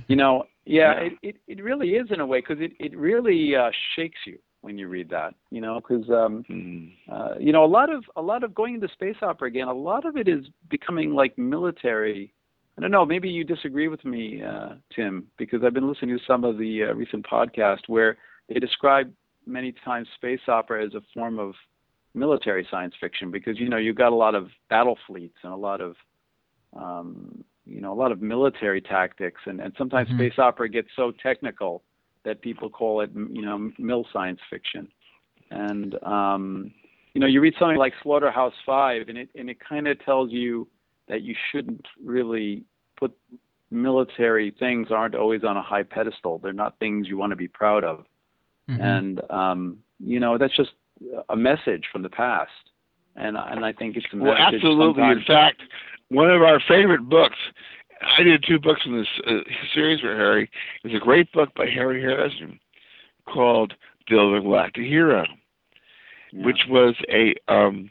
you 0.06 0.16
know 0.16 0.44
yeah, 0.66 1.00
Yeah. 1.00 1.00
It, 1.00 1.12
it 1.22 1.36
it 1.48 1.64
really 1.64 1.90
is 1.90 2.08
in 2.10 2.20
a 2.20 2.26
way 2.26 2.40
because 2.40 2.58
it 2.60 2.72
it 2.78 2.96
really 2.96 3.56
uh 3.56 3.70
shakes 3.94 4.18
you 4.26 4.38
when 4.66 4.76
you 4.76 4.88
read 4.88 5.08
that. 5.10 5.32
You 5.50 5.60
know, 5.60 5.80
because 5.80 6.10
um, 6.10 6.44
Mm. 6.50 6.92
uh, 7.08 7.34
you 7.38 7.52
know 7.52 7.64
a 7.64 7.72
lot 7.78 7.88
of 7.88 8.04
a 8.16 8.22
lot 8.22 8.42
of 8.42 8.52
going 8.54 8.74
into 8.74 8.88
space 8.88 9.16
opera 9.22 9.46
again. 9.48 9.68
A 9.68 9.72
lot 9.90 10.04
of 10.04 10.16
it 10.16 10.26
is 10.28 10.44
becoming 10.68 11.14
like 11.14 11.38
military. 11.38 12.34
I 12.76 12.82
don't 12.82 12.90
know. 12.90 13.06
Maybe 13.06 13.28
you 13.30 13.44
disagree 13.44 13.88
with 13.88 14.04
me, 14.04 14.42
uh, 14.42 14.74
Tim, 14.94 15.28
because 15.38 15.60
I've 15.64 15.72
been 15.72 15.88
listening 15.88 16.18
to 16.18 16.24
some 16.26 16.44
of 16.44 16.58
the 16.58 16.72
uh, 16.82 16.94
recent 16.94 17.24
podcasts 17.24 17.86
where 17.86 18.18
they 18.48 18.58
describe 18.58 19.10
many 19.46 19.72
times 19.84 20.08
space 20.16 20.40
opera 20.48 20.84
as 20.84 20.92
a 20.94 21.00
form 21.14 21.38
of 21.38 21.54
military 22.14 22.66
science 22.70 22.94
fiction 23.00 23.30
because 23.30 23.58
you 23.60 23.68
know 23.68 23.76
you've 23.76 23.96
got 24.04 24.12
a 24.12 24.14
lot 24.26 24.34
of 24.34 24.48
battle 24.68 24.98
fleets 25.06 25.38
and 25.44 25.52
a 25.52 25.56
lot 25.56 25.80
of 25.80 25.94
um, 26.76 27.44
you 27.64 27.80
know 27.80 27.92
a 27.92 27.98
lot 28.02 28.10
of 28.10 28.20
military 28.20 28.80
tactics 28.80 29.40
and, 29.46 29.60
and 29.60 29.72
sometimes 29.78 30.08
Mhm. 30.08 30.16
space 30.16 30.38
opera 30.38 30.68
gets 30.68 30.88
so 30.96 31.12
technical 31.22 31.82
that 32.26 32.42
people 32.42 32.68
call 32.68 33.00
it 33.00 33.10
you 33.14 33.40
know 33.42 33.70
mil 33.78 34.04
science 34.12 34.40
fiction 34.50 34.86
and 35.50 35.94
um, 36.02 36.70
you 37.14 37.20
know 37.20 37.26
you 37.26 37.40
read 37.40 37.54
something 37.58 37.78
like 37.78 37.94
Slaughterhouse 38.02 38.52
Five 38.66 39.08
and 39.08 39.16
it 39.16 39.28
and 39.34 39.48
it 39.48 39.58
kind 39.66 39.86
of 39.88 39.98
tells 40.04 40.30
you 40.30 40.68
that 41.08 41.22
you 41.22 41.34
shouldn't 41.50 41.86
really 42.04 42.64
put 42.98 43.12
military 43.70 44.50
things 44.58 44.88
aren't 44.90 45.14
always 45.14 45.42
on 45.44 45.56
a 45.56 45.62
high 45.62 45.82
pedestal 45.82 46.38
they're 46.42 46.52
not 46.52 46.78
things 46.78 47.08
you 47.08 47.16
want 47.16 47.30
to 47.30 47.36
be 47.36 47.48
proud 47.48 47.82
of 47.84 48.04
Mhm. 48.68 48.80
and 48.94 49.20
um, 49.30 49.78
you 50.00 50.18
know 50.20 50.36
that's 50.36 50.56
just 50.56 50.72
a 51.28 51.36
message 51.36 51.84
from 51.92 52.02
the 52.02 52.08
past, 52.08 52.50
and 53.16 53.36
and 53.36 53.64
I 53.64 53.72
think 53.72 53.96
it's 53.96 54.06
a 54.12 54.16
Well, 54.16 54.34
message. 54.34 54.54
absolutely. 54.54 55.04
In 55.04 55.22
fact, 55.26 55.62
one 56.08 56.30
of 56.30 56.42
our 56.42 56.58
favorite 56.60 57.02
books. 57.08 57.36
I 58.02 58.22
did 58.22 58.44
two 58.46 58.58
books 58.58 58.82
in 58.84 58.96
this 58.96 59.08
uh, 59.26 59.40
series 59.74 60.00
for 60.00 60.14
Harry. 60.14 60.50
It's 60.84 60.94
a 60.94 61.04
great 61.04 61.32
book 61.32 61.50
by 61.54 61.66
Harry 61.66 62.00
Harrison 62.00 62.58
called 63.26 63.74
Bill 64.08 64.32
the 64.32 64.40
Galactic 64.40 64.84
Hero, 64.84 65.24
yeah. 66.32 66.44
which 66.44 66.60
was 66.68 66.94
a 67.10 67.34
um, 67.52 67.90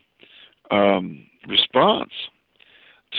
um, 0.72 1.26
response 1.48 2.12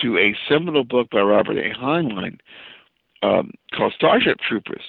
to 0.01 0.17
a 0.17 0.35
seminal 0.49 0.83
book 0.83 1.09
by 1.11 1.19
Robert 1.21 1.57
A. 1.57 1.73
Heinlein 1.77 2.39
um, 3.23 3.51
called 3.75 3.93
Starship 3.95 4.37
Troopers, 4.47 4.83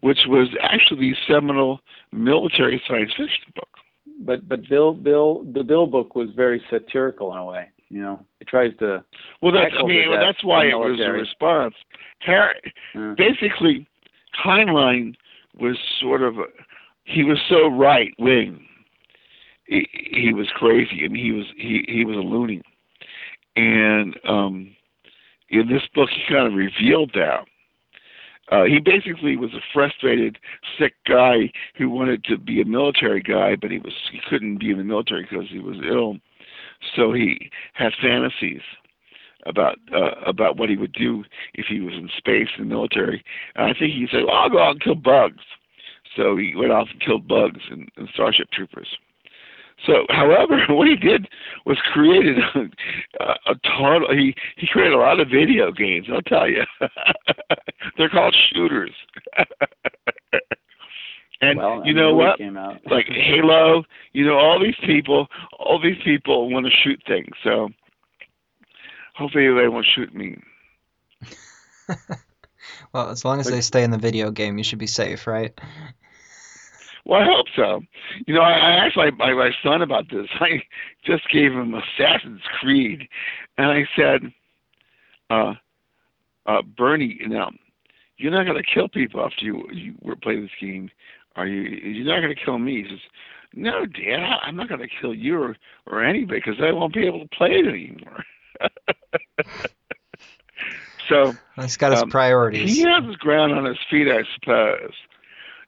which 0.00 0.18
was 0.26 0.48
actually 0.62 1.10
the 1.10 1.16
seminal 1.32 1.80
military 2.12 2.82
science 2.86 3.12
fiction 3.16 3.52
book. 3.54 3.68
but 4.20 4.48
but 4.48 4.68
Bill 4.68 4.92
Bill 4.92 5.44
the 5.52 5.62
Bill 5.62 5.86
book 5.86 6.14
was 6.14 6.28
very 6.34 6.62
satirical 6.70 7.32
in 7.32 7.38
a 7.38 7.44
way. 7.44 7.68
You 7.90 8.02
know, 8.02 8.24
it 8.40 8.46
tries 8.46 8.72
to. 8.78 9.04
Well, 9.42 9.52
that's 9.52 9.74
I 9.76 9.82
mean 9.84 10.08
to 10.08 10.16
death 10.16 10.22
that's 10.24 10.44
why 10.44 10.66
it 10.66 10.74
was 10.78 11.00
a 11.00 11.10
response. 11.10 11.74
Harry, 12.20 12.54
Uh, 12.94 13.14
basically, 13.16 13.86
Heinlein 14.44 15.14
was 15.58 15.76
sort 16.00 16.22
of 16.22 16.38
a, 16.38 16.44
he 17.04 17.24
was 17.24 17.38
so 17.48 17.66
right 17.66 18.12
wing. 18.18 18.64
He, 19.64 19.88
he 19.92 20.32
was 20.32 20.48
crazy. 20.54 21.02
I 21.04 21.08
mean, 21.08 21.24
he 21.24 21.32
was 21.32 21.46
he 21.56 21.84
he 21.88 22.04
was 22.04 22.16
a 22.16 22.20
loony, 22.20 22.62
and 23.56 24.16
um, 24.28 24.74
in 25.48 25.68
this 25.68 25.82
book, 25.94 26.10
he 26.10 26.22
kind 26.32 26.46
of 26.46 26.54
revealed 26.54 27.10
that. 27.14 27.44
Uh, 28.52 28.64
he 28.64 28.80
basically 28.80 29.36
was 29.36 29.52
a 29.54 29.60
frustrated, 29.72 30.38
sick 30.76 30.94
guy 31.06 31.52
who 31.76 31.88
wanted 31.88 32.24
to 32.24 32.36
be 32.36 32.60
a 32.60 32.64
military 32.64 33.22
guy, 33.22 33.54
but 33.54 33.70
he 33.70 33.78
was 33.78 33.92
he 34.10 34.20
couldn't 34.28 34.58
be 34.58 34.70
in 34.70 34.78
the 34.78 34.84
military 34.84 35.22
because 35.22 35.48
he 35.48 35.60
was 35.60 35.76
ill. 35.88 36.16
So 36.96 37.12
he 37.12 37.50
had 37.74 37.92
fantasies 38.00 38.62
about 39.46 39.78
uh, 39.94 40.20
about 40.26 40.56
what 40.56 40.68
he 40.68 40.76
would 40.76 40.92
do 40.92 41.24
if 41.54 41.66
he 41.66 41.80
was 41.80 41.94
in 41.94 42.08
space 42.16 42.48
in 42.58 42.68
the 42.68 42.74
military. 42.74 43.24
And 43.56 43.66
I 43.66 43.78
think 43.78 43.92
he 43.94 44.06
said, 44.10 44.24
well, 44.26 44.36
"I'll 44.36 44.50
go 44.50 44.62
out 44.62 44.72
and 44.72 44.82
kill 44.82 44.94
bugs." 44.94 45.42
So 46.16 46.36
he 46.36 46.54
went 46.56 46.72
off 46.72 46.88
and 46.90 47.00
killed 47.00 47.28
bugs 47.28 47.60
and, 47.70 47.88
and 47.96 48.08
Starship 48.12 48.50
Troopers. 48.52 48.88
So, 49.86 50.04
however, 50.10 50.60
what 50.68 50.88
he 50.88 50.96
did 50.96 51.28
was 51.64 51.78
created 51.92 52.38
a, 53.20 53.24
a 53.24 53.54
total. 53.78 54.14
He 54.14 54.34
he 54.56 54.66
created 54.66 54.94
a 54.94 54.98
lot 54.98 55.20
of 55.20 55.28
video 55.28 55.72
games. 55.72 56.06
I'll 56.12 56.22
tell 56.22 56.48
you, 56.48 56.62
they're 57.96 58.08
called 58.08 58.36
shooters. 58.52 58.92
And 61.40 61.58
well, 61.58 61.82
you 61.84 61.94
know 61.94 62.14
what? 62.14 62.38
Came 62.38 62.56
out. 62.56 62.80
like 62.90 63.06
Halo, 63.06 63.84
you 64.12 64.26
know, 64.26 64.36
all 64.38 64.60
these 64.60 64.76
people, 64.84 65.28
all 65.58 65.80
these 65.80 65.96
people 66.04 66.50
want 66.50 66.66
to 66.66 66.72
shoot 66.72 67.00
things. 67.06 67.30
So 67.42 67.70
hopefully 69.14 69.46
they 69.48 69.68
won't 69.68 69.86
shoot 69.94 70.14
me. 70.14 70.36
well, 72.92 73.08
as 73.10 73.24
long 73.24 73.40
as 73.40 73.46
they 73.46 73.60
stay 73.60 73.82
in 73.82 73.90
the 73.90 73.98
video 73.98 74.30
game, 74.30 74.58
you 74.58 74.64
should 74.64 74.78
be 74.78 74.86
safe, 74.86 75.26
right? 75.26 75.58
Well, 77.06 77.20
I 77.20 77.24
hope 77.24 77.46
so. 77.56 77.80
You 78.26 78.34
know, 78.34 78.42
I, 78.42 78.52
I 78.52 78.86
asked 78.86 78.96
my, 78.96 79.10
my 79.10 79.32
my 79.32 79.50
son 79.62 79.82
about 79.82 80.10
this. 80.10 80.28
I 80.40 80.62
just 81.04 81.28
gave 81.30 81.52
him 81.52 81.74
Assassin's 81.74 82.42
Creed, 82.60 83.08
and 83.56 83.66
I 83.66 83.88
said, 83.96 84.32
uh, 85.30 85.54
uh, 86.46 86.62
Bernie, 86.62 87.18
now 87.26 87.50
you're 88.20 88.32
not 88.32 88.44
going 88.44 88.62
to 88.62 88.74
kill 88.74 88.88
people 88.88 89.24
after 89.24 89.44
you 89.44 89.66
you 89.72 89.94
were 90.02 90.16
playing 90.16 90.42
this 90.42 90.50
game, 90.60 90.90
are 91.36 91.46
you? 91.46 91.60
You're 91.62 92.06
not 92.06 92.20
going 92.20 92.34
to 92.34 92.44
kill 92.44 92.58
me. 92.58 92.82
He 92.82 92.88
says, 92.88 92.98
No, 93.54 93.86
Dad, 93.86 94.20
I- 94.20 94.46
I'm 94.46 94.56
not 94.56 94.68
going 94.68 94.80
to 94.80 94.88
kill 95.00 95.14
you 95.14 95.40
or 95.40 95.56
or 95.86 96.02
anybody 96.04 96.40
because 96.44 96.60
I 96.62 96.72
won't 96.72 96.94
be 96.94 97.06
able 97.06 97.20
to 97.20 97.28
play 97.28 97.50
it 97.52 97.66
anymore. 97.66 98.24
so 101.08 101.32
He's 101.60 101.76
got 101.76 101.92
his 101.92 102.02
Um, 102.02 102.10
priorities. 102.10 102.76
he 102.76 102.82
has 102.82 103.04
his 103.04 103.16
ground 103.16 103.52
on 103.52 103.64
his 103.64 103.78
feet, 103.90 104.08
I 104.08 104.22
suppose. 104.34 104.92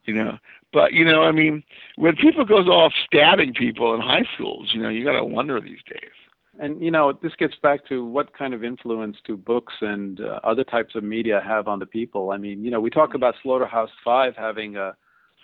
You 0.04 0.14
know, 0.14 0.38
but 0.72 0.92
you 0.92 1.04
know, 1.04 1.22
I 1.22 1.30
mean, 1.32 1.62
when 1.96 2.16
people 2.16 2.44
goes 2.44 2.66
off 2.68 2.92
stabbing 3.06 3.54
people 3.54 3.94
in 3.94 4.00
high 4.00 4.24
schools, 4.34 4.70
you 4.74 4.82
know, 4.82 4.88
you 4.88 5.04
got 5.04 5.12
to 5.12 5.24
wonder 5.24 5.60
these 5.60 5.82
days. 5.88 6.10
And 6.58 6.82
you 6.82 6.90
know, 6.90 7.12
this 7.12 7.34
gets 7.38 7.54
back 7.62 7.86
to 7.88 8.04
what 8.04 8.36
kind 8.36 8.52
of 8.52 8.62
influence 8.64 9.16
do 9.24 9.36
books 9.36 9.74
and 9.80 10.20
uh, 10.20 10.40
other 10.44 10.64
types 10.64 10.94
of 10.96 11.02
media 11.04 11.40
have 11.44 11.66
on 11.68 11.78
the 11.78 11.86
people. 11.86 12.30
I 12.32 12.36
mean, 12.36 12.64
you 12.64 12.70
know, 12.70 12.80
we 12.80 12.90
talk 12.90 13.14
about 13.14 13.34
Slaughterhouse 13.42 13.90
Five 14.04 14.34
having 14.36 14.76
a 14.76 14.94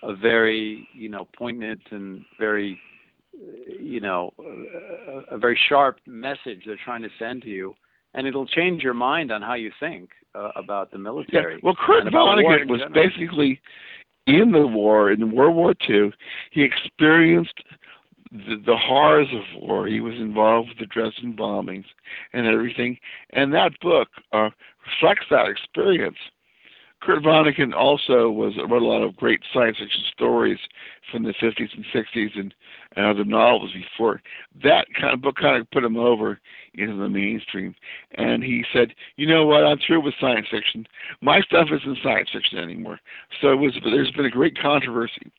a 0.02 0.14
very 0.14 0.88
you 0.92 1.08
know 1.08 1.26
poignant 1.36 1.80
and 1.90 2.24
very 2.38 2.78
you 3.80 4.00
know 4.00 4.32
a, 4.38 5.34
a 5.34 5.38
very 5.38 5.58
sharp 5.68 5.98
message 6.06 6.62
they're 6.66 6.78
trying 6.84 7.02
to 7.02 7.08
send 7.18 7.42
to 7.42 7.48
you, 7.48 7.74
and 8.14 8.26
it'll 8.26 8.46
change 8.46 8.82
your 8.82 8.94
mind 8.94 9.30
on 9.32 9.42
how 9.42 9.54
you 9.54 9.70
think 9.80 10.10
uh, 10.34 10.50
about 10.56 10.90
the 10.90 10.98
Yeah. 10.98 11.02
military. 11.02 11.60
Well, 11.62 11.76
Kurt 11.76 12.04
Vonnegut 12.04 12.68
was 12.68 12.80
general. 12.80 13.08
basically 13.08 13.60
in 14.26 14.52
the 14.52 14.66
war 14.66 15.10
in 15.10 15.32
World 15.34 15.56
War 15.56 15.74
II. 15.88 16.12
He 16.50 16.62
experienced 16.62 17.54
the, 18.30 18.56
the 18.66 18.76
horrors 18.76 19.28
of 19.32 19.62
war. 19.62 19.86
He 19.86 20.00
was 20.00 20.14
involved 20.16 20.68
with 20.68 20.78
the 20.78 20.86
Dresden 20.86 21.34
bombings 21.34 21.86
and 22.34 22.46
everything, 22.46 22.98
and 23.30 23.52
that 23.54 23.72
book 23.80 24.08
uh, 24.32 24.50
reflects 24.86 25.26
that 25.30 25.48
experience. 25.48 26.18
Kurt 27.00 27.22
Vonnegut 27.22 27.74
also 27.74 28.30
was 28.30 28.54
wrote 28.68 28.82
a 28.82 28.86
lot 28.86 29.02
of 29.02 29.16
great 29.16 29.40
science 29.52 29.78
fiction 29.78 30.02
stories 30.12 30.58
from 31.12 31.22
the 31.22 31.32
50s 31.34 31.68
and 31.74 31.84
60s 31.94 32.38
and, 32.38 32.54
and 32.96 33.06
other 33.06 33.24
novels 33.24 33.72
before. 33.72 34.20
That 34.62 34.86
kind 34.98 35.14
of 35.14 35.22
book 35.22 35.36
kind 35.36 35.60
of 35.60 35.70
put 35.70 35.84
him 35.84 35.96
over 35.96 36.40
into 36.74 36.96
the 36.96 37.08
mainstream. 37.08 37.74
And 38.12 38.42
he 38.42 38.64
said, 38.72 38.94
"You 39.16 39.26
know 39.26 39.46
what? 39.46 39.64
I'm 39.64 39.78
through 39.86 40.02
with 40.02 40.14
science 40.20 40.46
fiction. 40.50 40.86
My 41.20 41.40
stuff 41.42 41.68
isn't 41.72 41.98
science 42.02 42.30
fiction 42.32 42.58
anymore." 42.58 42.98
So 43.40 43.52
it 43.52 43.56
was. 43.56 43.74
There's 43.84 44.10
been 44.12 44.26
a 44.26 44.30
great 44.30 44.58
controversy 44.58 45.30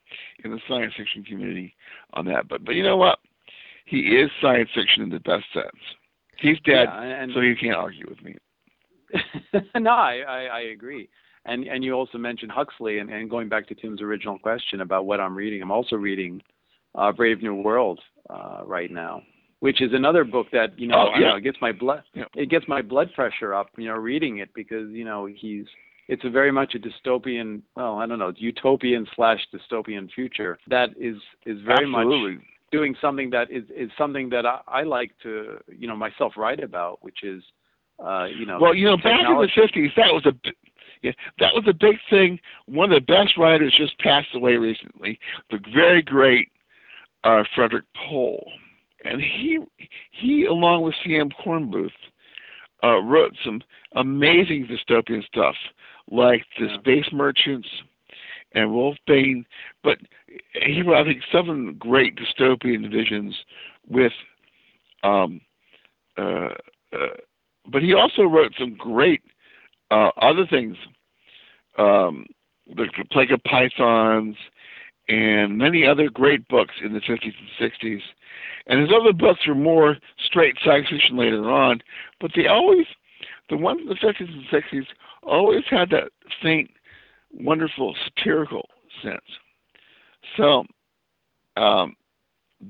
in 0.44 0.50
the 0.52 0.60
science 0.66 0.94
fiction 0.96 1.24
community 1.24 1.74
on 2.14 2.24
that. 2.26 2.48
But 2.48 2.64
but 2.64 2.74
you 2.74 2.82
know 2.82 2.96
what? 2.96 3.18
He 3.84 4.16
is 4.16 4.30
science 4.40 4.70
fiction 4.74 5.02
in 5.02 5.10
the 5.10 5.20
best 5.20 5.44
sense. 5.52 5.66
He's 6.38 6.58
dead, 6.60 6.88
Yeah, 6.88 7.22
and, 7.22 7.32
so 7.34 7.40
you 7.40 7.54
can't 7.54 7.76
argue 7.76 8.06
with 8.08 8.22
me. 8.22 8.36
no, 9.80 9.90
I, 9.90 10.22
I, 10.26 10.42
I 10.44 10.60
agree. 10.60 11.08
And 11.46 11.64
and 11.64 11.82
you 11.82 11.94
also 11.94 12.18
mentioned 12.18 12.52
Huxley, 12.52 12.98
and, 12.98 13.10
and 13.10 13.30
going 13.30 13.48
back 13.48 13.66
to 13.68 13.74
Tim's 13.74 14.02
original 14.02 14.38
question 14.38 14.80
about 14.82 15.06
what 15.06 15.20
I'm 15.20 15.34
reading, 15.34 15.62
I'm 15.62 15.70
also 15.70 15.96
reading 15.96 16.42
uh, 16.94 17.12
Brave 17.12 17.42
New 17.42 17.54
World 17.54 17.98
uh, 18.28 18.60
right 18.64 18.90
now, 18.90 19.22
which 19.60 19.80
is 19.80 19.92
another 19.94 20.24
book 20.24 20.48
that 20.52 20.78
you 20.78 20.86
know, 20.88 20.96
Oh, 20.96 21.10
I 21.14 21.18
yeah. 21.20 21.28
know 21.28 21.36
it 21.36 21.42
gets 21.44 21.58
my 21.60 21.72
blood 21.72 22.02
Yeah. 22.14 22.24
it 22.34 22.50
gets 22.50 22.66
my 22.68 22.82
blood 22.82 23.08
pressure 23.14 23.54
up, 23.54 23.68
you 23.78 23.86
know, 23.88 23.94
reading 23.96 24.38
it 24.38 24.50
because 24.54 24.90
you 24.90 25.04
know 25.04 25.26
he's 25.26 25.64
it's 26.08 26.24
a 26.24 26.30
very 26.30 26.50
much 26.50 26.74
a 26.74 26.78
dystopian, 26.78 27.62
well, 27.76 27.98
I 27.98 28.04
don't 28.06 28.18
know, 28.18 28.32
utopian 28.36 29.06
slash 29.14 29.38
dystopian 29.54 30.10
future 30.12 30.58
that 30.68 30.90
is 30.98 31.16
is 31.46 31.58
very 31.64 31.86
much 31.86 32.06
doing 32.72 32.94
something 33.00 33.30
that 33.30 33.50
is 33.50 33.64
is 33.74 33.90
something 33.96 34.28
that 34.30 34.44
I, 34.44 34.60
I 34.68 34.82
like 34.82 35.12
to 35.22 35.58
you 35.68 35.88
know 35.88 35.96
myself 35.96 36.34
write 36.36 36.62
about, 36.62 36.98
which 37.02 37.22
is 37.22 37.42
uh, 38.04 38.26
you 38.26 38.44
know 38.44 38.58
Well, 38.60 38.74
you 38.74 38.86
know, 38.86 38.96
back 38.96 39.20
in 39.26 39.36
the 39.40 39.48
fifties, 39.54 39.90
that 39.96 40.12
was 40.12 40.26
a 40.26 40.32
yeah, 41.02 41.12
that 41.38 41.54
was 41.54 41.64
a 41.66 41.72
big 41.72 41.96
thing. 42.08 42.38
One 42.66 42.92
of 42.92 42.96
the 42.96 43.12
best 43.12 43.36
writers 43.38 43.74
just 43.76 43.98
passed 43.98 44.34
away 44.34 44.56
recently, 44.56 45.18
the 45.50 45.58
very 45.72 46.02
great 46.02 46.48
uh, 47.24 47.42
Frederik 47.54 47.84
Pohl, 47.94 48.44
and 49.04 49.20
he 49.20 49.58
he, 50.10 50.44
along 50.44 50.82
with 50.82 50.94
C.M. 51.04 51.30
Kornbluth, 51.44 51.90
uh, 52.82 53.00
wrote 53.02 53.34
some 53.44 53.60
amazing 53.96 54.68
dystopian 54.68 55.24
stuff, 55.26 55.54
like 56.10 56.44
the. 56.58 56.68
Space 56.80 57.12
Merchants 57.12 57.68
and 58.52 58.70
Wolfbane. 58.70 59.44
But 59.82 59.98
he 60.52 60.82
wrote, 60.82 61.00
I 61.00 61.04
think, 61.04 61.22
seven 61.32 61.76
great 61.78 62.16
dystopian 62.16 62.82
divisions 62.82 63.36
with. 63.88 64.12
Um, 65.02 65.40
uh, 66.18 66.48
uh, 66.92 67.16
but 67.70 67.82
he 67.82 67.94
also 67.94 68.22
wrote 68.22 68.52
some 68.58 68.74
great 68.76 69.22
uh, 69.90 70.10
other 70.20 70.46
things, 70.46 70.76
um, 71.78 72.26
the 72.66 72.86
Plague 73.10 73.32
of 73.32 73.42
Pythons, 73.44 74.36
and 75.08 75.58
many 75.58 75.86
other 75.86 76.08
great 76.08 76.46
books 76.48 76.74
in 76.84 76.92
the 76.92 77.00
50s 77.00 77.34
and 77.58 77.72
60s. 77.72 78.00
And 78.66 78.80
his 78.80 78.90
other 78.94 79.12
books 79.12 79.40
were 79.46 79.54
more 79.54 79.96
straight 80.24 80.56
science 80.64 80.88
fiction 80.88 81.16
later 81.16 81.50
on, 81.50 81.80
but 82.20 82.30
they 82.36 82.46
always, 82.46 82.86
the 83.48 83.56
ones 83.56 83.80
in 83.82 83.88
the 83.88 83.94
50s 83.94 84.20
and 84.20 84.44
60s, 84.46 84.86
always 85.22 85.64
had 85.68 85.90
that 85.90 86.10
faint, 86.42 86.70
wonderful 87.32 87.94
satirical 88.04 88.68
sense. 89.02 89.20
So 90.36 90.64
um, 91.56 91.96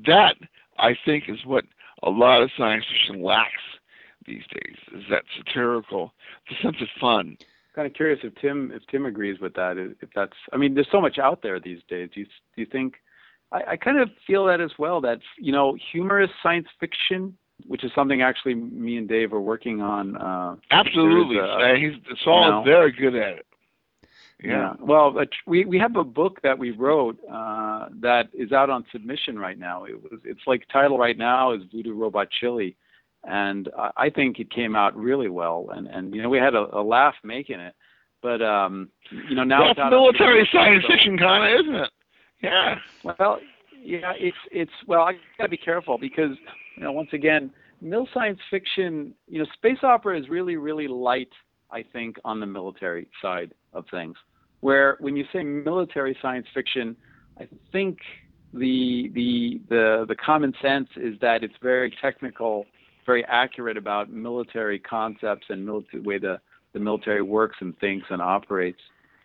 that 0.06 0.36
I 0.78 0.96
think 1.04 1.24
is 1.28 1.44
what 1.44 1.64
a 2.02 2.10
lot 2.10 2.42
of 2.42 2.50
science 2.56 2.84
fiction 2.90 3.22
lacks 3.22 3.50
these 4.30 4.44
days 4.54 4.76
is 4.92 5.04
that 5.10 5.24
satirical, 5.36 6.12
the 6.48 6.56
sense 6.62 6.76
of 6.80 6.88
fun. 7.00 7.36
Kind 7.74 7.86
of 7.86 7.94
curious 7.94 8.20
if 8.22 8.34
Tim 8.36 8.72
if 8.74 8.82
Tim 8.86 9.06
agrees 9.06 9.40
with 9.40 9.54
that. 9.54 9.76
If 9.76 10.08
that's, 10.14 10.36
I 10.52 10.56
mean, 10.56 10.74
there's 10.74 10.90
so 10.90 11.00
much 11.00 11.18
out 11.18 11.42
there 11.42 11.58
these 11.60 11.80
days. 11.88 12.08
Do 12.14 12.20
you 12.20 12.26
do 12.26 12.62
you 12.62 12.66
think? 12.66 12.94
I, 13.52 13.72
I 13.72 13.76
kind 13.76 13.98
of 13.98 14.08
feel 14.26 14.44
that 14.46 14.60
as 14.60 14.72
well. 14.78 15.00
That 15.00 15.20
you 15.38 15.52
know, 15.52 15.76
humorous 15.92 16.30
science 16.42 16.68
fiction, 16.78 17.36
which 17.66 17.84
is 17.84 17.92
something 17.94 18.22
actually 18.22 18.54
me 18.54 18.96
and 18.96 19.08
Dave 19.08 19.32
are 19.32 19.40
working 19.40 19.80
on. 19.80 20.16
Uh, 20.16 20.56
Absolutely, 20.70 21.38
a, 21.38 21.44
uh, 21.44 21.74
he's 21.74 21.94
Saul 22.24 22.44
you 22.44 22.50
know, 22.50 22.60
is 22.60 22.64
very 22.66 22.92
good 22.92 23.14
at 23.14 23.38
it. 23.38 23.46
Yeah. 24.42 24.50
yeah. 24.50 24.72
Well, 24.80 25.14
we 25.46 25.64
we 25.64 25.78
have 25.78 25.96
a 25.96 26.04
book 26.04 26.40
that 26.42 26.58
we 26.58 26.70
wrote 26.72 27.18
uh, 27.30 27.88
that 28.00 28.30
is 28.32 28.52
out 28.52 28.70
on 28.70 28.84
submission 28.90 29.38
right 29.38 29.58
now. 29.58 29.84
It 29.84 30.02
was 30.02 30.20
it's 30.24 30.46
like 30.46 30.66
title 30.72 30.98
right 30.98 31.16
now 31.16 31.52
is 31.52 31.62
Voodoo 31.72 31.94
Robot 31.94 32.28
Chili, 32.40 32.76
and 33.24 33.68
I 33.96 34.10
think 34.10 34.38
it 34.38 34.50
came 34.50 34.74
out 34.74 34.96
really 34.96 35.28
well. 35.28 35.68
And 35.72 35.86
and 35.86 36.14
you 36.14 36.22
know 36.22 36.28
we 36.28 36.38
had 36.38 36.54
a, 36.54 36.66
a 36.76 36.82
laugh 36.82 37.14
making 37.22 37.60
it, 37.60 37.74
but 38.22 38.42
um, 38.42 38.90
you 39.28 39.34
know 39.34 39.44
now 39.44 39.72
that's 39.74 39.90
military 39.90 40.48
science 40.52 40.84
fiction 40.86 41.18
kind 41.18 41.52
of, 41.52 41.60
isn't 41.60 41.74
it? 41.74 41.90
Yeah. 42.42 42.76
Well, 43.04 43.38
yeah, 43.82 44.12
it's 44.16 44.36
it's 44.50 44.72
well 44.86 45.02
I 45.02 45.12
got 45.38 45.44
to 45.44 45.48
be 45.48 45.56
careful 45.56 45.98
because 45.98 46.36
you 46.76 46.82
know 46.82 46.92
once 46.92 47.10
again, 47.12 47.50
mil 47.80 48.08
science 48.14 48.38
fiction, 48.50 49.14
you 49.28 49.40
know, 49.40 49.46
space 49.54 49.82
opera 49.82 50.18
is 50.18 50.28
really 50.28 50.56
really 50.56 50.88
light. 50.88 51.32
I 51.70 51.84
think 51.92 52.16
on 52.24 52.40
the 52.40 52.46
military 52.46 53.08
side 53.22 53.52
of 53.72 53.84
things 53.90 54.16
where 54.60 54.96
when 55.00 55.16
you 55.16 55.24
say 55.32 55.42
military 55.42 56.16
science 56.20 56.46
fiction, 56.54 56.96
I 57.38 57.48
think 57.72 57.98
the 58.52 59.10
the 59.14 59.60
the 59.68 60.04
the 60.08 60.16
common 60.16 60.52
sense 60.60 60.88
is 60.96 61.18
that 61.20 61.42
it's 61.42 61.54
very 61.62 61.94
technical, 62.02 62.66
very 63.10 63.24
accurate 63.24 63.76
about 63.76 64.12
military 64.12 64.78
concepts 64.78 65.46
and 65.48 65.66
military 65.66 66.00
way 66.02 66.18
the 66.18 66.40
the 66.72 66.78
military 66.78 67.22
works 67.22 67.56
and 67.60 67.76
thinks 67.80 68.06
and 68.10 68.22
operates. 68.22 68.80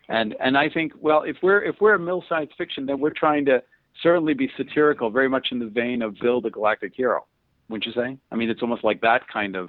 And 0.08 0.34
and 0.40 0.58
I 0.58 0.68
think 0.68 0.92
well 1.00 1.22
if 1.22 1.36
we're 1.40 1.62
if 1.62 1.76
we're 1.80 1.94
a 1.94 1.98
mil 1.98 2.24
science 2.28 2.50
fiction 2.58 2.84
then 2.86 2.98
we're 2.98 3.18
trying 3.24 3.44
to 3.46 3.62
certainly 4.02 4.34
be 4.34 4.50
satirical, 4.56 5.08
very 5.10 5.28
much 5.28 5.48
in 5.52 5.58
the 5.60 5.66
vein 5.66 6.02
of 6.02 6.16
Bill 6.20 6.40
the 6.40 6.50
Galactic 6.50 6.92
Hero. 6.96 7.26
Wouldn't 7.68 7.86
you 7.86 7.92
say? 7.92 8.18
I 8.32 8.34
mean 8.34 8.50
it's 8.50 8.62
almost 8.62 8.82
like 8.82 9.00
that 9.02 9.22
kind 9.32 9.54
of 9.54 9.68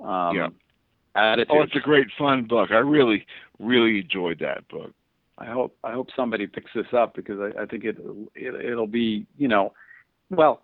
um, 0.00 0.36
yeah 0.36 0.48
attitude. 1.14 1.56
Oh, 1.56 1.62
it's 1.62 1.76
a 1.76 1.80
great 1.80 2.08
fun 2.18 2.44
book. 2.44 2.70
I 2.72 2.78
really, 2.78 3.24
really 3.58 4.00
enjoyed 4.00 4.38
that 4.40 4.68
book. 4.68 4.92
I 5.38 5.46
hope 5.46 5.76
I 5.84 5.92
hope 5.92 6.08
somebody 6.16 6.46
picks 6.46 6.72
this 6.74 6.92
up 6.92 7.14
because 7.14 7.38
I, 7.40 7.62
I 7.62 7.66
think 7.66 7.84
it, 7.84 7.96
it 8.34 8.54
it'll 8.72 8.86
be 8.86 9.26
you 9.36 9.48
know, 9.48 9.72
well, 10.30 10.62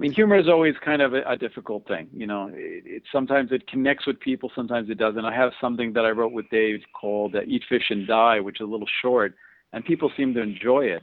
I 0.00 0.02
mean 0.02 0.12
humor 0.12 0.38
is 0.38 0.48
always 0.48 0.74
kind 0.82 1.02
of 1.02 1.12
a, 1.12 1.20
a 1.28 1.36
difficult 1.36 1.86
thing. 1.86 2.08
You 2.10 2.26
know, 2.26 2.50
it, 2.54 2.84
it 2.86 3.02
sometimes 3.12 3.52
it 3.52 3.66
connects 3.66 4.06
with 4.06 4.18
people, 4.18 4.50
sometimes 4.54 4.88
it 4.88 4.96
doesn't. 4.96 5.26
I 5.26 5.34
have 5.34 5.52
something 5.60 5.92
that 5.92 6.06
I 6.06 6.10
wrote 6.10 6.32
with 6.32 6.48
Dave 6.48 6.80
called 6.98 7.36
uh, 7.36 7.42
"Eat 7.46 7.62
Fish 7.68 7.84
and 7.90 8.06
Die," 8.06 8.40
which 8.40 8.62
is 8.62 8.64
a 8.66 8.70
little 8.70 8.88
short, 9.02 9.34
and 9.74 9.84
people 9.84 10.10
seem 10.16 10.32
to 10.34 10.40
enjoy 10.40 10.86
it. 10.86 11.02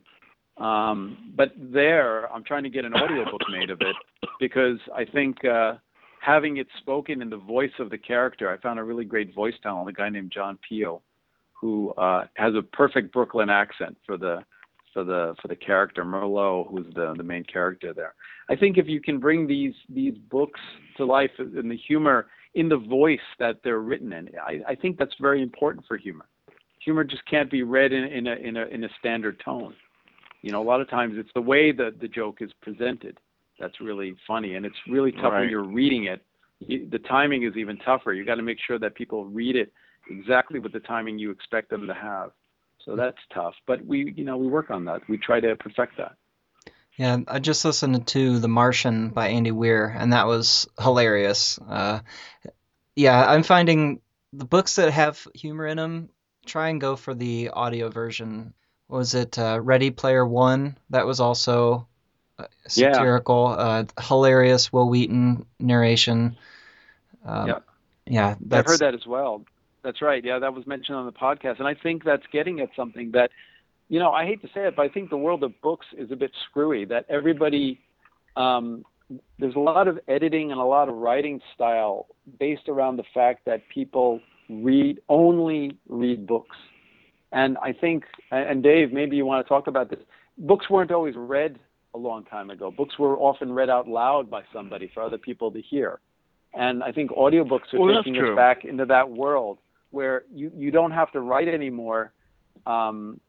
Um, 0.60 1.32
but 1.36 1.52
there, 1.56 2.26
I'm 2.34 2.44
trying 2.44 2.64
to 2.64 2.72
get 2.72 2.86
an 2.86 2.96
audiobook 2.96 3.42
made 3.52 3.70
of 3.70 3.82
it 3.82 3.96
because 4.40 4.80
I 4.96 5.06
think. 5.06 5.46
Uh, 5.46 5.74
having 6.20 6.58
it 6.58 6.68
spoken 6.80 7.22
in 7.22 7.30
the 7.30 7.38
voice 7.38 7.72
of 7.80 7.90
the 7.90 7.98
character, 7.98 8.52
I 8.52 8.58
found 8.58 8.80
a 8.80 8.84
really 8.84 9.06
great 9.06 9.34
voice 9.34 9.54
talent, 9.64 9.88
a 9.88 9.94
guy 9.94 10.10
named 10.10 10.32
John 10.34 10.58
Peel, 10.68 11.02
who 11.54 11.92
uh, 11.92 12.26
has 12.34 12.54
a 12.56 12.62
perfect 12.62 13.14
Brooklyn 13.14 13.50
accent 13.50 13.96
for 14.06 14.18
the 14.18 14.40
for 14.98 15.04
the 15.04 15.36
for 15.40 15.48
the 15.48 15.56
character 15.56 16.04
Merlot, 16.04 16.72
who's 16.72 16.92
the 16.96 17.14
the 17.16 17.24
main 17.24 17.44
character 17.44 17.94
there. 17.94 18.16
I 18.50 18.56
think 18.56 18.80
if 18.80 18.88
you 18.88 19.00
can 19.00 19.20
bring 19.20 19.46
these 19.46 19.76
these 19.88 20.16
books 20.32 20.60
to 20.98 21.06
life 21.06 21.30
in 21.38 21.70
the 21.70 21.78
humor 21.78 22.26
in 22.56 22.68
the 22.68 22.78
voice 22.78 23.20
that 23.38 23.58
they're 23.64 23.82
written 23.82 24.12
in, 24.12 24.30
I, 24.44 24.62
I 24.70 24.74
think 24.74 24.98
that's 24.98 25.14
very 25.22 25.44
important 25.44 25.86
for 25.88 25.98
humor. 25.98 26.26
Humor 26.84 27.04
just 27.04 27.24
can't 27.30 27.52
be 27.52 27.62
read 27.62 27.94
in, 27.94 28.06
in 28.06 28.26
a 28.26 28.36
in 28.38 28.58
a 28.58 28.66
in 28.66 28.84
a 28.86 28.90
standard 29.00 29.40
tone. 29.46 29.76
You 30.42 30.52
know, 30.52 30.64
a 30.64 30.66
lot 30.66 30.82
of 30.82 30.90
times 30.90 31.14
it's 31.16 31.30
the 31.36 31.42
way 31.42 31.72
that 31.74 32.00
the 32.02 32.08
joke 32.08 32.38
is 32.42 32.50
presented 32.64 33.20
that's 33.60 33.80
really 33.80 34.16
funny, 34.26 34.56
and 34.56 34.66
it's 34.66 34.76
really 34.90 35.12
tough 35.12 35.34
right. 35.34 35.42
when 35.42 35.50
you're 35.50 35.64
reading 35.64 36.06
it. 36.06 36.24
You, 36.60 36.90
the 36.90 37.00
timing 37.00 37.44
is 37.44 37.56
even 37.56 37.78
tougher. 37.78 38.14
You 38.14 38.26
got 38.26 38.36
to 38.36 38.42
make 38.42 38.58
sure 38.66 38.80
that 38.80 38.96
people 38.96 39.26
read 39.26 39.56
it 39.56 39.72
exactly 40.10 40.58
with 40.58 40.74
the 40.74 40.80
timing 40.80 41.20
you 41.20 41.30
expect 41.30 41.70
them 41.70 41.86
to 41.86 41.94
have. 41.94 42.32
So 42.88 42.96
that's 42.96 43.18
tough, 43.34 43.54
but 43.66 43.86
we, 43.86 44.14
you 44.16 44.24
know, 44.24 44.38
we 44.38 44.48
work 44.48 44.72
on 44.72 44.86
that. 44.86 45.02
We 45.10 45.18
try 45.18 45.42
to 45.42 45.58
perfect 45.58 45.98
that. 45.98 46.16
Yeah, 46.96 47.18
I 47.28 47.40
just 47.40 47.66
listened 47.66 48.08
to 48.08 48.40
The 48.40 48.48
Martian 48.48 49.10
by 49.10 49.28
Andy 49.28 49.52
Weir, 49.52 49.86
and 49.86 50.14
that 50.14 50.26
was 50.26 50.70
hilarious. 50.80 51.60
Uh, 51.60 52.00
yeah, 52.96 53.30
I'm 53.30 53.44
finding 53.44 54.00
the 54.32 54.46
books 54.46 54.76
that 54.76 54.92
have 54.92 55.28
humor 55.36 55.68
in 55.68 55.76
them, 55.76 56.10
try 56.46 56.70
and 56.70 56.80
go 56.80 56.96
for 56.96 57.14
the 57.14 57.50
audio 57.50 57.90
version. 57.90 58.54
was 58.88 59.16
it 59.16 59.38
uh, 59.38 59.60
Ready 59.62 59.92
Player 59.92 60.26
One? 60.26 60.78
That 60.90 61.06
was 61.06 61.20
also 61.20 61.88
uh, 62.40 62.46
satirical, 62.70 63.50
yeah. 63.50 63.64
uh, 63.66 63.84
hilarious 64.02 64.72
Wil 64.72 64.88
Wheaton 64.88 65.46
narration. 65.60 66.38
Um, 67.26 67.48
yeah, 67.48 67.60
yeah, 68.06 68.36
I've 68.50 68.66
heard 68.66 68.80
that 68.80 68.96
as 68.96 69.06
well. 69.06 69.44
That's 69.84 70.02
right. 70.02 70.24
Yeah, 70.24 70.40
that 70.40 70.54
was 70.54 70.66
mentioned 70.68 70.98
on 70.98 71.06
the 71.06 71.12
podcast, 71.12 71.60
and 71.60 71.68
I 71.68 71.76
think 71.76 72.04
that's 72.04 72.24
getting 72.32 72.60
at 72.60 72.70
something 72.76 73.12
that, 73.12 73.30
you 73.90 74.00
know, 74.00 74.12
I 74.12 74.26
hate 74.26 74.42
to 74.42 74.48
say 74.48 74.68
it, 74.68 74.76
but 74.76 74.84
I 74.84 74.90
think 74.90 75.10
the 75.10 75.18
world 75.18 75.44
of 75.44 75.54
books 75.62 75.86
is 75.98 76.12
a 76.12 76.16
bit 76.16 76.32
screwy. 76.50 76.86
That 76.86 77.06
everybody, 77.10 77.80
um, 78.36 78.84
there's 79.40 79.56
a 79.56 79.60
lot 79.60 79.88
of 79.88 80.00
editing 80.08 80.52
and 80.52 80.60
a 80.60 80.66
lot 80.66 80.90
of 80.90 80.96
writing 80.96 81.40
style 81.56 82.08
based 82.40 82.68
around 82.68 82.98
the 82.98 83.06
fact 83.14 83.46
that 83.46 83.62
people 83.74 84.20
read 84.50 85.00
only 85.08 85.78
read 85.88 86.28
books, 86.28 86.58
and 87.32 87.58
I 87.60 87.74
think, 87.74 88.04
and 88.32 88.64
Dave, 88.64 88.92
maybe 88.92 89.16
you 89.16 89.26
want 89.26 89.46
to 89.46 89.50
talk 89.50 89.68
about 89.68 89.90
this. 89.90 90.00
Books 90.38 90.70
weren't 90.70 90.92
always 90.92 91.16
read 91.16 91.60
a 91.94 91.98
long 91.98 92.24
time 92.26 92.50
ago. 92.50 92.72
Books 92.72 92.98
were 93.00 93.18
often 93.18 93.52
read 93.52 93.70
out 93.70 93.88
loud 93.88 94.30
by 94.30 94.44
somebody 94.54 94.90
for 94.94 95.04
other 95.04 95.18
people 95.18 95.52
to 95.52 95.62
hear. 95.62 96.00
And 96.54 96.84
I 96.84 96.92
think 96.92 97.12
audiobooks 97.12 97.74
are 97.74 97.80
well, 97.80 98.04
taking 98.04 98.18
us 98.18 98.36
back 98.36 98.66
into 98.66 98.86
that 98.86 99.10
world 99.10 99.60
where 99.92 100.24
you, 100.34 100.52
you 100.56 100.72
don't 100.72 100.92
have 100.92 101.12
to 101.12 101.22
write 101.22 101.48
anymore, 101.48 102.14
um, 102.66 103.20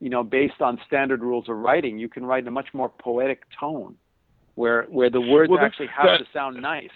you 0.00 0.10
know, 0.10 0.22
based 0.22 0.60
on 0.60 0.78
standard 0.86 1.22
rules 1.22 1.48
of 1.48 1.56
writing. 1.56 1.98
You 1.98 2.08
can 2.08 2.24
write 2.24 2.42
in 2.42 2.48
a 2.48 2.52
much 2.52 2.68
more 2.72 2.88
poetic 2.88 3.42
tone, 3.58 3.94
where 4.56 4.84
where 4.84 5.10
the 5.10 5.20
words 5.20 5.50
well, 5.50 5.60
actually 5.60 5.88
have 5.88 6.06
that, 6.06 6.18
to 6.18 6.24
sound 6.32 6.60
nice. 6.60 6.88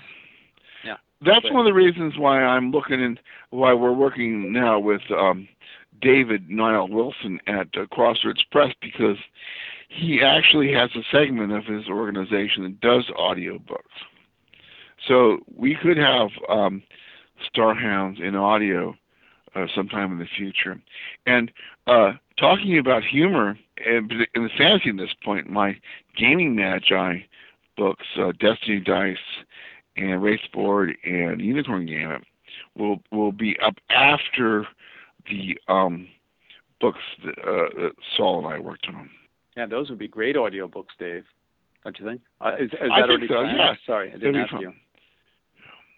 Yeah. 0.85 0.97
That's 1.25 1.45
one 1.51 1.61
of 1.61 1.67
the 1.67 1.75
reasons 1.75 2.15
why 2.19 2.43
I'm 2.43 2.71
looking 2.71 3.01
in, 3.01 3.19
why 3.51 3.73
we're 3.73 3.93
working 3.93 4.53
now 4.53 4.81
with 4.81 5.03
um, 5.11 5.49
David 6.01 6.51
Niall 6.51 6.89
Wilson 6.89 7.39
at 7.47 7.69
uh, 7.77 7.87
Crossroads 7.93 8.45
Press 8.51 8.75
because 8.81 9.17
he 9.89 10.21
actually 10.23 10.73
has 10.73 10.91
a 10.97 11.03
segment 11.13 11.53
of 11.53 11.65
his 11.65 11.87
organization 11.89 12.65
that 12.65 12.81
does 12.81 13.05
audiobooks. 13.19 13.79
So 15.07 15.39
we 15.55 15.77
could 15.81 15.97
have 15.97 16.29
um, 16.49 16.83
Starhounds 17.55 18.21
in 18.21 18.35
audio 18.35 18.95
uh, 19.55 19.67
sometime 19.75 20.13
in 20.13 20.19
the 20.19 20.27
future. 20.37 20.81
And 21.27 21.51
uh, 21.87 22.13
talking 22.39 22.79
about 22.79 23.03
humor 23.05 23.59
and 23.85 24.13
in 24.35 24.43
the 24.45 24.51
fantasy 24.57 24.91
at 24.91 24.97
this 24.97 25.15
point, 25.25 25.51
my 25.51 25.77
gaming 26.17 26.55
magi 26.55 27.19
books, 27.77 28.07
uh, 28.19 28.33
Destiny 28.39 28.81
Dice 28.81 29.17
and 29.97 30.23
Wraithboard 30.23 30.93
and 31.05 31.41
Unicorn 31.41 31.87
Gambit, 31.87 32.23
will 32.77 33.01
will 33.11 33.33
be 33.33 33.57
up 33.65 33.75
after 33.91 34.67
the 35.29 35.59
um, 35.69 36.09
books 36.81 36.99
that, 37.25 37.39
uh, 37.39 37.81
that 37.81 37.93
Saul 38.17 38.45
and 38.45 38.55
I 38.55 38.59
worked 38.59 38.87
on. 38.89 39.09
Yeah, 39.57 39.67
those 39.67 39.91
would 39.91 39.99
be 39.99 40.09
great 40.09 40.37
audiobooks, 40.37 40.95
Dave. 40.99 41.25
Don't 41.85 41.99
you 41.99 42.07
think? 42.07 42.21
Uh, 42.41 42.53
is, 42.59 42.71
is 42.73 42.79
I 42.81 43.01
think 43.01 43.11
already 43.11 43.29
so, 43.29 43.35
planned? 43.35 43.59
yeah. 43.59 43.75
Sorry, 43.87 44.09
I 44.11 44.13
didn't 44.13 44.37
ask 44.37 44.51
fun. 44.51 44.61
you. 44.61 44.73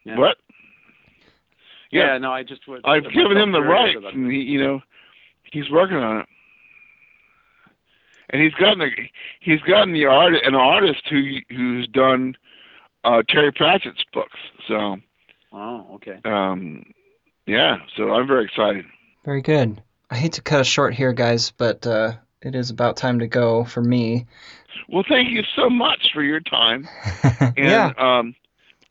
Yeah. 0.04 0.18
What? 0.18 0.36
Yeah, 1.90 2.18
no, 2.18 2.32
I 2.32 2.42
just 2.42 2.66
would. 2.66 2.82
I've 2.84 3.04
given 3.12 3.36
him 3.36 3.52
the 3.52 3.60
curious 3.60 3.96
rights, 3.96 4.06
and 4.14 4.30
he, 4.30 4.38
you 4.38 4.62
know, 4.62 4.80
he's 5.52 5.70
working 5.70 5.96
on 5.98 6.20
it. 6.20 6.26
and 8.30 8.42
he's 8.42 8.54
gotten 8.54 8.82
a, 8.82 8.88
he's 9.40 9.60
gotten 9.60 9.92
the 9.92 10.06
art 10.06 10.34
an 10.42 10.54
artist 10.54 11.02
who 11.08 11.36
who's 11.50 11.86
done 11.88 12.36
uh, 13.04 13.22
Terry 13.28 13.52
Pratchett's 13.52 14.04
books. 14.12 14.38
So, 14.66 14.96
oh, 15.52 15.86
okay. 15.94 16.18
Um, 16.24 16.84
yeah, 17.46 17.78
so 17.96 18.12
I'm 18.12 18.26
very 18.26 18.44
excited. 18.46 18.86
Very 19.24 19.42
good. 19.42 19.80
I 20.10 20.16
hate 20.16 20.34
to 20.34 20.42
cut 20.42 20.60
us 20.60 20.66
short 20.66 20.94
here, 20.94 21.12
guys, 21.12 21.50
but 21.50 21.86
uh, 21.86 22.12
it 22.42 22.54
is 22.54 22.70
about 22.70 22.96
time 22.96 23.18
to 23.20 23.26
go 23.26 23.64
for 23.64 23.82
me. 23.82 24.26
Well, 24.88 25.04
thank 25.08 25.30
you 25.30 25.42
so 25.56 25.70
much 25.70 26.10
for 26.12 26.22
your 26.22 26.40
time. 26.40 26.88
and, 27.40 27.52
yeah. 27.56 27.92
Um, 27.96 28.34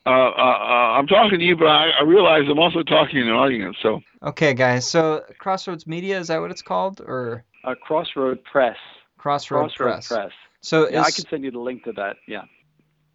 uh, 0.06 0.10
uh, 0.10 0.12
uh, 0.12 0.97
I'm 0.97 1.08
talking 1.08 1.39
to 1.39 1.45
you, 1.45 1.56
but 1.56 1.68
I, 1.68 1.91
I, 2.01 2.04
realize 2.04 2.43
I'm 2.49 2.60
also 2.60 2.84
talking 2.84 3.16
to 3.16 3.22
an 3.22 3.30
audience. 3.30 3.78
So. 3.82 4.01
Okay, 4.22 4.54
guys. 4.54 4.89
So 4.89 5.24
Crossroads 5.38 5.88
Media 5.88 6.20
is 6.20 6.28
that 6.28 6.41
what 6.41 6.51
it's 6.51 6.62
called, 6.62 6.99
or? 6.99 7.45
Uh, 7.64 7.76
Crossroad 7.76 8.43
Press. 8.43 8.76
Crossroad, 9.18 9.72
Crossroad 9.72 9.93
Press. 9.93 10.08
Press. 10.10 10.32
So 10.60 10.89
yeah, 10.89 11.01
is... 11.01 11.08
I 11.08 11.12
can 11.12 11.30
send 11.30 11.43
you 11.45 11.51
the 11.51 11.60
link 11.60 11.86
to 11.86 11.93
that. 11.93 12.18
Yeah. 12.28 12.43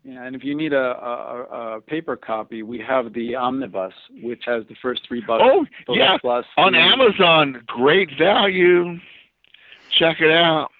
Yeah, 0.04 0.24
and 0.24 0.34
if 0.34 0.42
you 0.42 0.54
need 0.54 0.72
a, 0.72 0.78
a, 0.78 1.76
a, 1.76 1.80
paper 1.82 2.16
copy, 2.16 2.62
we 2.62 2.78
have 2.78 3.12
the 3.12 3.34
omnibus, 3.34 3.92
which 4.22 4.44
has 4.46 4.64
the 4.68 4.76
first 4.80 5.06
three 5.06 5.20
books. 5.20 5.44
Oh, 5.44 5.66
yeah, 5.94 6.16
plus 6.18 6.46
on 6.56 6.74
Amazon, 6.74 7.62
great 7.66 8.08
value. 8.16 8.98
Check 9.90 10.20
it 10.20 10.30
out. 10.30 10.70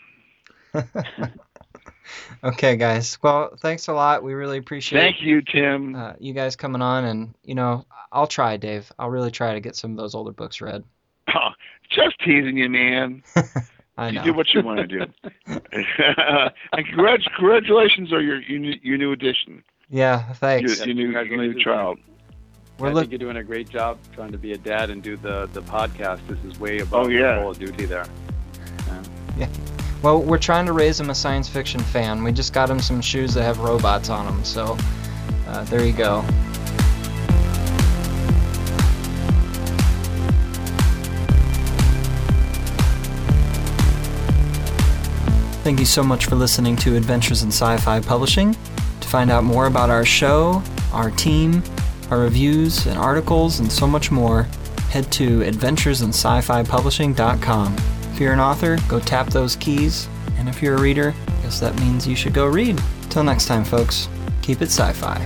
okay, 2.44 2.76
guys. 2.76 3.18
Well, 3.22 3.56
thanks 3.60 3.88
a 3.88 3.92
lot. 3.92 4.22
We 4.22 4.34
really 4.34 4.58
appreciate. 4.58 5.00
Thank 5.00 5.22
you, 5.22 5.42
Tim. 5.42 5.94
Uh, 5.94 6.12
you 6.18 6.32
guys 6.32 6.56
coming 6.56 6.82
on, 6.82 7.04
and 7.04 7.34
you 7.44 7.54
know, 7.54 7.84
I'll 8.12 8.26
try, 8.26 8.56
Dave. 8.56 8.90
I'll 8.98 9.10
really 9.10 9.30
try 9.30 9.54
to 9.54 9.60
get 9.60 9.76
some 9.76 9.92
of 9.92 9.96
those 9.96 10.14
older 10.14 10.32
books 10.32 10.60
read. 10.60 10.84
Oh, 11.34 11.50
just 11.90 12.18
teasing 12.20 12.56
you, 12.56 12.68
man. 12.68 13.22
I 13.98 14.10
know. 14.10 14.20
You 14.22 14.32
do 14.32 14.36
what 14.36 14.54
you 14.54 14.62
want 14.62 14.78
to 14.78 14.86
do. 14.86 15.06
and 15.46 16.86
congrats, 16.86 17.24
congratulations 17.36 18.12
on 18.12 18.24
your 18.24 18.40
your 18.40 18.96
new 18.96 19.12
edition. 19.12 19.62
Yeah, 19.90 20.32
thanks. 20.34 20.78
Your, 20.78 20.86
your 20.86 20.94
new, 20.94 21.10
your 21.10 21.36
new 21.36 21.62
child. 21.62 21.98
We're 22.78 22.88
I 22.88 22.92
look- 22.92 23.02
think 23.04 23.12
you're 23.12 23.18
doing 23.18 23.38
a 23.38 23.42
great 23.42 23.68
job 23.68 23.98
trying 24.12 24.32
to 24.32 24.38
be 24.38 24.52
a 24.52 24.58
dad 24.58 24.90
and 24.90 25.02
do 25.02 25.16
the, 25.16 25.48
the 25.52 25.62
podcast. 25.62 26.20
This 26.28 26.38
is 26.44 26.60
way 26.60 26.78
above 26.78 27.06
oh, 27.06 27.08
yeah. 27.08 27.34
the 27.34 27.42
whole 27.42 27.54
duty 27.54 27.86
there. 27.86 28.06
Yeah. 28.86 29.02
yeah. 29.38 29.77
Well, 30.02 30.20
we're 30.22 30.38
trying 30.38 30.66
to 30.66 30.72
raise 30.72 31.00
him 31.00 31.10
a 31.10 31.14
science 31.14 31.48
fiction 31.48 31.80
fan. 31.80 32.22
We 32.22 32.30
just 32.30 32.52
got 32.52 32.70
him 32.70 32.78
some 32.78 33.00
shoes 33.00 33.34
that 33.34 33.42
have 33.42 33.58
robots 33.58 34.10
on 34.10 34.26
them, 34.26 34.44
so 34.44 34.76
uh, 35.48 35.64
there 35.64 35.84
you 35.84 35.92
go. 35.92 36.22
Thank 45.64 45.80
you 45.80 45.86
so 45.86 46.04
much 46.04 46.26
for 46.26 46.36
listening 46.36 46.76
to 46.76 46.96
Adventures 46.96 47.42
in 47.42 47.48
Sci 47.48 47.76
Fi 47.78 47.98
Publishing. 48.00 48.56
To 49.00 49.08
find 49.08 49.30
out 49.30 49.44
more 49.44 49.66
about 49.66 49.90
our 49.90 50.04
show, 50.04 50.62
our 50.92 51.10
team, 51.10 51.64
our 52.10 52.20
reviews 52.20 52.86
and 52.86 52.96
articles, 52.96 53.58
and 53.60 53.70
so 53.70 53.86
much 53.86 54.10
more, 54.12 54.44
head 54.90 55.12
to 55.12 55.40
adventuresinscifipublishing.com. 55.40 57.97
If 58.18 58.22
you're 58.22 58.32
an 58.32 58.40
author, 58.40 58.76
go 58.88 58.98
tap 58.98 59.28
those 59.28 59.54
keys. 59.54 60.08
And 60.38 60.48
if 60.48 60.60
you're 60.60 60.74
a 60.74 60.80
reader, 60.80 61.14
I 61.28 61.42
guess 61.42 61.60
that 61.60 61.78
means 61.78 62.04
you 62.04 62.16
should 62.16 62.34
go 62.34 62.46
read. 62.46 62.82
Till 63.10 63.22
next 63.22 63.46
time, 63.46 63.64
folks, 63.64 64.08
keep 64.42 64.60
it 64.60 64.72
sci 64.72 64.92
fi. 64.92 65.24